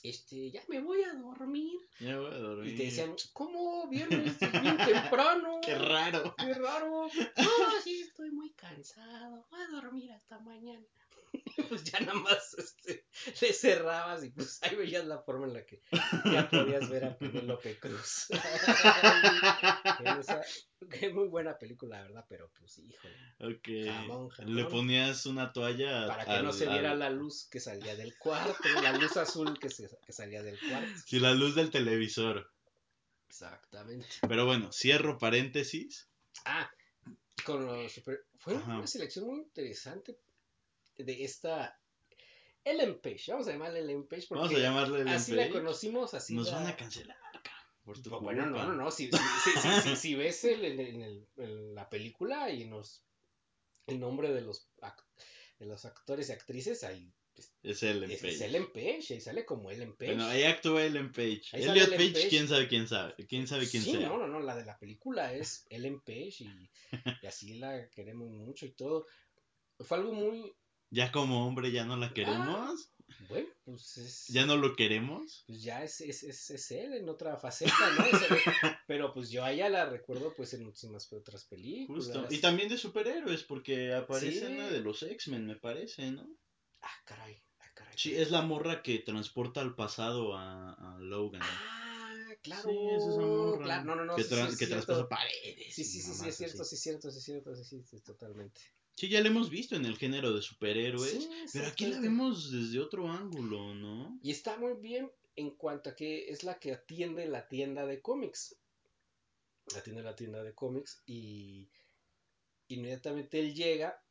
este, 0.03 0.51
ya 0.51 0.63
me 0.69 0.81
voy 0.81 1.03
a 1.03 1.13
dormir. 1.15 1.79
Ya 2.01 2.19
voy 2.19 2.33
a 2.33 2.39
dormir. 2.39 2.75
Y 2.75 2.77
te 2.77 2.85
decían, 2.85 3.15
¿cómo 3.33 3.89
viernes? 3.89 4.37
Es 4.43 4.63
bien 4.63 4.77
temprano. 4.77 5.61
Qué 5.63 5.75
raro. 5.77 6.35
Qué 6.37 6.55
raro. 6.55 7.09
No, 7.37 7.81
sí, 7.83 8.01
estoy 8.01 8.31
muy 8.31 8.51
cansado. 8.51 9.47
Voy 9.51 9.61
a 9.61 9.69
dormir 9.69 10.13
hasta 10.13 10.39
mañana. 10.41 10.87
Pues 11.69 11.85
ya 11.85 12.01
nada 12.01 12.15
más 12.15 12.55
este, 12.55 13.05
le 13.43 13.53
cerrabas 13.53 14.25
y 14.25 14.31
pues 14.31 14.63
ahí 14.63 14.77
veías 14.77 15.05
la 15.05 15.19
forma 15.19 15.47
en 15.47 15.55
la 15.55 15.67
que 15.67 15.83
ya 16.25 16.49
podías 16.49 16.89
ver 16.89 17.05
a 17.05 17.19
Penélope 17.19 17.79
Cruz. 17.79 18.29
En 20.01 20.19
esa- 20.21 20.41
que 20.91 21.13
muy 21.13 21.27
buena 21.29 21.59
película, 21.59 21.97
la 21.97 22.03
verdad, 22.05 22.27
pero 22.29 22.51
pues 22.59 22.79
híjole. 22.79 23.17
Jamón, 23.91 24.29
jamón. 24.29 24.55
Le 24.57 24.65
ponías 24.67 25.27
una 25.27 25.53
toalla. 25.53 26.07
Para 26.07 26.25
que 26.25 26.43
no 26.43 26.53
se 26.53 26.67
viera 26.69 26.93
al- 26.93 27.01
la 27.01 27.11
luz 27.11 27.49
que 27.51 27.61
salía 27.61 27.97
del 27.97 28.17
cuarto, 28.17 28.63
la 28.83 28.93
luz 28.93 29.17
azul 29.17 29.59
que, 29.59 29.69
se, 29.71 29.91
que 30.07 30.13
salía 30.13 30.43
del 30.43 30.59
cuarto. 30.61 30.91
Sí, 31.07 31.19
la 31.19 31.35
luz 31.35 31.55
del 31.55 31.71
televisor. 31.71 32.51
Exactamente. 33.29 34.07
Pero 34.27 34.47
bueno, 34.47 34.73
cierro 34.73 35.19
paréntesis. 35.19 36.09
Ah, 36.45 36.71
con 37.45 37.67
los 37.67 37.93
super... 37.93 38.25
Fue 38.39 38.55
Ajá. 38.57 38.79
una 38.79 38.87
selección 38.87 39.27
muy 39.27 39.39
interesante 39.41 40.17
de 40.99 41.25
esta 41.25 41.79
Ellen 42.65 43.01
Page. 43.01 43.25
Vamos 43.33 43.49
a 43.49 43.53
llamarla 43.53 43.79
Ellen 43.79 44.07
Page 44.07 44.27
porque 44.29 44.43
Vamos 44.43 44.59
a 44.59 44.63
llamarle 44.63 45.01
el 45.01 45.09
así 45.09 45.33
la 45.33 45.49
conocimos, 45.49 46.15
así 46.15 46.35
Nos 46.35 46.49
la- 46.51 46.57
van 46.59 46.67
a 46.67 46.77
cancelar, 46.77 47.17
por 47.85 48.01
tu 48.03 48.11
No, 48.11 48.21
bueno, 48.21 48.47
no, 48.47 48.53
culpa. 48.53 48.67
no, 48.67 48.75
no. 48.75 48.91
Si, 48.91 49.11
si, 49.11 49.17
si, 49.17 49.51
si- 49.61 49.81
si- 49.91 49.97
si 49.97 50.15
ves 50.15 50.45
el- 50.45 50.65
en, 50.65 51.03
el- 51.03 51.27
en 51.39 51.75
la 51.75 51.89
película 51.89 52.51
y 52.51 52.63
en 52.65 52.71
los, 52.71 53.03
el 53.87 53.99
nombre 54.01 54.33
de 54.33 54.43
los, 54.43 54.69
de 55.59 55.67
los 55.67 55.85
actores 55.87 56.29
y 56.29 56.33
actrices, 56.33 56.85
ahí 56.85 57.11
Es 57.63 57.83
Ellen 57.85 58.11
Page. 58.11 58.29
es 58.29 58.41
Ellen 58.43 58.73
Page, 58.73 59.07
ahí 59.15 59.21
sale 59.21 59.47
como 59.47 59.71
Ellen 59.71 59.97
Page. 59.97 60.11
Bueno, 60.13 60.27
ahí 60.27 60.43
actúa 60.43 60.85
Ellen 60.85 61.11
Page. 61.13 61.43
Ahí 61.53 61.63
Elliot 61.63 61.87
Ellen 61.89 61.99
Page, 61.99 62.13
Page. 62.13 62.29
quién 62.29 62.49
sabe 62.49 62.69
quién 62.69 62.87
sabe. 62.89 63.15
Quién 63.27 63.47
sabe 63.47 63.67
quién 63.69 63.83
sí, 63.85 63.93
sea. 63.93 64.09
no, 64.09 64.19
no, 64.19 64.27
no, 64.27 64.41
la 64.41 64.57
de 64.57 64.65
la 64.67 64.77
película 64.79 65.33
es 65.33 65.65
Ellen 65.71 66.01
Page 66.01 66.35
y, 66.41 66.71
y 67.23 67.27
así 67.27 67.55
la 67.59 67.89
queremos 67.91 68.29
mucho 68.29 68.67
y 68.67 68.73
todo. 68.73 69.07
Fue 69.81 69.97
algo 69.97 70.13
muy, 70.13 70.53
Ya 70.91 71.13
como 71.13 71.47
hombre 71.47 71.71
ya 71.73 71.85
no 71.85 71.97
la 71.97 72.13
queremos. 72.15 72.91
bueno, 73.29 73.49
pues 73.65 73.99
es... 73.99 74.27
Ya 74.29 74.47
no 74.47 74.57
lo 74.57 74.75
queremos. 74.75 75.45
pues 75.47 75.63
ya 75.63 75.83
es, 75.85 76.01
es, 76.01 76.23
es, 76.23 76.51
es 76.51 76.71
él 76.71 76.95
en 76.95 77.09
otra 77.09 77.37
faceta, 77.37 77.75
¿no? 77.97 78.05
Pero 78.87 79.13
pues 79.13 79.31
yo 79.31 79.45
a 79.45 79.53
ella 79.53 79.69
la 79.69 79.85
recuerdo 79.89 80.33
pues 80.35 80.55
en 80.55 80.65
muchísimas 80.65 81.13
otras 81.13 81.45
películas. 81.45 82.07
Justo. 82.07 82.27
Y 82.31 82.39
también 82.39 82.69
de 82.71 82.79
superhéroes, 82.79 83.43
porque 83.45 83.93
aparece 83.93 84.41
Sí. 84.41 84.47
en 84.47 84.59
la 84.59 84.69
de 84.71 84.81
los 84.81 85.03
X-Men, 85.03 85.47
me 85.47 85.57
parece, 85.57 86.11
¿no? 86.11 86.27
Ah, 86.81 86.91
caray, 87.05 87.43
ah, 87.61 87.71
caray. 87.75 87.95
Sí, 87.97 88.15
es 88.15 88.31
la 88.31 88.41
morra 88.43 88.83
que 88.83 88.99
transporta 89.01 89.61
al 89.61 89.75
pasado 89.75 90.37
a, 90.37 90.73
a 90.73 90.99
Logan. 91.01 91.43
Ah, 91.43 92.35
claro. 92.43 92.63
Sí, 92.71 92.77
es 92.97 93.03
esa 93.03 93.21
morra. 93.21 93.65
claro. 93.65 93.85
No, 93.85 93.95
no, 93.97 94.05
no. 94.07 94.17
que, 94.17 94.23
sí, 94.25 94.35
tra- 94.35 94.47
sí, 94.47 94.53
es 94.53 94.59
que 94.59 94.67
traspasa 94.69 95.09
paredes. 95.09 95.75
Sí, 95.75 95.85
sí, 95.85 96.01
sí, 96.01 96.15
sí, 96.15 96.29
es 96.29 96.37
cierto, 96.37 96.65
sí, 96.65 96.75
es 96.77 96.81
cierto, 96.83 97.11
sí, 97.11 97.19
es 97.19 97.25
cierto, 97.25 97.55
sí, 97.55 97.65
sí, 97.65 97.83
sí, 97.83 98.01
totalmente. 98.01 98.61
Sí, 98.99 99.09
ya 99.09 99.21
la 99.21 99.29
hemos 99.29 99.49
visto 99.49 99.77
en 99.77 99.85
el 99.85 99.97
género 99.97 100.35
de 100.35 100.43
superhéroes. 100.43 101.13
Sí, 101.13 101.31
pero 101.53 101.69
aquí 101.69 101.87
la 101.87 102.01
vemos 102.01 102.51
desde 102.51 102.81
otro 102.81 103.09
ángulo, 103.09 103.73
¿no? 103.73 104.19
Y 104.25 104.33
está 104.33 104.59
muy 104.59 104.75
bien 104.75 105.09
en 105.37 105.53
cuanto 105.53 105.91
a 105.91 105.95
que 105.95 106.29
es 106.31 106.43
la 106.43 106.59
que 106.59 106.73
atiende 106.73 107.25
la 107.29 107.47
tienda 107.47 107.87
de 107.87 108.03
cómics. 108.03 108.57
Atiende 109.77 110.03
la 110.03 110.17
tienda 110.17 110.43
de 110.43 110.53
cómics 110.53 111.01
y 111.07 111.69
inmediatamente 112.67 113.39
él 113.39 113.55
llega 113.55 114.03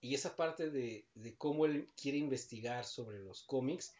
y 0.00 0.14
esa 0.14 0.36
parte 0.36 0.70
de, 0.70 1.08
de 1.14 1.36
cómo 1.36 1.66
él 1.66 1.88
quiere 2.00 2.18
investigar 2.18 2.84
sobre 2.84 3.18
los 3.18 3.42
cómics 3.42 3.96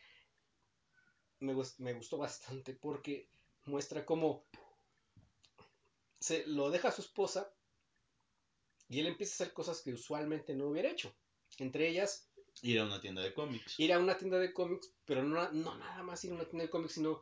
me, 1.41 1.57
me 1.79 1.93
gustó 1.93 2.19
bastante 2.19 2.73
porque 2.73 3.29
muestra 3.65 4.07
cómo 4.07 4.45
se 6.21 6.47
lo 6.47 6.71
deja 6.71 6.91
a 6.91 6.93
su 6.93 7.03
esposa 7.03 7.53
y 8.89 9.01
él 9.01 9.07
empieza 9.07 9.33
a 9.33 9.37
hacer 9.45 9.55
cosas 9.55 9.83
que 9.83 9.93
usualmente 9.93 10.55
no 10.55 10.69
hubiera 10.69 10.91
hecho. 10.91 11.15
Entre 11.59 11.89
ellas, 11.89 12.31
Ir 12.63 12.81
a 12.81 12.85
una 12.87 13.01
tienda 13.01 13.23
de 13.23 13.33
cómics. 13.35 13.79
ir 13.79 13.93
a 13.93 13.99
una 13.99 14.17
tienda 14.19 14.39
de 14.39 14.53
cómics, 14.53 14.93
pero 15.05 15.23
no, 15.23 15.51
no 15.53 15.77
nada 15.79 16.03
más 16.03 16.25
ir 16.25 16.33
a 16.33 16.35
una 16.35 16.45
tienda 16.45 16.65
de 16.65 16.71
cómics, 16.71 16.95
sino 16.95 17.21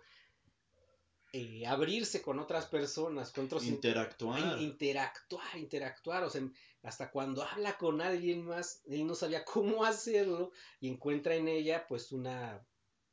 eh, 1.33 1.67
abrirse 1.67 2.23
con 2.23 2.39
otras 2.39 2.67
personas, 2.67 3.33
con 3.33 3.45
otros 3.47 3.65
Interactuar. 3.67 4.59
in- 4.59 4.69
interactuar, 4.69 5.59
interactuar, 5.59 6.25
o 6.25 6.31
sea, 6.31 6.43
hasta 6.83 7.11
cuando 7.11 7.43
habla 7.43 7.77
con 7.77 8.01
alguien 8.01 8.45
más, 8.47 8.83
él 8.87 9.07
no 9.07 9.15
sabía 9.15 9.45
cómo 9.45 9.85
hacerlo 9.85 10.53
y 10.81 10.89
encuentra 10.89 11.35
en 11.35 11.49
ella 11.49 11.87
pues 11.87 12.13
una 12.13 12.67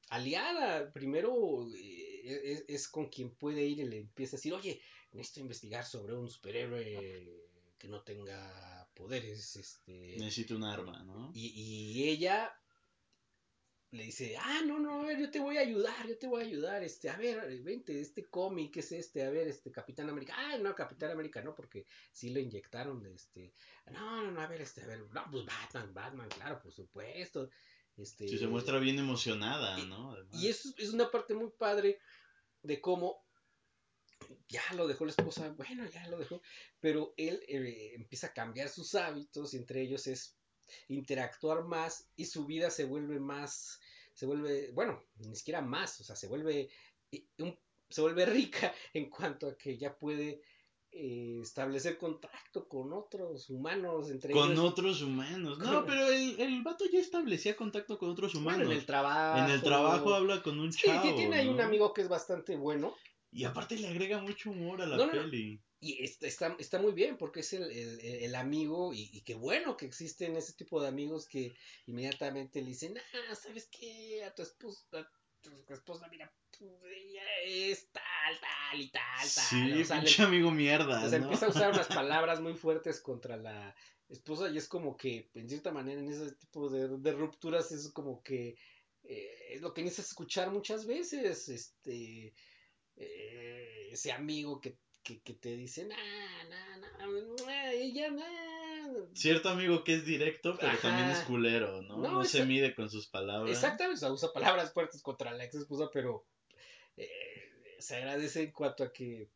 aliada. 0.10 0.94
Primero 0.94 1.68
eh, 1.76 2.52
es, 2.54 2.66
es 2.68 2.88
con 2.88 3.08
quien 3.10 3.36
puede 3.36 3.64
ir 3.66 3.80
y 3.80 3.86
le 3.86 3.98
empieza 3.98 4.36
a 4.36 4.38
decir, 4.38 4.54
oye, 4.54 4.82
necesito 5.12 5.42
investigar 5.42 5.84
sobre 5.86 6.16
un 6.16 6.30
superhéroe 6.30 7.43
que 7.84 7.90
no 7.90 8.02
tenga 8.02 8.88
poderes, 8.94 9.58
este... 9.58 10.16
Necesito 10.18 10.56
un 10.56 10.64
arma, 10.64 11.04
¿no? 11.04 11.34
Y, 11.34 11.48
y 11.50 12.08
ella 12.08 12.58
le 13.92 14.04
dice, 14.04 14.38
ah, 14.40 14.62
no, 14.66 14.80
no, 14.80 15.02
a 15.02 15.06
ver, 15.06 15.20
yo 15.20 15.30
te 15.30 15.42
voy 15.42 15.58
a 15.58 15.62
ayudar, 15.68 16.08
yo 16.08 16.18
te 16.18 16.28
voy 16.28 16.44
a 16.44 16.46
ayudar, 16.46 16.82
este, 16.82 17.10
a 17.10 17.18
ver, 17.18 17.62
vente, 17.62 18.00
este 18.00 18.24
cómic, 18.30 18.78
es 18.78 18.94
este? 18.94 19.26
A 19.26 19.30
ver, 19.32 19.50
este, 19.50 19.70
Capitán 19.70 20.10
América, 20.10 20.34
ah, 20.38 20.58
no, 20.60 20.74
Capitán 20.74 21.12
América, 21.12 21.42
no, 21.42 21.54
porque 21.54 21.86
sí 22.14 22.30
le 22.30 22.40
inyectaron, 22.40 23.06
este, 23.08 23.52
no, 23.92 24.24
no, 24.24 24.32
no, 24.32 24.40
a 24.40 24.48
ver, 24.48 24.62
este, 24.62 24.82
a 24.84 24.88
ver, 24.88 25.00
no, 25.12 25.26
pues 25.30 25.46
Batman, 25.46 25.94
Batman, 25.94 26.30
claro, 26.30 26.62
por 26.62 26.72
supuesto, 26.72 27.50
este... 27.98 28.30
Sí, 28.30 28.38
se 28.38 28.48
muestra 28.48 28.80
bien 28.80 28.98
emocionada, 28.98 29.78
¿no? 29.84 30.16
Y 30.32 30.48
eso 30.48 30.70
es 30.78 30.94
una 30.94 31.12
parte 31.12 31.34
muy 31.34 31.52
padre 31.52 32.00
de 32.62 32.80
cómo 32.80 33.23
ya 34.48 34.62
lo 34.76 34.88
dejó 34.88 35.06
la 35.06 35.12
esposa, 35.12 35.50
bueno, 35.58 35.86
ya 35.88 36.08
lo 36.08 36.18
dejó, 36.18 36.42
pero 36.80 37.14
él 37.18 37.42
eh, 37.48 37.94
empieza 37.96 38.28
a 38.28 38.34
cambiar 38.34 38.70
sus 38.70 38.96
hábitos 38.96 39.54
y 39.54 39.58
entre 39.58 39.82
ellos 39.82 40.08
es 40.08 40.38
interactuar 40.88 41.64
más 41.64 42.10
y 42.16 42.26
su 42.26 42.46
vida 42.46 42.70
se 42.70 42.86
vuelve 42.86 43.20
más, 43.20 43.80
se 44.14 44.26
vuelve, 44.26 44.72
bueno, 44.72 45.04
ni 45.18 45.36
siquiera 45.36 45.62
más, 45.62 46.00
o 46.00 46.04
sea, 46.04 46.16
se 46.16 46.28
vuelve, 46.28 46.70
eh, 47.12 47.26
se 47.90 48.02
vuelve 48.02 48.26
rica 48.26 48.74
en 48.94 49.10
cuanto 49.10 49.48
a 49.48 49.58
que 49.58 49.78
ya 49.78 49.98
puede 49.98 50.42
eh, 50.92 51.40
establecer 51.42 51.98
contacto 51.98 52.68
con 52.68 52.94
otros 52.94 53.50
humanos 53.50 54.12
entre 54.12 54.32
con 54.32 54.56
otros 54.60 55.02
humanos. 55.02 55.58
No 55.58 55.86
pero 55.86 56.08
el, 56.08 56.40
el 56.40 56.62
vato 56.62 56.86
ya 56.86 57.00
establecía 57.00 57.56
contacto 57.56 57.98
con 57.98 58.12
otros 58.12 58.36
humanos 58.36 58.68
en 58.68 58.74
el 58.74 58.86
trabajo. 58.86 59.40
En 59.40 59.50
el 59.50 59.64
trabajo 59.64 60.14
habla 60.14 60.44
con 60.44 60.60
un 60.60 60.72
sí, 60.72 60.86
chavo 60.86 61.16
tiene 61.16 61.38
ahí 61.38 61.48
un 61.48 61.62
amigo 61.62 61.96
que 61.96 62.02
es 62.02 62.10
bastante 62.10 62.56
bueno 62.56 62.96
y 63.34 63.44
aparte 63.46 63.78
le 63.78 63.88
agrega 63.88 64.20
mucho 64.20 64.52
humor 64.52 64.82
a 64.82 64.86
la 64.86 65.12
peli 65.12 65.60
y 65.84 66.02
está, 66.02 66.56
está, 66.58 66.80
muy 66.80 66.94
bien 66.94 67.18
porque 67.18 67.42
es 67.42 67.52
el, 67.52 67.64
el, 67.64 68.00
el 68.00 68.36
amigo 68.36 68.94
y, 68.94 69.10
y, 69.12 69.22
qué 69.22 69.36
bueno 69.36 69.76
que 69.76 69.86
existen 69.86 70.38
ese 70.38 70.54
tipo 70.54 70.82
de 70.82 70.88
amigos 70.88 71.28
que 71.28 71.54
inmediatamente 71.88 72.62
le 72.62 72.70
dicen, 72.70 72.98
ah, 72.98 73.36
¿sabes 73.36 73.68
qué? 73.70 74.24
A 74.24 74.34
tu 74.34 74.44
esposa, 74.44 74.80
a 74.94 75.12
tu 75.42 75.74
esposa, 75.74 76.08
mira, 76.10 76.34
pues, 76.58 76.72
ella 76.96 77.24
es 77.46 77.92
tal, 77.92 78.40
tal 78.40 78.80
y 78.80 78.92
tal, 78.92 79.02
tal. 79.18 79.28
Sí, 79.28 79.82
o 79.82 79.84
sea, 79.84 80.02
le, 80.02 80.24
amigo 80.24 80.52
mierda. 80.52 81.04
O 81.04 81.10
sea, 81.10 81.18
empieza 81.20 81.48
a 81.48 81.50
usar 81.50 81.74
unas 81.74 81.88
palabras 81.88 82.40
muy 82.40 82.54
fuertes 82.54 83.02
contra 83.02 83.36
la 83.36 83.76
esposa 84.08 84.50
y 84.50 84.58
es 84.58 84.70
como 84.70 84.96
que, 84.96 85.32
en 85.34 85.50
cierta 85.50 85.74
manera, 85.74 86.00
en 86.00 86.10
ese 86.10 86.32
tipo 86.36 86.70
de, 86.70 86.98
de 86.98 87.12
rupturas 87.12 87.74
es 87.74 87.90
como 87.90 88.24
que 88.24 88.56
eh, 89.04 89.36
es 89.50 89.62
lo 89.62 89.74
que 89.74 89.82
necesitas 89.82 90.12
escuchar 90.12 90.50
muchas 90.50 90.86
veces, 90.86 91.50
este, 91.50 92.34
eh, 92.98 93.90
ese 93.92 94.12
amigo 94.12 94.60
que 94.62 94.78
que, 95.04 95.22
que 95.22 95.34
te 95.34 95.58
no, 95.58 95.96
no, 97.06 97.50
ella, 97.72 98.10
no. 98.10 99.10
Cierto 99.14 99.50
amigo 99.50 99.84
que 99.84 99.96
es 99.96 100.06
directo, 100.06 100.56
pero 100.60 100.72
Ajá. 100.72 100.82
también 100.82 101.10
es 101.10 101.20
culero, 101.20 101.82
¿no? 101.82 101.98
No, 101.98 102.12
no 102.12 102.26
se 102.26 102.46
mide 102.46 102.74
con 102.74 102.90
sus 102.90 103.08
palabras. 103.08 103.52
Exactamente, 103.52 103.98
o 103.98 104.00
sea, 104.00 104.12
usa 104.14 104.34
palabras 104.34 104.74
fuertes 104.74 105.02
contra 105.02 105.34
la 105.34 105.44
ex 105.44 105.56
esposa, 105.56 105.90
pero 105.92 106.26
eh, 106.96 107.76
se 107.80 107.96
agradece 107.98 108.44
en 108.44 108.52
cuanto 108.52 108.84
a 108.84 108.94
que 108.94 109.30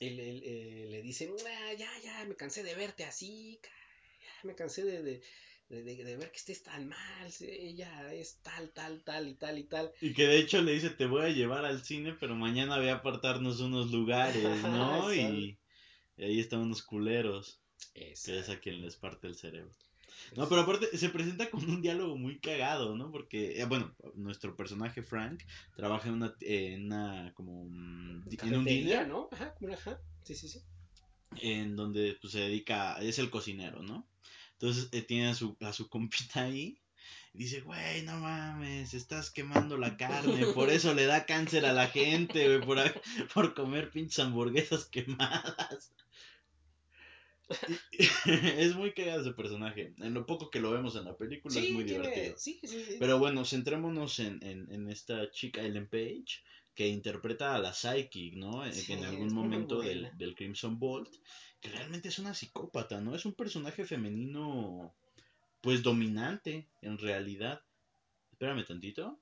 él, 0.00 0.20
él, 0.20 0.42
eh, 0.44 0.86
le 0.90 1.02
dicen, 1.02 1.34
ah, 1.46 1.72
ya, 1.72 1.90
ya, 2.02 2.24
me 2.26 2.36
cansé 2.36 2.62
de 2.62 2.74
verte 2.74 3.04
así, 3.04 3.58
ya, 3.62 4.48
me 4.48 4.54
cansé 4.54 4.84
de, 4.84 5.02
de 5.02 5.22
de, 5.70 5.84
de, 5.84 6.04
de, 6.04 6.16
ver 6.16 6.30
que 6.32 6.38
estés 6.38 6.62
tan 6.64 6.88
mal, 6.88 7.32
ella 7.40 8.12
es 8.12 8.40
tal, 8.42 8.70
tal, 8.70 9.02
tal 9.04 9.28
y 9.28 9.34
tal 9.34 9.58
y 9.58 9.64
tal. 9.64 9.92
Y 10.00 10.12
que 10.12 10.26
de 10.26 10.38
hecho 10.38 10.60
le 10.60 10.72
dice, 10.72 10.90
te 10.90 11.06
voy 11.06 11.22
a 11.22 11.28
llevar 11.28 11.64
al 11.64 11.84
cine, 11.84 12.12
pero 12.18 12.34
mañana 12.34 12.76
voy 12.78 12.88
a 12.88 12.96
apartarnos 12.96 13.60
unos 13.60 13.92
lugares, 13.92 14.42
¿no? 14.64 15.14
y, 15.14 15.56
y, 16.16 16.24
ahí 16.24 16.40
están 16.40 16.60
unos 16.60 16.82
culeros, 16.82 17.60
Exacto. 17.94 18.32
que 18.32 18.38
es 18.40 18.48
a 18.48 18.60
quien 18.60 18.82
les 18.82 18.96
parte 18.96 19.28
el 19.28 19.36
cerebro. 19.36 19.72
No, 20.36 20.48
pero 20.48 20.62
aparte 20.62 20.96
se 20.98 21.08
presenta 21.08 21.48
con 21.50 21.68
un 21.68 21.80
diálogo 21.80 22.16
muy 22.16 22.40
cagado, 22.40 22.96
¿no? 22.96 23.10
Porque, 23.10 23.60
eh, 23.60 23.64
bueno, 23.64 23.94
nuestro 24.14 24.56
personaje 24.56 25.02
Frank 25.02 25.42
trabaja 25.76 26.08
en 26.08 26.14
una, 26.14 26.34
en 26.40 26.86
una 26.86 27.32
como, 27.34 27.62
en 27.62 28.54
un 28.54 29.08
¿no? 29.08 29.28
Ajá, 29.32 29.54
ajá, 29.72 30.00
sí, 30.24 30.34
sí, 30.34 30.48
sí. 30.48 30.60
En 31.40 31.76
donde 31.76 32.18
pues, 32.20 32.32
se 32.32 32.40
dedica, 32.40 33.00
es 33.00 33.18
el 33.20 33.30
cocinero, 33.30 33.82
¿no? 33.82 34.06
Entonces 34.60 34.90
eh, 34.92 35.00
tiene 35.00 35.28
a 35.28 35.34
su, 35.34 35.56
a 35.60 35.72
su 35.72 35.88
compita 35.88 36.42
ahí. 36.42 36.78
Y 37.32 37.38
dice, 37.38 37.62
güey, 37.62 38.02
no 38.02 38.18
mames, 38.18 38.92
estás 38.92 39.30
quemando 39.30 39.78
la 39.78 39.96
carne. 39.96 40.46
Por 40.48 40.68
eso 40.70 40.92
le 40.92 41.06
da 41.06 41.24
cáncer 41.24 41.64
a 41.64 41.72
la 41.72 41.88
gente, 41.88 42.46
güey, 42.46 42.60
por, 42.60 42.78
por 43.32 43.54
comer 43.54 43.90
pinches 43.90 44.18
hamburguesas 44.18 44.84
quemadas. 44.84 45.92
Es 48.58 48.76
muy 48.76 48.92
cagado 48.92 49.22
ese 49.22 49.32
personaje. 49.32 49.94
En 49.98 50.14
lo 50.14 50.26
poco 50.26 50.50
que 50.50 50.60
lo 50.60 50.70
vemos 50.70 50.94
en 50.94 51.06
la 51.06 51.16
película 51.16 51.52
sí, 51.52 51.68
es 51.68 51.72
muy 51.72 51.84
tiene, 51.84 52.06
divertido. 52.06 52.38
Sí, 52.38 52.60
sí, 52.62 52.84
sí. 52.84 52.96
Pero 53.00 53.18
bueno, 53.18 53.44
centrémonos 53.44 54.20
en, 54.20 54.40
en, 54.44 54.70
en, 54.70 54.88
esta 54.88 55.30
chica 55.32 55.62
Ellen 55.62 55.88
Page 55.88 56.42
que 56.74 56.86
interpreta 56.86 57.54
a 57.54 57.58
la 57.58 57.72
Psychic, 57.72 58.34
¿no? 58.34 58.64
En 58.64 59.04
algún 59.04 59.34
momento 59.34 59.80
del, 59.80 60.10
del, 60.16 60.34
Crimson 60.36 60.78
Bolt, 60.78 61.10
que 61.60 61.70
realmente 61.70 62.08
es 62.08 62.18
una 62.18 62.34
psicópata, 62.34 63.00
¿no? 63.00 63.14
Es 63.14 63.24
un 63.24 63.34
personaje 63.34 63.84
femenino, 63.84 64.94
pues 65.60 65.82
dominante, 65.82 66.68
en 66.80 66.98
realidad. 66.98 67.62
Espérame 68.32 68.64
tantito. 68.64 69.20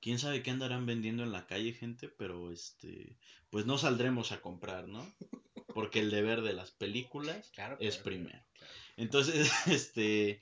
Quién 0.00 0.18
sabe 0.18 0.42
qué 0.42 0.50
andarán 0.50 0.84
vendiendo 0.84 1.22
en 1.22 1.30
la 1.30 1.46
calle, 1.46 1.72
gente, 1.72 2.08
pero 2.08 2.50
este, 2.50 3.16
pues 3.50 3.66
no 3.66 3.78
saldremos 3.78 4.32
a 4.32 4.40
comprar, 4.40 4.88
¿no? 4.88 5.06
Porque 5.68 6.00
el 6.00 6.10
deber 6.10 6.42
de 6.42 6.54
las 6.54 6.72
películas 6.72 7.50
claro, 7.50 7.76
es 7.78 7.94
claro, 7.94 8.04
primero. 8.04 8.44
claro. 8.54 8.72
Entonces, 8.96 9.50
este, 9.66 10.40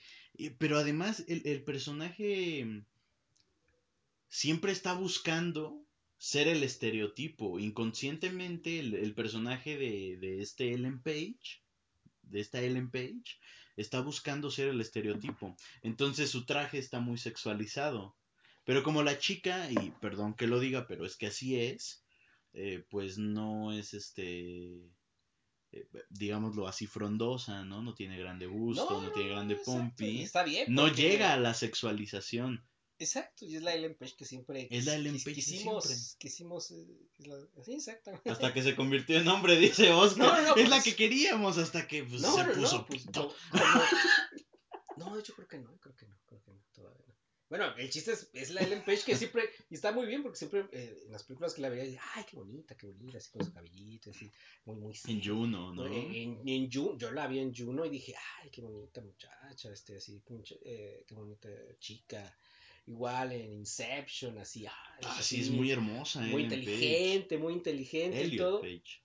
pero 0.58 0.78
además 0.78 1.24
el, 1.28 1.42
el 1.44 1.62
personaje 1.62 2.84
siempre 4.28 4.72
está 4.72 4.94
buscando 4.94 5.84
ser 6.20 6.48
el 6.48 6.62
estereotipo. 6.62 7.58
Inconscientemente 7.58 8.78
el, 8.78 8.94
el 8.94 9.14
personaje 9.14 9.78
de, 9.78 10.18
de, 10.18 10.42
este 10.42 10.74
Ellen 10.74 11.02
Page, 11.02 11.62
de 12.22 12.40
esta 12.40 12.60
Ellen 12.60 12.90
Page, 12.90 13.38
está 13.76 14.02
buscando 14.02 14.50
ser 14.50 14.68
el 14.68 14.82
estereotipo. 14.82 15.56
Entonces 15.82 16.30
su 16.30 16.44
traje 16.44 16.78
está 16.78 17.00
muy 17.00 17.16
sexualizado. 17.16 18.14
Pero 18.64 18.82
como 18.82 19.02
la 19.02 19.18
chica, 19.18 19.70
y 19.70 19.92
perdón 20.02 20.34
que 20.34 20.46
lo 20.46 20.60
diga, 20.60 20.86
pero 20.86 21.06
es 21.06 21.16
que 21.16 21.26
así 21.26 21.58
es, 21.58 22.04
eh, 22.52 22.84
pues 22.90 23.16
no 23.16 23.72
es 23.72 23.94
este... 23.94 24.92
Eh, 25.72 25.88
digámoslo 26.10 26.66
así, 26.66 26.86
frondosa, 26.86 27.64
¿no? 27.64 27.80
No 27.80 27.94
tiene 27.94 28.18
grande 28.18 28.46
busto, 28.46 28.90
no, 28.90 29.02
no 29.04 29.12
tiene 29.12 29.30
grande 29.30 29.56
pompi. 29.56 30.20
Está 30.20 30.42
bien. 30.42 30.66
No 30.68 30.88
llega 30.88 31.32
a 31.32 31.38
la 31.38 31.54
sexualización. 31.54 32.62
Exacto, 33.00 33.46
y 33.46 33.56
es 33.56 33.62
la 33.62 33.74
Ellen 33.74 33.94
Page 33.94 34.14
que 34.14 34.26
siempre 34.26 34.68
es 34.70 34.84
la 34.84 34.94
Ellen 34.94 35.14
Page 35.14 35.32
quisimos, 35.32 35.84
siempre. 35.84 36.18
quisimos, 36.18 36.70
eh, 36.70 36.86
la, 37.20 37.34
sí, 37.64 37.72
exactamente. 37.72 38.28
Hasta 38.28 38.52
que 38.52 38.62
se 38.62 38.76
convirtió 38.76 39.18
en 39.18 39.26
hombre, 39.26 39.56
dice 39.56 39.90
Oscar. 39.90 40.18
No, 40.18 40.36
no, 40.36 40.42
no, 40.42 40.48
es 40.48 40.52
pues, 40.52 40.68
la 40.68 40.82
que 40.82 40.94
queríamos 40.94 41.56
hasta 41.56 41.88
que 41.88 42.04
pues, 42.04 42.20
se 42.20 42.28
puso 42.28 42.76
no, 42.76 42.86
pues, 42.86 43.04
pito. 43.06 43.34
no, 44.98 45.14
de 45.14 45.20
hecho 45.20 45.34
creo 45.34 45.48
que 45.48 45.58
no, 45.60 45.78
creo 45.78 45.96
que 45.96 46.06
no, 46.06 46.14
creo 46.26 46.42
que 46.42 46.50
no, 46.50 46.62
todavía 46.74 47.02
no. 47.08 47.14
Bueno, 47.48 47.74
el 47.78 47.88
chiste 47.88 48.12
es, 48.12 48.28
es 48.34 48.50
la 48.50 48.60
Ellen 48.60 48.84
Page 48.84 49.02
que 49.06 49.16
siempre, 49.16 49.48
y 49.70 49.76
está 49.76 49.92
muy 49.92 50.06
bien 50.06 50.22
porque 50.22 50.36
siempre 50.36 50.66
eh, 50.70 51.04
en 51.06 51.10
las 51.10 51.24
películas 51.24 51.54
que 51.54 51.62
la 51.62 51.70
veía, 51.70 51.98
ay, 52.16 52.24
qué 52.30 52.36
bonita, 52.36 52.76
qué 52.76 52.86
bonita, 52.86 53.16
así 53.16 53.30
con 53.30 53.46
su 53.46 53.52
cabellito, 53.54 54.10
así, 54.10 54.30
muy, 54.66 54.76
muy 54.76 54.94
En 55.08 55.24
Juno, 55.24 55.72
¿no? 55.72 55.86
En, 55.86 56.46
en 56.46 56.70
Juno, 56.70 56.98
yo 56.98 57.10
la 57.12 57.26
vi 57.26 57.38
en 57.38 57.54
Juno 57.54 57.86
y 57.86 57.88
dije, 57.88 58.14
ay, 58.42 58.50
qué 58.50 58.60
bonita 58.60 59.00
muchacha, 59.00 59.72
este, 59.72 59.96
así, 59.96 60.22
eh, 60.66 61.02
qué 61.08 61.14
bonita 61.14 61.48
chica. 61.78 62.36
Igual 62.86 63.32
en 63.32 63.52
Inception, 63.52 64.38
así, 64.38 64.66
ay, 64.66 64.72
Ah, 65.02 65.16
así, 65.18 65.36
sí, 65.36 65.42
es 65.42 65.50
muy 65.50 65.70
hermosa, 65.70 66.20
muy 66.20 66.42
Ellen 66.44 66.60
inteligente, 66.60 67.38
muy 67.38 67.54
inteligente 67.54 68.24
y 68.24 68.36
todo. 68.36 68.60
Page. 68.60 69.02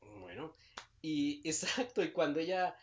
Bueno, 0.00 0.54
y 1.02 1.40
exacto, 1.48 2.02
y 2.02 2.10
cuando 2.10 2.40
ella 2.40 2.76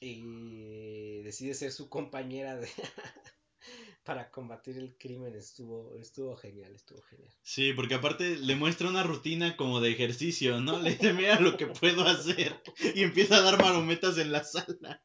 eh, 0.00 1.20
decide 1.22 1.54
ser 1.54 1.72
su 1.72 1.88
compañera 1.88 2.56
de 2.56 2.68
para 4.04 4.30
combatir 4.30 4.78
el 4.78 4.96
crimen 4.96 5.34
estuvo 5.34 5.94
estuvo 5.96 6.34
genial, 6.36 6.74
estuvo 6.74 7.02
genial. 7.02 7.32
Sí, 7.42 7.72
porque 7.74 7.94
aparte 7.94 8.36
le 8.38 8.56
muestra 8.56 8.88
una 8.88 9.02
rutina 9.02 9.56
como 9.56 9.80
de 9.80 9.92
ejercicio, 9.92 10.60
¿no? 10.60 10.78
Le 10.80 10.92
dice, 10.92 11.12
mira 11.12 11.38
lo 11.38 11.56
que 11.56 11.66
puedo 11.66 12.06
hacer. 12.06 12.60
Y 12.94 13.02
empieza 13.02 13.36
a 13.36 13.42
dar 13.42 13.62
marometas 13.62 14.18
en 14.18 14.32
la 14.32 14.42
sala. 14.42 15.02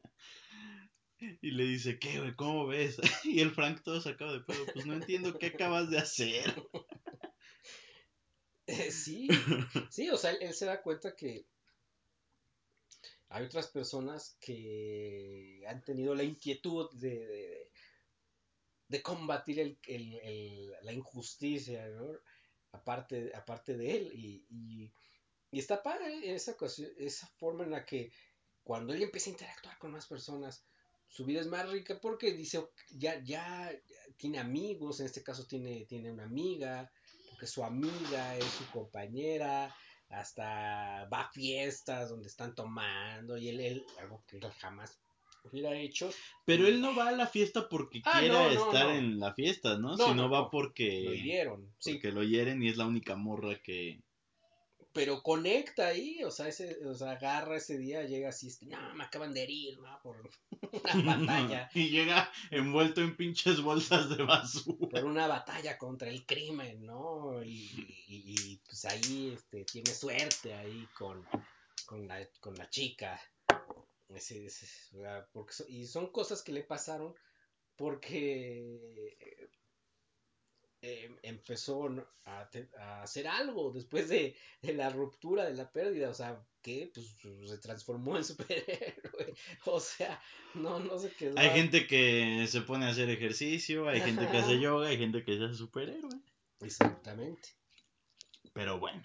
Y 1.20 1.51
le 1.51 1.63
dice, 1.63 1.97
¿qué, 1.97 2.20
güey? 2.20 2.36
¿Cómo 2.36 2.68
ves? 2.68 2.97
Y 3.24 3.39
el 3.41 3.51
Frank 3.51 3.82
todo 3.84 4.01
sacado 4.01 4.34
de 4.34 4.41
pedo, 4.41 4.66
pues 4.74 4.86
no 4.86 4.93
entiendo 4.93 5.38
qué 5.38 5.47
acabas 5.47 5.89
de 5.89 5.97
hacer. 5.97 6.53
Sí, 8.89 9.28
sí, 9.91 10.09
o 10.09 10.18
sea, 10.18 10.32
él, 10.32 10.38
él 10.41 10.53
se 10.55 10.66
da 10.66 10.82
cuenta 10.82 11.16
que 11.16 11.45
hay 13.30 13.45
otras 13.45 13.68
personas 13.68 14.38
que 14.39 15.63
han 15.68 15.84
tenido 15.84 16.16
la 16.16 16.24
inquietud 16.24 16.89
de, 16.93 17.28
de, 17.28 17.72
de 18.88 19.01
combatir 19.03 19.59
el, 19.59 19.78
el, 19.86 20.13
el, 20.16 20.72
la 20.82 20.93
injusticia, 20.93 21.88
¿no? 21.89 22.07
aparte, 22.72 23.32
aparte 23.36 23.78
de 23.78 23.97
él, 23.97 24.11
y, 24.13 24.45
y, 24.49 24.93
Y 25.51 25.59
está 25.59 25.82
padre 25.82 26.34
esa, 26.34 26.55
esa 26.97 27.28
forma 27.38 27.63
en 27.63 27.72
la 27.72 27.86
que 27.86 28.11
cuando 28.63 28.93
ella 28.93 29.05
empieza 29.05 29.30
a 29.30 29.34
interactuar 29.34 29.78
con 29.78 29.91
más 29.91 30.07
personas, 30.07 30.66
su 31.08 31.26
vida 31.26 31.41
es 31.41 31.47
más 31.47 31.70
rica 31.70 31.99
porque 32.01 32.34
dice, 32.34 32.66
ya, 32.97 33.22
ya 33.24 33.72
tiene 34.18 34.39
amigos, 34.39 34.99
en 34.99 35.06
este 35.06 35.24
caso 35.24 35.45
tiene, 35.45 35.86
tiene 35.86 36.12
una 36.12 36.24
amiga, 36.24 36.91
porque 37.30 37.47
su 37.47 37.64
amiga 37.64 38.38
es 38.38 38.45
su 38.45 38.70
compañera, 38.72 39.74
hasta 40.10 41.08
va 41.12 41.22
a 41.22 41.32
fiestas 41.32 42.10
donde 42.10 42.28
están 42.28 42.56
tomando 42.56 43.38
y 43.38 43.49
él, 43.49 43.60
él 43.60 43.86
algo 43.99 44.24
que 44.28 44.38
él 44.38 44.45
jamás 44.60 44.99
hubiera 45.43 45.76
hecho. 45.78 46.10
Pero 46.45 46.68
él 46.68 46.82
no 46.82 46.95
va 46.95 47.10
a 47.10 47.12
la 47.12 47.28
fiesta 47.28 47.68
porque 47.70 48.01
ah, 48.06 48.20
quiera 48.20 48.51
estar 48.51 48.89
en 48.91 49.20
la 49.20 49.34
fiesta, 49.34 49.78
¿no? 49.78 49.97
Sino 49.97 50.30
va 50.30 50.49
porque 50.49 51.03
lo 51.03 51.14
hirieron, 51.14 51.74
porque 51.84 52.12
lo 52.12 52.24
hieren 52.24 52.64
y 52.64 52.70
es 52.70 52.78
la 52.78 52.86
única 52.86 53.16
morra 53.16 53.60
que 53.62 53.99
pero 54.96 55.22
conecta 55.22 55.88
ahí, 55.88 56.24
o 56.24 56.32
sea, 56.32 56.48
ese, 56.48 56.80
o 56.88 56.96
sea, 56.96 57.12
agarra 57.12 57.58
ese 57.58 57.78
día, 57.78 58.04
llega 58.04 58.30
así, 58.30 58.48
este, 58.48 58.66
no, 58.66 58.96
me 58.96 59.04
acaban 59.04 59.34
de 59.34 59.43
herir, 59.43 59.78
¿no? 59.80 60.00
Por 60.02 60.30
una 60.96 61.18
batalla. 61.18 61.70
y 61.76 61.89
llega 61.89 62.32
envuelto 62.50 63.02
en 63.02 63.18
pinches 63.18 63.60
bolsas 63.60 64.10
de 64.16 64.24
basura. 64.24 64.88
Por 64.89 65.04
una 65.04 65.28
batalla 65.28 65.78
contra 65.78 66.08
el 66.08 66.26
crimen, 66.26 66.86
¿no? 66.86 67.43
Y, 67.43 67.70
y, 68.08 68.58
pues 68.66 68.86
ahí 68.86 69.34
este, 69.36 69.66
tiene 69.66 69.93
suerte 69.93 70.54
ahí 70.54 70.88
con, 70.98 71.28
con, 71.86 72.08
la, 72.08 72.26
con 72.39 72.56
la 72.56 72.70
chica. 72.70 73.20
Ese, 74.08 74.46
ese, 74.46 74.66
porque 75.34 75.54
y 75.68 75.88
son 75.88 76.10
cosas 76.10 76.41
que 76.41 76.54
le 76.54 76.64
pasaron 76.64 77.14
porque 77.76 79.50
Em, 80.88 81.18
empezó 81.24 81.90
a, 82.26 83.02
hacer 83.02 83.28
algo 83.28 83.72
después 83.72 84.08
de, 84.08 84.38
la 84.62 84.92
ruptura, 84.92 85.44
de 85.46 85.56
la 85.56 85.72
pérdida, 85.72 86.10
o 86.10 86.14
sea, 86.14 86.46
que 86.62 86.92
pues 86.94 87.18
se 87.50 87.58
transformó 87.58 88.18
en 88.18 88.24
superhéroe, 88.24 89.34
o 89.66 89.80
sea, 89.80 90.22
no, 90.54 90.80
no 90.80 91.00
sé 91.00 91.12
qué. 91.18 91.34
Hay 91.38 91.50
gente 91.50 91.88
que 91.88 92.46
se 92.48 92.62
pone 92.62 92.86
a 92.86 92.90
hacer 92.90 93.10
ejercicio, 93.10 93.90
hay 93.90 94.00
gente 94.02 94.30
que 94.30 94.38
hace 94.38 94.60
yoga, 94.62 94.90
hay 94.90 95.00
gente 95.00 95.24
que 95.24 95.36
se 95.36 95.46
hace 95.46 95.56
superhéroe. 95.56 96.22
Exactamente. 96.60 97.50
Pero 98.54 98.78
bueno. 98.78 99.02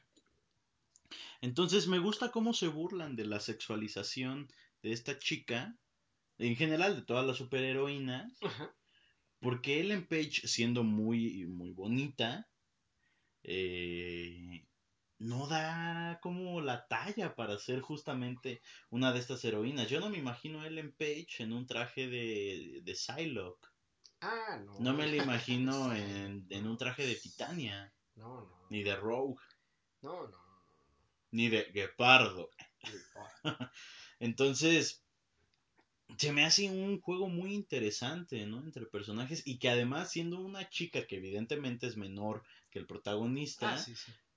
Entonces 1.41 1.87
me 1.87 1.99
gusta 1.99 2.31
cómo 2.31 2.53
se 2.53 2.68
burlan 2.68 3.16
de 3.16 3.24
la 3.24 3.41
sexualización 3.41 4.53
de 4.83 4.93
esta 4.93 5.18
chica, 5.18 5.78
en 6.37 6.57
general 6.57 6.95
de 6.95 7.03
todas 7.03 7.26
las 7.26 7.39
superheroínas. 7.39 8.35
Ajá 8.43 8.70
porque 9.41 9.80
Ellen 9.80 10.07
Page, 10.07 10.47
siendo 10.47 10.82
muy, 10.84 11.47
muy 11.47 11.72
bonita, 11.72 12.49
eh, 13.43 14.66
no 15.18 15.47
da 15.47 16.18
como 16.22 16.61
la 16.61 16.86
talla 16.88 17.34
para 17.34 17.59
ser 17.59 17.80
justamente 17.80 18.62
una 18.91 19.12
de 19.12 19.18
estas 19.18 19.45
heroínas. 19.45 19.88
Yo 19.88 20.01
no 20.01 20.11
me 20.11 20.18
imagino 20.18 20.61
a 20.61 20.66
Ellen 20.66 20.93
Page 20.93 21.43
en 21.43 21.53
un 21.53 21.66
traje 21.66 22.09
de, 22.09 22.80
de 22.82 22.95
Psylocke. 22.95 23.68
Ah, 24.20 24.61
no. 24.64 24.78
No 24.78 24.95
me 24.95 25.07
la 25.07 25.16
imagino 25.24 25.95
en, 25.95 26.47
en, 26.51 26.66
un 26.66 26.76
traje 26.76 27.07
de 27.07 27.14
Titania. 27.14 27.93
No, 28.16 28.43
no. 28.43 28.66
Ni 28.68 28.82
de 28.82 28.97
Rogue. 28.97 29.41
No, 30.03 30.26
no. 30.28 30.38
Ni 31.32 31.49
de 31.49 31.64
Gepardo. 31.72 32.51
Entonces, 34.20 35.03
se 36.16 36.32
me 36.32 36.44
hace 36.44 36.68
un 36.68 37.00
juego 37.00 37.28
muy 37.28 37.54
interesante, 37.54 38.46
¿no? 38.46 38.62
Entre 38.62 38.86
personajes 38.86 39.42
y 39.44 39.58
que 39.58 39.68
además 39.68 40.11
siendo 40.11 40.40
una 40.40 40.68
chica 40.68 41.06
que 41.06 41.16
evidentemente 41.16 41.86
es 41.86 41.96
menor 41.96 42.42
que 42.70 42.78
el 42.78 42.86
protagonista, 42.86 43.76
ah, 43.76 43.84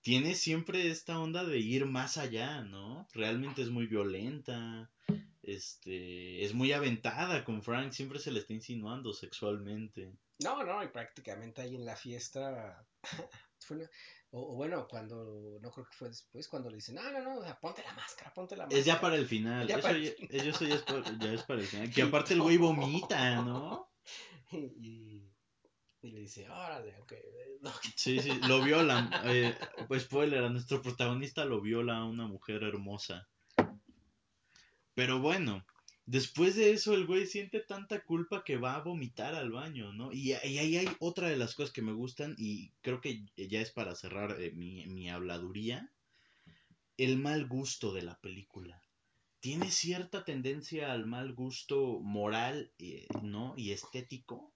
tiene 0.01 0.35
siempre 0.35 0.89
esta 0.89 1.19
onda 1.19 1.45
de 1.45 1.59
ir 1.59 1.85
más 1.85 2.17
allá, 2.17 2.61
¿no? 2.61 3.07
Realmente 3.13 3.61
es 3.61 3.69
muy 3.69 3.87
violenta, 3.87 4.91
este, 5.41 6.43
es 6.43 6.53
muy 6.53 6.71
aventada 6.73 7.45
con 7.45 7.63
Frank, 7.63 7.91
siempre 7.91 8.19
se 8.19 8.31
le 8.31 8.39
está 8.39 8.53
insinuando 8.53 9.13
sexualmente. 9.13 10.13
No, 10.39 10.63
no, 10.63 10.83
y 10.83 10.87
prácticamente 10.89 11.61
ahí 11.61 11.75
en 11.75 11.85
la 11.85 11.95
fiesta 11.95 12.85
O, 14.35 14.55
bueno, 14.55 14.87
cuando, 14.87 15.59
no 15.61 15.71
creo 15.71 15.85
que 15.85 15.95
fue 15.95 16.09
después, 16.09 16.47
cuando 16.47 16.67
le 16.71 16.77
dicen, 16.77 16.95
no, 16.95 17.03
no, 17.11 17.21
no, 17.21 17.59
ponte 17.61 17.83
la 17.83 17.93
máscara, 17.93 18.33
ponte 18.33 18.55
la 18.55 18.63
máscara. 18.63 18.79
Es 18.79 18.85
ya 18.85 18.99
para 18.99 19.15
el 19.15 19.27
final, 19.27 19.69
eso, 19.69 19.91
ya, 19.91 20.09
eso 20.31 20.65
ya, 20.65 20.73
es 20.73 20.81
para, 20.81 21.17
ya, 21.19 21.33
es 21.33 21.43
para, 21.43 21.61
el 21.61 21.67
final. 21.67 21.91
Que 21.91 22.01
aparte 22.01 22.33
el 22.33 22.41
güey 22.41 22.57
vomita, 22.57 23.41
¿no? 23.43 23.89
Y, 24.51 25.23
y, 26.01 26.11
le 26.11 26.19
dice, 26.19 26.49
órale, 26.49 26.99
ok. 26.99 27.13
Sí, 27.95 28.19
sí, 28.19 28.31
lo 28.47 28.61
viola. 28.61 29.09
Eh, 29.25 29.57
pues 29.87 30.03
spoiler, 30.03 30.43
a 30.43 30.49
nuestro 30.49 30.81
protagonista 30.81 31.45
lo 31.45 31.61
viola 31.61 31.97
a 31.97 32.05
una 32.05 32.27
mujer 32.27 32.61
hermosa. 32.63 33.27
Pero 34.93 35.19
bueno, 35.21 35.65
Después 36.05 36.55
de 36.57 36.71
eso, 36.71 36.93
el 36.93 37.05
güey 37.05 37.25
siente 37.25 37.61
tanta 37.61 38.03
culpa 38.03 38.43
que 38.43 38.57
va 38.57 38.75
a 38.75 38.81
vomitar 38.81 39.35
al 39.35 39.51
baño, 39.51 39.93
¿no? 39.93 40.11
Y, 40.11 40.33
ahí 40.33 40.75
hay 40.75 40.89
otra 40.99 41.29
de 41.29 41.37
las 41.37 41.55
cosas 41.55 41.71
que 41.71 41.81
me 41.81 41.93
gustan, 41.93 42.35
y 42.37 42.71
creo 42.81 42.99
que 42.99 43.23
ya 43.37 43.61
es 43.61 43.71
para 43.71 43.95
cerrar 43.95 44.35
eh, 44.41 44.51
mi, 44.51 45.09
habladuría, 45.09 45.89
el 46.97 47.17
mal 47.17 47.47
gusto 47.47 47.93
de 47.93 48.01
la 48.01 48.19
película. 48.19 48.81
Tiene 49.39 49.71
cierta 49.71 50.25
tendencia 50.25 50.91
al 50.91 51.05
mal 51.05 51.33
gusto 51.33 51.99
moral, 52.01 52.71
eh, 52.79 53.07
¿no? 53.21 53.53
Y 53.55 53.71
estético. 53.71 54.51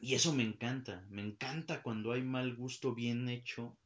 Y 0.00 0.14
eso 0.14 0.32
me 0.32 0.44
encanta, 0.44 1.04
me 1.08 1.22
encanta 1.22 1.82
cuando 1.82 2.12
hay 2.12 2.22
mal 2.22 2.54
gusto 2.54 2.94
bien 2.94 3.28
hecho. 3.28 3.76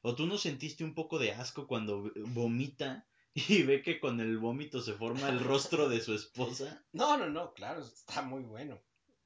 ¿O 0.00 0.14
tú 0.14 0.26
no 0.26 0.38
sentiste 0.38 0.84
un 0.84 0.94
poco 0.94 1.18
de 1.18 1.32
asco 1.32 1.66
cuando 1.66 2.10
vomita 2.28 3.06
y 3.34 3.62
ve 3.62 3.82
que 3.82 4.00
con 4.00 4.20
el 4.20 4.38
vómito 4.38 4.80
se 4.80 4.94
forma 4.94 5.28
el 5.28 5.40
rostro 5.40 5.88
de 5.88 6.00
su 6.00 6.14
esposa. 6.14 6.84
No, 6.92 7.16
no, 7.16 7.28
no, 7.28 7.52
claro, 7.54 7.82
está 7.82 8.22
muy 8.22 8.42
bueno. 8.42 8.80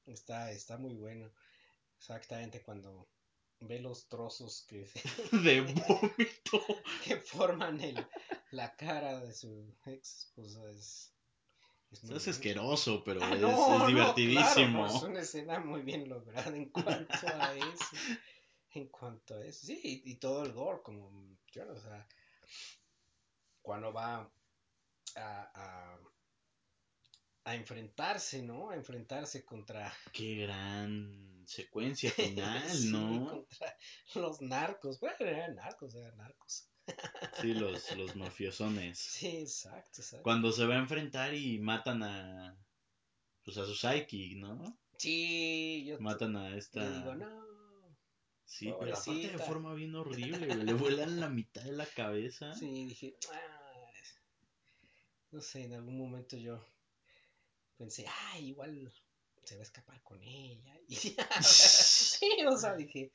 Está, 0.05 0.51
está 0.51 0.77
muy 0.77 0.95
bueno. 0.95 1.31
Exactamente 1.97 2.61
cuando 2.61 3.09
ve 3.59 3.79
los 3.79 4.07
trozos 4.07 4.65
que 4.67 4.87
de 5.43 5.61
vómito 5.61 6.65
que 7.03 7.17
forman 7.17 7.81
el, 7.81 8.05
la 8.51 8.75
cara 8.75 9.19
de 9.21 9.33
su 9.33 9.73
ex 9.85 10.25
esposa 10.25 10.69
es 10.69 11.15
es, 12.03 12.27
asqueroso, 12.27 13.03
pero 13.03 13.21
ah, 13.23 13.33
es, 13.33 13.87
divertidísimo. 13.87 14.85
es 14.85 15.01
una 15.03 15.21
escena 15.21 15.59
muy 15.59 15.81
bien 15.81 16.09
lograda 16.09 16.55
en 16.55 16.69
cuanto 16.69 17.27
a 17.27 17.55
eso. 17.55 17.85
En 18.71 18.87
cuanto 18.87 19.35
a 19.35 19.45
eso. 19.45 19.67
Sí, 19.67 20.01
y, 20.03 20.15
todo 20.15 20.43
el 20.43 20.51
gore, 20.51 20.81
como 20.83 21.09
yo, 21.51 21.71
o 21.71 21.79
sea, 21.79 22.05
cuando 23.65 23.91
va 23.91 24.31
a, 25.15 25.99
a, 27.43 27.55
enfrentarse, 27.55 28.41
¿no? 28.41 28.69
A 28.69 28.75
enfrentarse 28.75 29.43
contra... 29.43 29.91
Qué 30.13 30.35
gran 30.35 31.43
secuencia 31.47 32.11
final, 32.11 32.91
¿no? 32.91 33.29
contra 33.29 33.77
los 34.15 34.41
narcos. 34.41 34.99
Bueno, 34.99 35.17
eran 35.19 35.55
narcos, 35.55 35.95
eran 35.95 36.15
narcos. 36.17 36.69
Sí, 37.41 37.53
los, 37.53 37.91
los 37.97 38.15
mafiosones. 38.15 38.99
Sí, 38.99 39.37
exacto, 39.37 40.01
exacto. 40.01 40.23
Cuando 40.23 40.51
se 40.51 40.65
va 40.65 40.75
a 40.75 40.79
enfrentar 40.79 41.33
y 41.33 41.59
matan 41.59 42.03
a... 42.03 42.57
Pues 43.43 43.57
a 43.57 43.65
su 43.65 43.75
psychic, 43.75 44.37
¿no? 44.37 44.79
Sí, 44.97 45.85
yo... 45.85 45.99
Matan 45.99 46.35
a 46.35 46.55
esta... 46.55 46.81
Yo 46.81 46.95
digo, 46.95 47.15
no, 47.15 47.45
Sí, 48.45 48.71
pero 48.79 48.93
aparte 48.93 49.27
de 49.27 49.39
forma 49.39 49.73
bien 49.73 49.95
horrible, 49.95 50.55
Le 50.55 50.73
vuelan 50.73 51.19
la 51.19 51.29
mitad 51.29 51.63
de 51.63 51.73
la 51.73 51.85
cabeza. 51.85 52.53
Sí, 52.53 52.85
dije, 52.85 53.17
ah, 53.33 53.54
no 55.31 55.41
sé, 55.41 55.63
en 55.63 55.73
algún 55.73 55.97
momento 55.97 56.37
yo 56.37 56.63
pensé, 57.77 58.05
ah, 58.07 58.39
igual 58.39 58.91
se 59.43 59.55
va 59.55 59.61
a 59.61 59.63
escapar 59.63 60.01
con 60.03 60.21
ella. 60.23 60.73
Y 60.87 60.95
sí, 60.95 62.29
o 62.47 62.57
sea, 62.57 62.75
dije, 62.75 63.11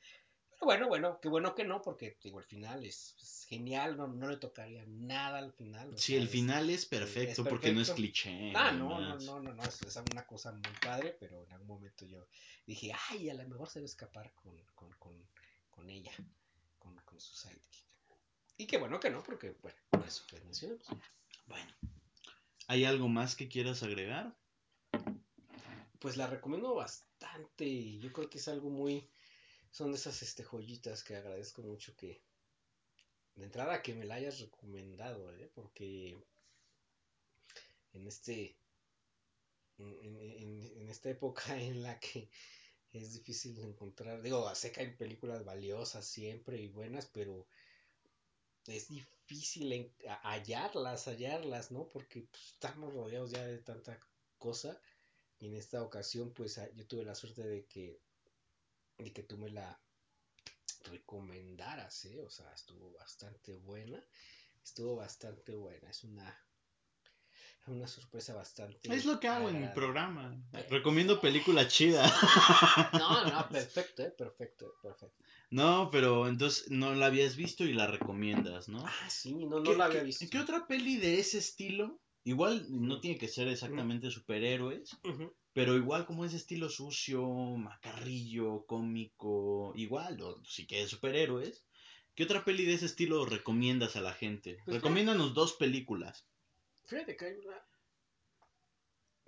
pero 0.49 0.65
bueno, 0.65 0.87
bueno, 0.87 1.19
qué 1.21 1.29
bueno 1.29 1.55
que 1.55 1.63
no, 1.63 1.81
porque 1.81 2.17
digo, 2.21 2.39
el 2.39 2.45
final 2.45 2.85
es, 2.85 3.15
genial, 3.47 3.97
no, 3.97 4.07
no 4.07 4.27
le 4.27 4.37
tocaría 4.37 4.85
nada 4.87 5.39
al 5.39 5.53
final. 5.53 5.97
sí, 5.97 6.15
el 6.15 6.27
final 6.27 6.69
es 6.69 6.85
perfecto, 6.85 7.43
porque 7.43 7.73
no 7.73 7.81
es 7.81 7.91
cliché. 7.91 8.53
Ah, 8.55 8.71
no, 8.71 9.01
no, 9.01 9.17
no, 9.17 9.39
no, 9.39 9.53
no, 9.53 9.63
es, 9.63 9.81
una 10.11 10.25
cosa 10.27 10.51
muy 10.51 10.73
padre, 10.81 11.17
pero 11.19 11.43
en 11.45 11.51
algún 11.53 11.67
momento 11.67 12.05
yo 12.05 12.27
dije, 12.67 12.93
ay, 13.09 13.29
a 13.29 13.33
lo 13.33 13.47
mejor 13.47 13.69
se 13.69 13.79
va 13.79 13.85
a 13.85 13.85
escapar 13.85 14.33
con, 14.35 14.55
con, 14.75 14.91
con, 14.99 15.27
con 15.69 15.89
ella, 15.89 16.11
con, 16.77 16.95
con 16.97 17.19
su 17.19 17.35
sidekick. 17.35 17.85
Y 18.57 18.67
qué 18.67 18.77
bueno 18.77 18.99
que 18.99 19.09
no, 19.09 19.23
porque, 19.23 19.55
bueno, 19.61 19.77
por 19.89 20.05
eso 20.05 20.23
que 20.27 20.39
mencionamos. 20.41 20.87
Bueno, 21.47 21.73
¿hay 22.67 22.85
algo 22.85 23.07
más 23.07 23.35
que 23.35 23.47
quieras 23.47 23.83
agregar? 23.83 24.35
Pues 25.99 26.17
la 26.17 26.27
recomiendo 26.27 26.73
bastante, 26.75 27.97
yo 27.99 28.11
creo 28.11 28.29
que 28.29 28.39
es 28.39 28.47
algo 28.47 28.69
muy, 28.69 29.07
son 29.71 29.91
de 29.91 29.97
esas 29.97 30.21
este, 30.21 30.43
joyitas 30.43 31.03
que 31.03 31.15
agradezco 31.15 31.61
mucho 31.61 31.95
que, 31.95 32.21
de 33.35 33.45
entrada 33.45 33.81
que 33.81 33.93
me 33.93 34.05
la 34.05 34.15
hayas 34.15 34.39
recomendado, 34.39 35.33
¿eh? 35.35 35.49
porque 35.53 36.17
en 37.93 38.07
este 38.07 38.57
en, 39.77 40.89
esta 40.89 41.09
época 41.09 41.43
en 41.61 41.83
la 41.83 41.99
que 41.99 42.29
es 42.93 43.13
difícil 43.13 43.57
encontrar, 43.59 44.21
digo, 44.21 44.53
sé 44.53 44.71
que 44.71 44.81
hay 44.81 44.95
películas 44.95 45.45
valiosas 45.45 46.05
siempre 46.05 46.61
y 46.61 46.67
buenas, 46.67 47.05
pero 47.07 47.47
es 48.67 48.89
difícil 48.89 49.20
hallarlas, 50.23 51.07
hallarlas, 51.07 51.71
¿no? 51.71 51.87
Porque 51.87 52.21
pues, 52.21 52.43
estamos 52.53 52.93
rodeados 52.93 53.31
ya 53.31 53.45
de 53.45 53.59
tanta 53.59 53.99
cosa. 54.37 54.79
Y 55.39 55.47
en 55.47 55.55
esta 55.55 55.81
ocasión, 55.81 56.33
pues 56.33 56.57
ah, 56.57 56.69
yo 56.75 56.85
tuve 56.87 57.03
la 57.03 57.15
suerte 57.15 57.43
de 57.43 57.65
que, 57.65 57.99
de 58.97 59.11
que 59.11 59.23
tú 59.23 59.37
me 59.37 59.49
la 59.49 59.79
recomendaras, 60.83 62.05
¿eh? 62.05 62.19
O 62.21 62.29
sea, 62.29 62.51
estuvo 62.53 62.91
bastante 62.91 63.55
buena. 63.57 64.03
Estuvo 64.63 64.95
bastante 64.97 65.55
buena. 65.55 65.89
Es 65.89 66.03
una 66.03 66.37
una 67.67 67.87
sorpresa 67.87 68.33
bastante. 68.33 68.79
Es 68.83 69.05
lo 69.05 69.19
que 69.19 69.27
hago 69.27 69.49
en 69.49 69.61
mi 69.61 69.67
programa. 69.67 70.35
Recomiendo 70.69 71.21
película 71.21 71.67
chida. 71.67 72.03
No, 72.93 73.25
no, 73.25 73.49
perfecto, 73.49 74.03
eh, 74.03 74.11
perfecto, 74.17 74.73
perfecto. 74.81 75.23
No, 75.49 75.89
pero 75.91 76.27
entonces 76.27 76.69
no 76.71 76.93
la 76.95 77.07
habías 77.07 77.35
visto 77.35 77.65
y 77.65 77.73
la 77.73 77.87
recomiendas, 77.87 78.69
¿no? 78.69 78.85
Ah, 78.85 79.09
sí, 79.09 79.45
no, 79.45 79.59
no 79.59 79.73
la 79.73 79.85
había 79.85 80.03
visto. 80.03 80.25
¿Qué 80.29 80.39
otra 80.39 80.67
peli 80.67 80.97
de 80.97 81.19
ese 81.19 81.37
estilo? 81.37 81.99
Igual 82.23 82.67
no 82.69 82.99
tiene 82.99 83.17
que 83.17 83.27
ser 83.27 83.47
exactamente 83.47 84.11
superhéroes, 84.11 84.95
pero 85.53 85.75
igual 85.75 86.05
como 86.05 86.23
ese 86.23 86.37
estilo 86.37 86.69
sucio, 86.69 87.27
macarrillo, 87.57 88.65
cómico, 88.65 89.73
igual, 89.75 90.21
o 90.21 90.41
si 90.45 90.67
quieres 90.67 90.89
superhéroes. 90.89 91.65
¿Qué 92.13 92.23
otra 92.23 92.45
peli 92.45 92.65
de 92.65 92.73
ese 92.73 92.85
estilo 92.85 93.25
recomiendas 93.25 93.95
a 93.95 94.01
la 94.01 94.13
gente? 94.13 94.57
Pues 94.65 94.77
Recomiéndanos 94.77 95.33
dos 95.33 95.53
películas. 95.53 96.27
Fíjate 96.85 97.15
que 97.15 97.25
hay 97.25 97.35
una 97.35 97.61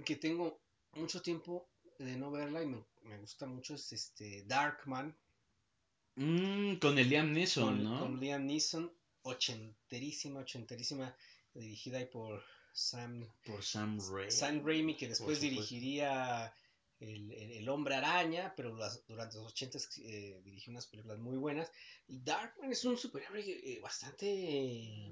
que 0.04 0.16
tengo 0.16 0.62
mucho 0.94 1.22
tiempo 1.22 1.70
de 2.00 2.16
no 2.18 2.32
verla 2.32 2.64
y 2.64 2.68
me, 2.68 3.18
gusta 3.20 3.46
mucho, 3.46 3.76
es 3.76 3.92
este 3.94 4.44
Darkman. 4.44 5.16
Mm, 6.16 6.76
con 6.76 6.98
el 6.98 7.10
Liam 7.10 7.32
Neeson, 7.32 7.84
¿no? 7.84 8.00
Con 8.00 8.20
Liam 8.20 8.46
Neeson, 8.46 8.92
ochenterísima, 9.24 10.42
ochenterísima, 10.42 11.16
dirigida 11.54 12.00
ahí 12.00 12.06
por 12.06 12.44
Sam, 12.74 13.28
por 13.46 13.64
Sam 13.64 14.00
Raimi. 14.00 14.32
Sam 14.32 14.66
Raimi, 14.66 14.98
que 14.98 15.08
después 15.08 15.40
dirigiría 15.40 16.54
el, 17.00 17.68
Hombre 17.70 17.96
Araña, 17.96 18.54
pero 18.56 18.76
durante 19.08 19.38
los 19.38 19.48
ochentas 19.48 19.90
eh, 19.98 20.42
dirigió 20.44 20.72
unas 20.72 20.88
películas 20.88 21.20
muy 21.20 21.38
buenas. 21.38 21.72
Y 22.08 22.20
Darkman 22.20 22.72
es 22.72 22.84
un 22.86 22.98
superhéroe 22.98 23.42
eh, 23.42 23.80
bastante 23.82 25.12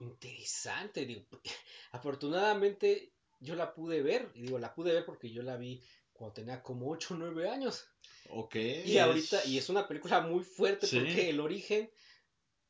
interesante. 0.00 1.06
Digo, 1.06 1.26
afortunadamente 1.92 3.12
yo 3.40 3.54
la 3.54 3.74
pude 3.74 4.02
ver, 4.02 4.30
y 4.34 4.42
digo, 4.42 4.58
la 4.58 4.74
pude 4.74 4.92
ver 4.92 5.04
porque 5.04 5.30
yo 5.30 5.42
la 5.42 5.56
vi 5.56 5.82
cuando 6.12 6.34
tenía 6.34 6.62
como 6.62 6.90
8 6.90 7.14
o 7.14 7.16
9 7.16 7.48
años. 7.48 7.86
Ok. 8.30 8.56
Y 8.56 8.98
ahorita, 8.98 9.44
y 9.46 9.58
es 9.58 9.68
una 9.68 9.86
película 9.86 10.20
muy 10.20 10.44
fuerte 10.44 10.86
porque 10.86 11.30
el 11.30 11.40
origen 11.40 11.90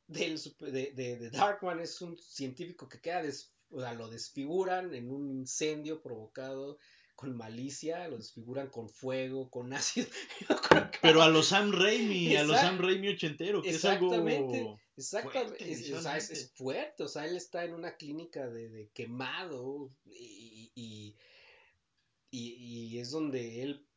del, 0.07 0.39
de, 0.59 0.91
de, 0.93 1.29
Darkman 1.29 1.79
es 1.79 2.01
un 2.01 2.17
científico 2.17 2.87
que 2.87 2.99
queda, 2.99 3.23
o 3.71 3.79
sea, 3.81 3.93
lo 3.93 4.07
desfiguran 4.07 4.93
en 4.93 5.11
un 5.11 5.29
incendio 5.29 6.01
provocado 6.01 6.79
con 7.15 7.35
malicia, 7.35 8.07
lo 8.07 8.17
desfiguran 8.17 8.69
con 8.69 8.89
fuego, 8.89 9.49
con 9.49 9.73
ácido. 9.73 10.07
Pero 11.01 11.21
a 11.21 11.29
los 11.29 11.47
Sam 11.47 11.71
Raimi, 11.71 12.35
a 12.35 12.43
los 12.43 12.57
Sam 12.57 12.79
Raimi 12.79 13.09
ochentero, 13.09 13.61
que 13.61 13.69
es 13.69 13.85
algo 13.85 14.07
Exactamente, 14.07 14.79
es, 14.99 15.91
o 15.93 16.01
sea, 16.01 16.17
es, 16.17 16.51
fuerte, 16.53 17.03
o 17.03 17.07
sea, 17.07 17.25
él 17.25 17.37
está 17.37 17.63
en 17.63 17.73
una 17.73 17.95
clínica 17.95 18.47
de, 18.47 18.69
de 18.69 18.89
quemado 18.89 19.89
y, 20.05 20.71
y, 20.75 21.15
y, 22.31 22.99
es 22.99 23.11
donde 23.11 23.63
él 23.63 23.87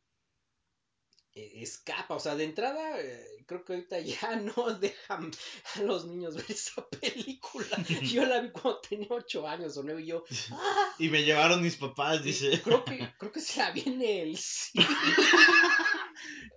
e, 1.33 1.61
escapa, 1.61 2.15
o 2.15 2.19
sea, 2.19 2.35
de 2.35 2.45
entrada 2.45 3.01
eh, 3.01 3.43
creo 3.45 3.65
que 3.65 3.73
ahorita 3.73 3.99
ya 3.99 4.35
no 4.55 4.79
dejan 4.79 5.31
a 5.75 5.81
los 5.81 6.05
niños 6.05 6.35
ver 6.35 6.45
esa 6.49 6.87
película. 6.87 7.67
Yo 8.01 8.25
la 8.25 8.39
vi 8.39 8.51
cuando 8.51 8.79
tenía 8.79 9.07
ocho 9.09 9.47
años 9.47 9.75
o 9.77 9.83
nueve 9.83 10.03
y 10.03 10.07
yo... 10.07 10.23
¡ah! 10.51 10.95
Y 10.99 11.09
me 11.09 11.23
llevaron 11.23 11.61
mis 11.61 11.75
papás, 11.75 12.23
dice. 12.23 12.61
Creo 12.61 12.85
que, 12.85 13.13
creo 13.17 13.31
que 13.31 13.41
se 13.41 13.59
la 13.59 13.71
viene 13.71 14.21
el 14.21 14.39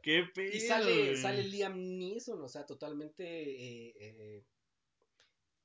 Qué 0.06 0.22
pedo. 0.32 0.54
Y 0.54 0.60
sale, 0.60 1.16
sale 1.16 1.42
Liam 1.42 1.98
Neeson, 1.98 2.40
o 2.40 2.48
sea, 2.48 2.64
totalmente 2.64 3.24
eh, 3.24 3.92
eh, 3.98 4.44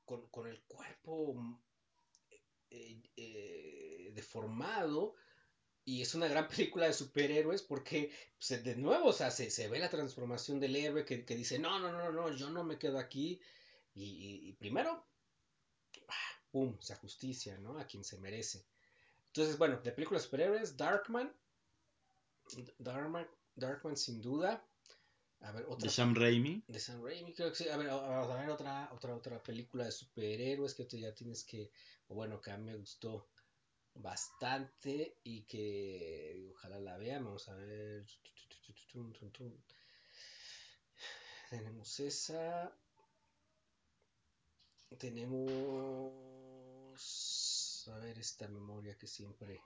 con, 0.04 0.28
con, 0.30 0.48
el 0.48 0.64
cuerpo 0.64 1.62
deformado 4.16 5.14
y 5.86 6.02
es 6.02 6.16
una 6.16 6.28
gran 6.28 6.48
película 6.74 6.88
de 6.88 6.94
superhéroes 6.94 7.62
porque, 7.62 8.12
pues, 8.36 8.64
de 8.64 8.76
nuevo, 8.78 9.10
o 9.10 9.14
sea, 9.14 9.30
se, 9.30 9.68
ve 9.68 9.78
la 9.78 9.92
transformación 9.92 10.60
del 10.60 10.76
héroe 10.76 11.06
que, 11.06 11.24
dice, 11.36 11.60
no, 11.60 11.78
no, 11.78 11.92
no, 11.92 12.12
no, 12.12 12.36
yo 12.36 12.50
no 12.50 12.64
me 12.64 12.80
quedo 12.80 12.98
aquí. 12.98 13.40
Y, 13.94 14.54
primero, 14.54 15.06
¡pum!, 16.50 16.80
se 16.80 16.96
justicia, 16.96 17.60
¿no? 17.60 17.78
A 17.78 17.86
quien 17.86 18.04
se 18.04 18.18
merece. 18.18 18.66
Entonces, 19.28 19.56
bueno, 19.60 19.80
de 19.82 19.92
películas 19.92 20.24
de 20.24 20.26
superhéroes, 20.26 20.78
Darkman. 20.78 21.32
Darkman, 22.80 23.30
Darkman 23.56 23.98
sin 23.98 24.22
duda. 24.22 24.66
A 25.42 25.52
ver, 25.52 25.66
otra. 25.68 25.86
De 25.86 25.90
Sam 25.90 26.14
Raimi. 26.16 26.64
De 26.68 26.80
Sam 26.80 27.04
Raimi, 27.04 27.34
creo 27.34 27.50
que 27.50 27.56
sí. 27.56 27.70
A 27.70 27.78
ver, 27.78 27.90
a 27.90 28.36
ver 28.36 28.50
otra, 28.50 28.90
otra, 28.94 29.16
otra 29.16 29.42
película 29.42 29.86
de 29.86 29.92
superhéroes 29.92 30.76
que 30.76 30.86
tú 30.86 30.98
ya 30.98 31.14
tienes 31.14 31.44
que, 31.44 31.72
bueno, 32.08 32.40
que 32.40 32.52
a 32.52 32.58
mí 32.58 32.66
me 32.66 32.78
gustó 32.78 33.30
bastante 33.96 35.18
y 35.24 35.44
que 35.44 36.48
ojalá 36.52 36.80
la 36.80 36.98
vean. 36.98 37.26
Vamos 37.26 37.48
a 37.50 37.56
ver. 37.56 38.06
Tenemos 41.50 42.00
esa. 42.00 42.72
Tenemos. 44.98 46.12
A 47.88 47.98
ver, 47.98 48.20
esta 48.20 48.48
memoria 48.48 48.96
que 48.96 49.08
siempre, 49.08 49.60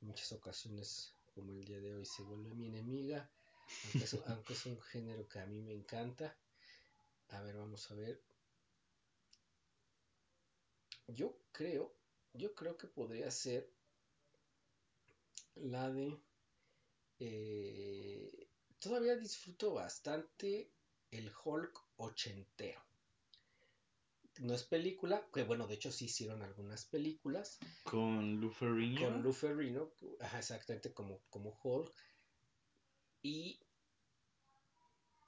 en 0.00 0.06
muchas 0.06 0.30
ocasiones, 0.32 1.12
como 1.34 1.52
el 1.52 1.64
día 1.64 1.80
de 1.80 1.94
hoy, 1.94 2.04
se 2.04 2.22
vuelve 2.22 2.54
mi 2.54 2.66
enemiga. 2.66 3.30
Aunque 3.84 4.04
es, 4.04 4.14
aunque 4.28 4.52
es 4.52 4.66
un 4.66 4.80
género 4.80 5.28
que 5.28 5.40
a 5.40 5.46
mí 5.46 5.60
me 5.60 5.72
encanta. 5.72 6.36
A 7.28 7.40
ver, 7.42 7.56
vamos 7.56 7.90
a 7.90 7.94
ver. 7.94 8.22
Yo 11.08 11.36
creo 11.52 11.92
yo 12.34 12.54
creo 12.54 12.76
que 12.76 12.86
podría 12.86 13.30
ser 13.30 13.70
la 15.56 15.90
de... 15.90 16.18
Eh, 17.18 18.48
todavía 18.78 19.16
disfruto 19.16 19.74
bastante 19.74 20.72
el 21.10 21.30
Hulk 21.44 21.78
ochentero. 21.96 22.82
No 24.42 24.54
es 24.54 24.64
película, 24.64 25.24
que 25.32 25.44
bueno, 25.44 25.68
de 25.68 25.74
hecho 25.74 25.92
sí 25.92 26.06
hicieron 26.06 26.42
algunas 26.42 26.84
películas. 26.84 27.60
Con 27.84 28.40
Lou 28.40 28.50
Ferrigno. 28.50 29.00
Con 29.00 29.22
Lou 29.22 29.32
Ferrigno, 29.32 29.92
exactamente 30.36 30.92
como, 30.92 31.20
como 31.30 31.56
Hulk. 31.62 31.94
Y 33.22 33.60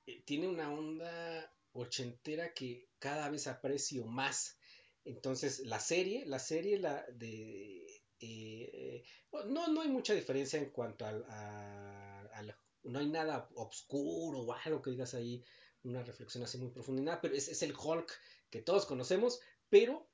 eh, 0.09 0.21
tiene 0.25 0.49
una 0.49 0.69
onda 0.73 1.55
ochentera 1.75 2.53
que 2.55 2.89
cada 2.99 3.31
vez 3.31 3.47
aprecio 3.47 4.05
más. 4.05 4.59
Entonces, 5.05 5.61
la 5.61 5.79
serie, 5.79 6.27
la 6.27 6.41
serie 6.41 6.81
la 6.81 7.07
de... 7.13 7.87
Eh, 8.19 9.05
no, 9.47 9.69
no 9.69 9.83
hay 9.83 9.89
mucha 9.91 10.13
diferencia 10.15 10.59
en 10.59 10.71
cuanto 10.71 11.07
al, 11.07 11.25
a, 11.29 12.43
No 12.83 12.99
hay 12.99 13.07
nada 13.07 13.49
oscuro 13.55 14.41
o 14.41 14.53
algo 14.53 14.83
que 14.83 14.91
digas 14.91 15.15
ahí, 15.15 15.45
una 15.85 16.03
reflexión 16.03 16.43
así 16.43 16.59
muy 16.59 16.71
profunda, 16.71 17.21
pero 17.21 17.37
es, 17.37 17.47
es 17.47 17.63
el 17.63 17.75
Hulk 17.77 18.11
que 18.55 18.63
todos 18.63 18.87
conocemos, 18.87 19.41
pero 19.69 20.09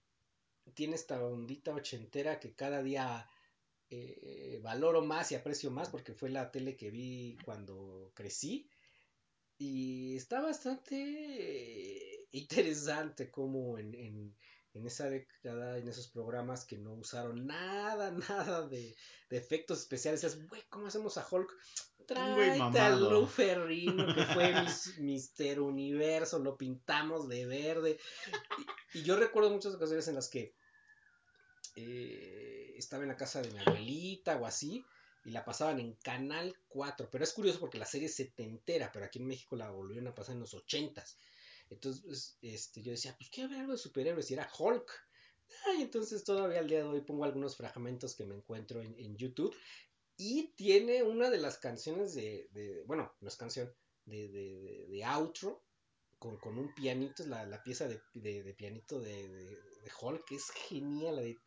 tiene 0.72 0.94
esta 0.94 1.22
ondita 1.22 1.74
ochentera 1.74 2.40
que 2.40 2.54
cada 2.54 2.82
día 2.82 3.28
eh, 3.90 4.58
valoro 4.62 5.02
más 5.02 5.30
y 5.30 5.34
aprecio 5.34 5.70
más 5.70 5.90
porque 5.90 6.14
fue 6.14 6.30
la 6.30 6.50
tele 6.50 6.74
que 6.74 6.90
vi 6.90 7.36
cuando 7.44 8.10
crecí 8.14 8.70
y 9.58 10.16
está 10.16 10.40
bastante 10.40 12.26
interesante 12.30 13.30
como 13.30 13.76
en, 13.76 13.94
en 14.72 14.86
esa 14.86 15.10
década, 15.10 15.76
en 15.76 15.86
esos 15.86 16.08
programas 16.08 16.64
que 16.64 16.78
no 16.78 16.94
usaron 16.94 17.46
nada, 17.46 18.10
nada 18.30 18.66
de, 18.68 18.96
efectos 19.28 19.80
especiales. 19.80 20.24
Es, 20.24 20.48
güey, 20.48 20.62
¿cómo 20.70 20.86
hacemos 20.86 21.18
a 21.18 21.26
Hulk? 21.30 21.50
Tráete 22.10 22.80
a 22.80 22.90
Lou 22.90 23.24
Ferrino, 23.24 24.12
que 24.12 24.24
fue 24.24 24.52
Mister 24.98 25.60
Universo, 25.60 26.40
lo 26.40 26.56
pintamos 26.56 27.28
de 27.28 27.46
verde. 27.46 28.00
Y, 28.94 29.02
yo 29.04 29.14
recuerdo 29.14 29.50
muchas 29.50 29.74
ocasiones 29.74 30.08
en 30.08 30.16
las 30.16 30.28
que 30.28 30.56
eh, 31.76 32.74
estaba 32.76 33.04
en 33.04 33.10
la 33.10 33.16
casa 33.16 33.40
de 33.40 33.52
mi 33.52 33.60
abuelita 33.60 34.36
o 34.38 34.46
así, 34.46 34.84
y 35.24 35.30
la 35.30 35.44
pasaban 35.44 35.78
en 35.78 35.94
Canal 36.02 36.56
4. 36.66 37.08
Pero 37.12 37.22
es 37.22 37.32
curioso 37.32 37.60
porque 37.60 37.78
la 37.78 37.86
serie 37.86 38.08
se 38.08 38.24
te 38.24 38.42
entera, 38.42 38.90
pero 38.92 39.04
aquí 39.04 39.20
en 39.20 39.28
México 39.28 39.54
la 39.54 39.70
volvieron 39.70 40.08
a 40.08 40.14
pasar 40.14 40.34
en 40.34 40.40
los 40.40 40.52
80s. 40.52 41.16
Entonces, 41.68 42.36
este, 42.42 42.82
yo 42.82 42.90
decía, 42.90 43.14
pues 43.16 43.30
quiero 43.30 43.50
ver 43.50 43.60
algo 43.60 43.72
de 43.72 43.78
superhéroes 43.78 44.28
y 44.30 44.34
era 44.34 44.50
Hulk. 44.58 44.90
Y 45.78 45.82
entonces 45.82 46.24
todavía 46.24 46.58
al 46.58 46.68
día 46.68 46.78
de 46.78 46.84
hoy 46.84 47.00
pongo 47.02 47.24
algunos 47.24 47.56
fragmentos 47.56 48.16
que 48.16 48.24
me 48.24 48.34
encuentro 48.34 48.80
en, 48.82 49.16
YouTube. 49.16 49.54
Y 50.22 50.52
tiene 50.54 51.02
una 51.02 51.30
de 51.30 51.38
las 51.38 51.56
canciones 51.56 52.14
de, 52.14 52.82
bueno, 52.86 53.10
no 53.22 53.28
es 53.28 53.36
canción, 53.36 53.72
de, 54.04 54.28
de, 54.28 54.86
de, 54.90 55.02
outro, 55.06 55.64
con, 56.18 56.36
con 56.36 56.58
un 56.58 56.74
pianito, 56.74 57.24
la, 57.26 57.46
la 57.46 57.62
pieza 57.62 57.88
de, 57.88 58.02
de, 58.12 58.52
pianito 58.52 59.00
de, 59.00 59.26
de, 59.26 59.90
Hulk, 59.98 60.26
que 60.26 60.34
es 60.34 60.50
genial, 60.50 61.16
la 61.16 61.22
de... 61.22 61.38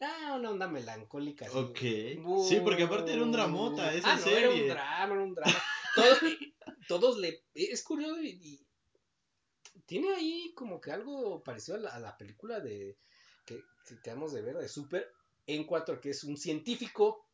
Ah, 0.00 0.34
una 0.38 0.50
onda 0.50 0.68
melancólica. 0.68 1.46
Así. 1.46 1.56
Ok. 1.56 1.78
Sí, 2.46 2.60
porque 2.62 2.82
aparte 2.82 3.14
era 3.14 3.22
un 3.22 3.32
dramota 3.32 3.94
esa 3.94 4.12
ah, 4.12 4.16
no, 4.16 4.22
serie. 4.22 4.38
era 4.38 4.50
un 4.50 4.68
drama, 4.68 5.14
era 5.14 5.24
un 5.24 5.34
drama. 5.34 5.62
Todos, 5.94 6.18
todos 6.88 7.18
le... 7.18 7.42
Es 7.54 7.82
curioso 7.82 8.20
y, 8.20 8.38
y, 8.42 8.66
tiene 9.86 10.14
ahí 10.14 10.52
como 10.54 10.78
que 10.78 10.90
algo 10.90 11.42
parecido 11.42 11.78
a 11.78 11.80
la, 11.80 11.88
a 11.88 12.00
la 12.00 12.18
película 12.18 12.60
de 12.60 12.98
que, 13.84 13.94
que 13.94 14.10
acabamos 14.10 14.32
de 14.32 14.42
ver 14.42 14.56
de 14.56 14.68
Super 14.68 15.10
en 15.46 15.64
cuanto 15.64 15.92
a 15.92 16.00
que 16.00 16.10
es 16.10 16.24
un 16.24 16.36
científico 16.36 17.28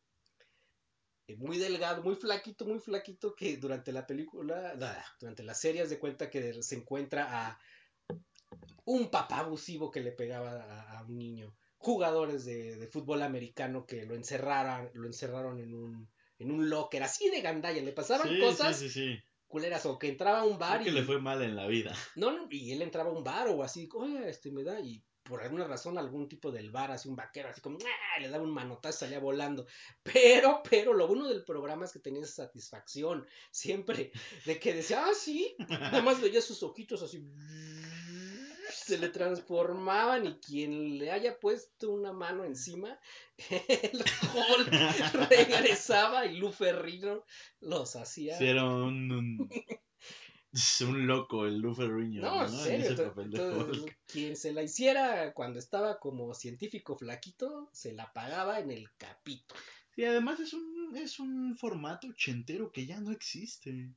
eh, 1.27 1.35
muy 1.37 1.57
delgado, 1.57 2.03
muy 2.03 2.15
flaquito, 2.15 2.65
muy 2.65 2.79
flaquito, 2.79 3.35
que 3.35 3.57
durante 3.57 3.91
la 3.91 4.05
película, 4.05 4.75
durante 5.19 5.43
las 5.43 5.59
series 5.59 5.89
de 5.89 5.99
cuenta 5.99 6.29
que 6.29 6.61
se 6.61 6.75
encuentra 6.75 7.47
a 7.47 7.59
un 8.85 9.09
papá 9.09 9.39
abusivo 9.39 9.91
que 9.91 10.01
le 10.01 10.11
pegaba 10.11 10.61
a, 10.63 10.99
a 10.99 11.03
un 11.03 11.17
niño, 11.17 11.55
jugadores 11.77 12.45
de, 12.45 12.75
de, 12.77 12.87
fútbol 12.87 13.21
americano 13.21 13.85
que 13.85 14.05
lo 14.05 14.15
encerraron, 14.15 14.89
lo 14.93 15.07
encerraron 15.07 15.59
en 15.59 15.73
un, 15.73 16.09
en 16.39 16.51
un 16.51 16.69
locker, 16.69 17.03
así 17.03 17.29
de 17.29 17.41
gandalla, 17.41 17.81
le 17.81 17.93
pasaban 17.93 18.27
Sí, 18.27 18.39
cosas 18.39 18.77
sí, 18.77 18.89
sí, 18.89 19.13
sí. 19.13 19.23
culeras, 19.47 19.85
o 19.85 19.97
que 19.97 20.09
entraba 20.09 20.41
a 20.41 20.43
un 20.45 20.57
bar 20.59 20.81
Creo 20.81 20.93
que 20.93 20.99
y... 20.99 21.01
le 21.01 21.05
fue 21.05 21.21
mal 21.21 21.41
en 21.43 21.55
la 21.55 21.67
vida. 21.67 21.95
No, 22.15 22.31
no, 22.31 22.47
y 22.49 22.71
él 22.71 22.81
entraba 22.81 23.09
a 23.09 23.13
un 23.13 23.23
bar 23.23 23.47
o 23.47 23.63
así, 23.63 23.87
oye, 23.93 24.29
este 24.29 24.51
me 24.51 24.63
da, 24.63 24.79
y 24.79 25.03
por 25.23 25.41
alguna 25.41 25.67
razón 25.67 25.97
algún 25.97 26.27
tipo 26.27 26.51
del 26.51 26.71
bar, 26.71 26.91
así 26.91 27.07
un 27.07 27.15
vaquero, 27.15 27.49
así 27.49 27.61
como, 27.61 27.77
le 28.19 28.29
daba 28.29 28.43
un 28.43 28.53
manotazo, 28.53 28.99
salía 28.99 29.19
volando. 29.19 29.65
Pero, 30.03 30.61
pero 30.69 30.93
lo 30.93 31.07
bueno 31.07 31.27
del 31.27 31.43
programa 31.43 31.85
es 31.85 31.91
que 31.91 31.99
tenía 31.99 32.21
esa 32.21 32.45
satisfacción, 32.45 33.25
siempre, 33.51 34.11
de 34.45 34.59
que 34.59 34.73
decía, 34.73 35.03
ah, 35.05 35.13
sí, 35.13 35.55
nada 35.69 36.01
más 36.01 36.21
veía 36.21 36.41
sus 36.41 36.63
ojitos 36.63 37.01
así, 37.01 37.23
se 38.73 38.97
le 38.97 39.09
transformaban 39.09 40.25
y 40.25 40.39
quien 40.39 40.97
le 40.97 41.11
haya 41.11 41.39
puesto 41.39 41.91
una 41.91 42.13
mano 42.13 42.43
encima, 42.43 42.99
el 43.49 44.03
Hulk 44.33 45.29
regresaba 45.29 46.25
y 46.25 46.37
Lu 46.37 46.51
Ferrino 46.51 47.25
los 47.59 47.95
hacía. 47.95 48.37
Era 48.39 48.65
un, 48.65 49.49
un, 50.81 50.87
un 50.87 51.07
loco 51.07 51.45
el 51.45 51.59
Lu 51.59 51.73
Ferrigno, 51.73 52.21
No, 52.21 52.41
¿no? 52.41 52.47
serio. 52.47 52.87
En 52.87 52.93
ese 52.93 53.03
papel 53.03 53.31
de 53.31 53.95
quien 54.07 54.35
se 54.35 54.51
la 54.51 54.63
hiciera 54.63 55.33
cuando 55.33 55.59
estaba 55.59 55.99
como 55.99 56.33
científico 56.33 56.97
flaquito, 56.97 57.69
se 57.71 57.93
la 57.93 58.11
pagaba 58.11 58.59
en 58.59 58.71
el 58.71 58.91
capítulo. 58.97 59.59
Sí, 59.95 60.05
además 60.05 60.39
es 60.39 60.53
un, 60.53 60.95
es 60.95 61.19
un 61.19 61.57
formato 61.57 62.07
ochentero 62.07 62.71
que 62.71 62.85
ya 62.85 62.99
no 62.99 63.11
existe. 63.11 63.89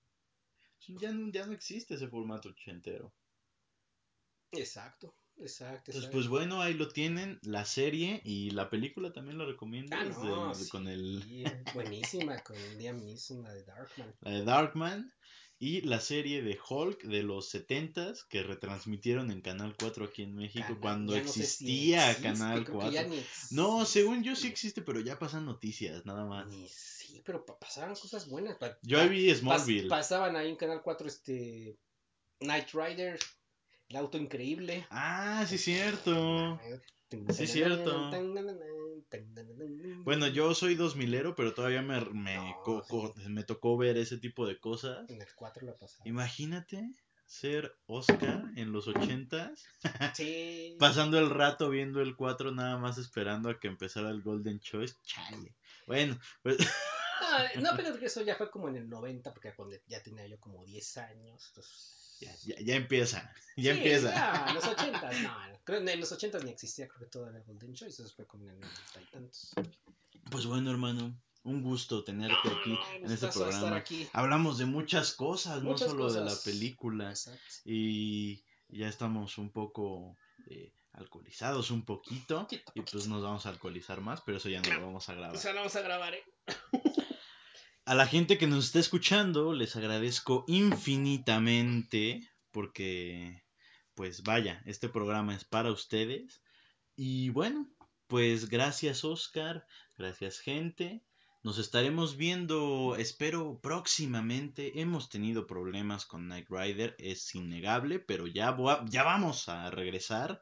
Ya 0.89 1.13
no, 1.13 1.31
ya 1.33 1.47
no 1.47 1.53
existe 1.53 1.95
ese 1.95 2.09
formato 2.09 2.51
ochentero. 2.51 3.13
Exacto, 4.53 5.15
exacto. 5.39 5.91
Entonces, 5.91 6.11
pues 6.13 6.29
bueno, 6.29 6.61
ahí 6.61 6.75
lo 6.75 6.89
tienen, 6.89 7.39
la 7.43 7.65
serie 7.65 8.21
y 8.25 8.51
la 8.51 8.71
película 8.71 9.13
también 9.13 9.39
la 9.39 9.45
recomiendo. 9.45 9.97
Ah, 9.97 10.05
es 10.05 10.19
no, 10.19 10.47
del- 10.49 10.55
sí, 10.55 10.71
con 10.71 10.89
el, 10.89 11.23
buenísima 11.75 12.39
con 12.43 12.57
Liam 12.79 13.05
Neeson, 13.05 13.43
la 13.43 13.53
de 13.55 13.65
Darkman. 13.65 14.15
la 14.21 14.31
de 14.31 14.45
Darkman 14.45 15.13
y 15.59 15.81
la 15.83 16.01
serie 16.01 16.43
de 16.43 16.59
Hulk 16.69 17.05
de 17.05 17.23
los 17.23 17.55
70s 17.55 18.27
que 18.29 18.43
retransmitieron 18.43 19.31
en 19.31 19.41
Canal 19.41 19.75
4 19.79 20.07
aquí 20.07 20.23
en 20.23 20.35
México 20.35 20.65
Canal- 20.67 20.81
cuando 20.81 21.15
ya 21.15 21.23
no 21.23 21.29
sé 21.29 21.33
si 21.35 21.41
existía 21.43 22.11
existe, 22.11 22.29
Canal 22.39 22.65
creo 22.65 22.81
que 22.81 22.91
ya 22.93 23.05
4. 23.05 23.17
ni 23.17 23.57
No, 23.57 23.85
según 23.87 24.23
yo 24.25 24.35
sí 24.37 24.49
existe, 24.49 24.83
pero 24.83 25.01
ya 25.01 25.19
pasan 25.19 25.45
noticias, 25.47 26.05
nada 26.05 26.25
más. 26.25 26.47
Ni 26.49 26.69
sí, 26.69 27.23
pero 27.25 27.45
pa- 27.47 27.59
pasaban 27.59 27.95
cosas 27.95 28.29
buenas. 28.29 28.57
Yo 28.83 29.01
ahí 29.01 29.09
vi 29.09 29.29
pas- 29.31 29.37
Smallville. 29.37 29.89
pasaban 29.89 30.37
ahí 30.37 30.49
en 30.51 30.57
Canal 30.57 30.83
4 30.83 31.07
este 31.07 31.79
Night 32.41 32.69
Rider, 32.73 33.19
el 33.89 33.97
auto 33.97 34.19
increíble. 34.19 34.87
Ah, 34.91 35.47
sí, 35.49 35.57
cierto. 35.59 36.59
Sí, 37.33 37.47
cierto. 37.47 38.11
Bueno, 40.05 40.27
yo 40.29 40.55
soy 40.55 40.75
dos 40.75 40.97
milero, 40.97 41.35
pero 41.35 41.55
todavía 41.55 41.83
me, 41.83 42.01
me, 42.13 42.37
No, 42.37 42.83
sí. 43.17 43.29
me 43.29 43.45
tocó 43.45 43.77
ver 43.77 43.97
ese 43.97 44.19
tipo 44.19 44.47
de 44.47 44.59
cosas. 44.59 45.09
En 45.09 45.21
el 45.23 45.35
4 45.35 45.67
la 45.67 45.75
pasaba. 45.77 46.09
Imagínate 46.09 46.93
ser 47.27 47.75
Oscar 47.87 48.45
en 48.57 48.71
los 48.73 48.87
ochentas, 48.87 49.65
Sí. 50.17 50.77
pasando 50.79 51.19
el 51.19 51.31
rato 51.31 51.71
viendo 51.71 52.03
el 52.03 52.17
4 52.17 52.53
nada 52.53 52.77
más 52.77 52.99
esperando 52.99 53.49
a 53.49 53.59
que 53.59 53.69
empezara 53.69 54.11
el 54.11 54.23
Golden 54.23 54.61
Choice. 54.61 54.97
Chale. 55.05 55.55
Bueno, 55.87 56.19
pues 56.43 56.59
Ah, 57.21 57.47
no, 57.61 57.71
pero 57.77 57.95
eso 57.97 58.23
ya 58.23 58.37
fue 58.37 58.51
como 58.51 58.69
en 58.69 58.77
el 58.77 58.89
90, 58.89 59.33
porque 59.33 59.55
cuando 59.55 59.77
ya 59.87 60.03
tenía 60.03 60.27
yo 60.27 60.39
como 60.39 60.65
10 60.65 60.97
años. 60.99 61.47
entonces- 61.49 62.01
ya, 62.25 62.37
ya, 62.45 62.61
ya 62.61 62.77
empieza. 62.77 63.33
Ya 63.57 63.73
Sí, 63.73 63.79
empieza. 63.79 64.11
Ya, 64.13 64.47
en 64.49 64.55
los 64.57 64.65
80, 64.65 65.13
no, 65.23 65.37
creo 65.63 65.79
en 65.87 66.01
los 66.01 66.11
80 66.11 66.41
ni 66.41 66.51
existía, 66.51 66.89
creo 66.89 66.99
que 67.01 67.07
todavía 67.07 67.41
Golden 67.47 67.73
Choice, 67.73 68.03
eso 68.03 68.13
fue 68.17 68.27
como 68.27 68.43
en 68.45 68.51
el 68.51 68.61
90 68.61 68.81
y 69.01 69.05
tantos. 69.13 69.53
Pues 70.29 70.45
bueno, 70.47 70.73
hermano, 70.73 71.17
un 71.45 71.63
gusto 71.63 72.03
tenerte 72.03 72.49
No, 72.49 72.57
aquí 72.59 72.71
no, 72.71 73.07
en 73.07 73.13
este 73.13 73.29
programa. 73.29 73.77
aquí. 73.77 74.09
Hablamos 74.13 74.59
de 74.59 74.65
muchas 74.67 75.13
cosas, 75.13 75.63
no 75.63 75.71
Muchas 75.71 75.89
solo 75.91 76.13
de 76.13 76.19
la 76.21 76.27
cosas. 76.31 76.43
película. 76.45 77.11
Exacto. 77.11 77.41
y 77.65 78.43
ya 78.69 78.89
estamos 78.89 79.39
un 79.39 79.51
poco 79.51 80.17
eh, 80.49 80.73
alcoholizados 80.95 81.71
un 81.71 81.85
poquito 81.85 82.41
Poquito, 82.41 82.73
y 82.75 82.81
pues 82.81 83.07
nos 83.07 83.23
vamos 83.23 83.47
a 83.47 83.51
alcoholizar 83.51 84.01
más, 84.01 84.21
pero 84.23 84.39
eso 84.39 84.49
ya 84.49 84.61
no 84.63 84.75
lo 84.75 84.87
vamos 84.87 85.09
a 85.09 85.15
grabar. 85.15 85.37
O 85.37 85.39
sea, 85.39 85.53
no 85.53 85.59
vamos 85.61 85.77
a 85.77 85.83
grabar, 85.83 86.15
¿eh? 86.15 86.25
A 87.87 87.95
la 87.95 88.07
gente 88.07 88.39
que 88.39 88.47
nos 88.47 88.65
está 88.65 88.79
escuchando 88.79 89.53
les 89.53 89.77
agradezco 89.77 90.47
infinitamente 90.49 92.27
porque 92.51 93.45
pues 93.93 94.23
vaya, 94.23 94.63
este 94.65 94.89
programa 94.89 95.35
es 95.35 95.45
para 95.45 95.71
ustedes 95.71 96.41
y 96.97 97.29
bueno, 97.29 97.69
pues 98.07 98.49
gracias 98.49 99.05
Oscar, 99.05 99.67
gracias 99.99 100.39
gente. 100.39 101.03
Nos 101.43 101.59
estaremos 101.59 102.17
viendo, 102.17 102.97
espero 102.97 103.61
próximamente. 103.63 104.81
Hemos 104.81 105.11
tenido 105.11 105.47
problemas 105.47 106.07
con 106.07 106.25
Knight 106.25 106.49
Rider, 106.49 106.97
es 106.99 107.35
innegable, 107.35 107.99
pero 107.99 108.27
ya, 108.27 108.57
ya 108.87 109.03
vamos 109.03 109.51
a 109.51 109.71
regresar 109.71 110.41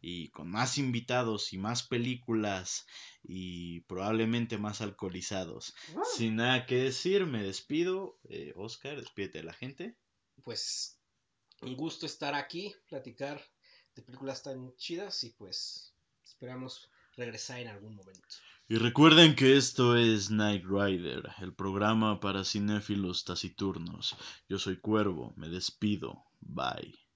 y 0.00 0.30
con 0.30 0.50
más 0.50 0.78
invitados 0.78 1.52
y 1.52 1.58
más 1.58 1.82
películas 1.82 2.86
y 3.22 3.80
probablemente 3.80 4.58
más 4.58 4.80
alcoholizados. 4.80 5.74
Sin 6.16 6.36
nada 6.36 6.66
que 6.66 6.76
decir, 6.76 7.26
me 7.26 7.42
despido. 7.42 8.18
Eh, 8.28 8.52
Oscar, 8.56 8.96
despídete 8.96 9.38
de 9.38 9.44
la 9.44 9.52
gente. 9.52 9.96
Pues 10.44 10.98
un 11.62 11.76
gusto 11.76 12.06
estar 12.06 12.34
aquí, 12.34 12.74
platicar 12.88 13.42
de 13.94 14.02
películas 14.02 14.42
tan 14.42 14.74
chidas 14.76 15.24
y 15.24 15.30
pues 15.30 15.92
esperamos 16.24 16.90
regresar 17.16 17.60
en 17.60 17.68
algún 17.68 17.96
momento. 17.96 18.36
Y 18.68 18.76
recuerden 18.76 19.34
que 19.34 19.56
esto 19.56 19.96
es 19.96 20.30
Night 20.30 20.64
Rider, 20.64 21.22
el 21.40 21.54
programa 21.54 22.20
para 22.20 22.44
cinéfilos 22.44 23.24
taciturnos. 23.24 24.14
Yo 24.48 24.58
soy 24.58 24.76
Cuervo, 24.78 25.32
me 25.36 25.48
despido. 25.48 26.22
Bye. 26.40 27.07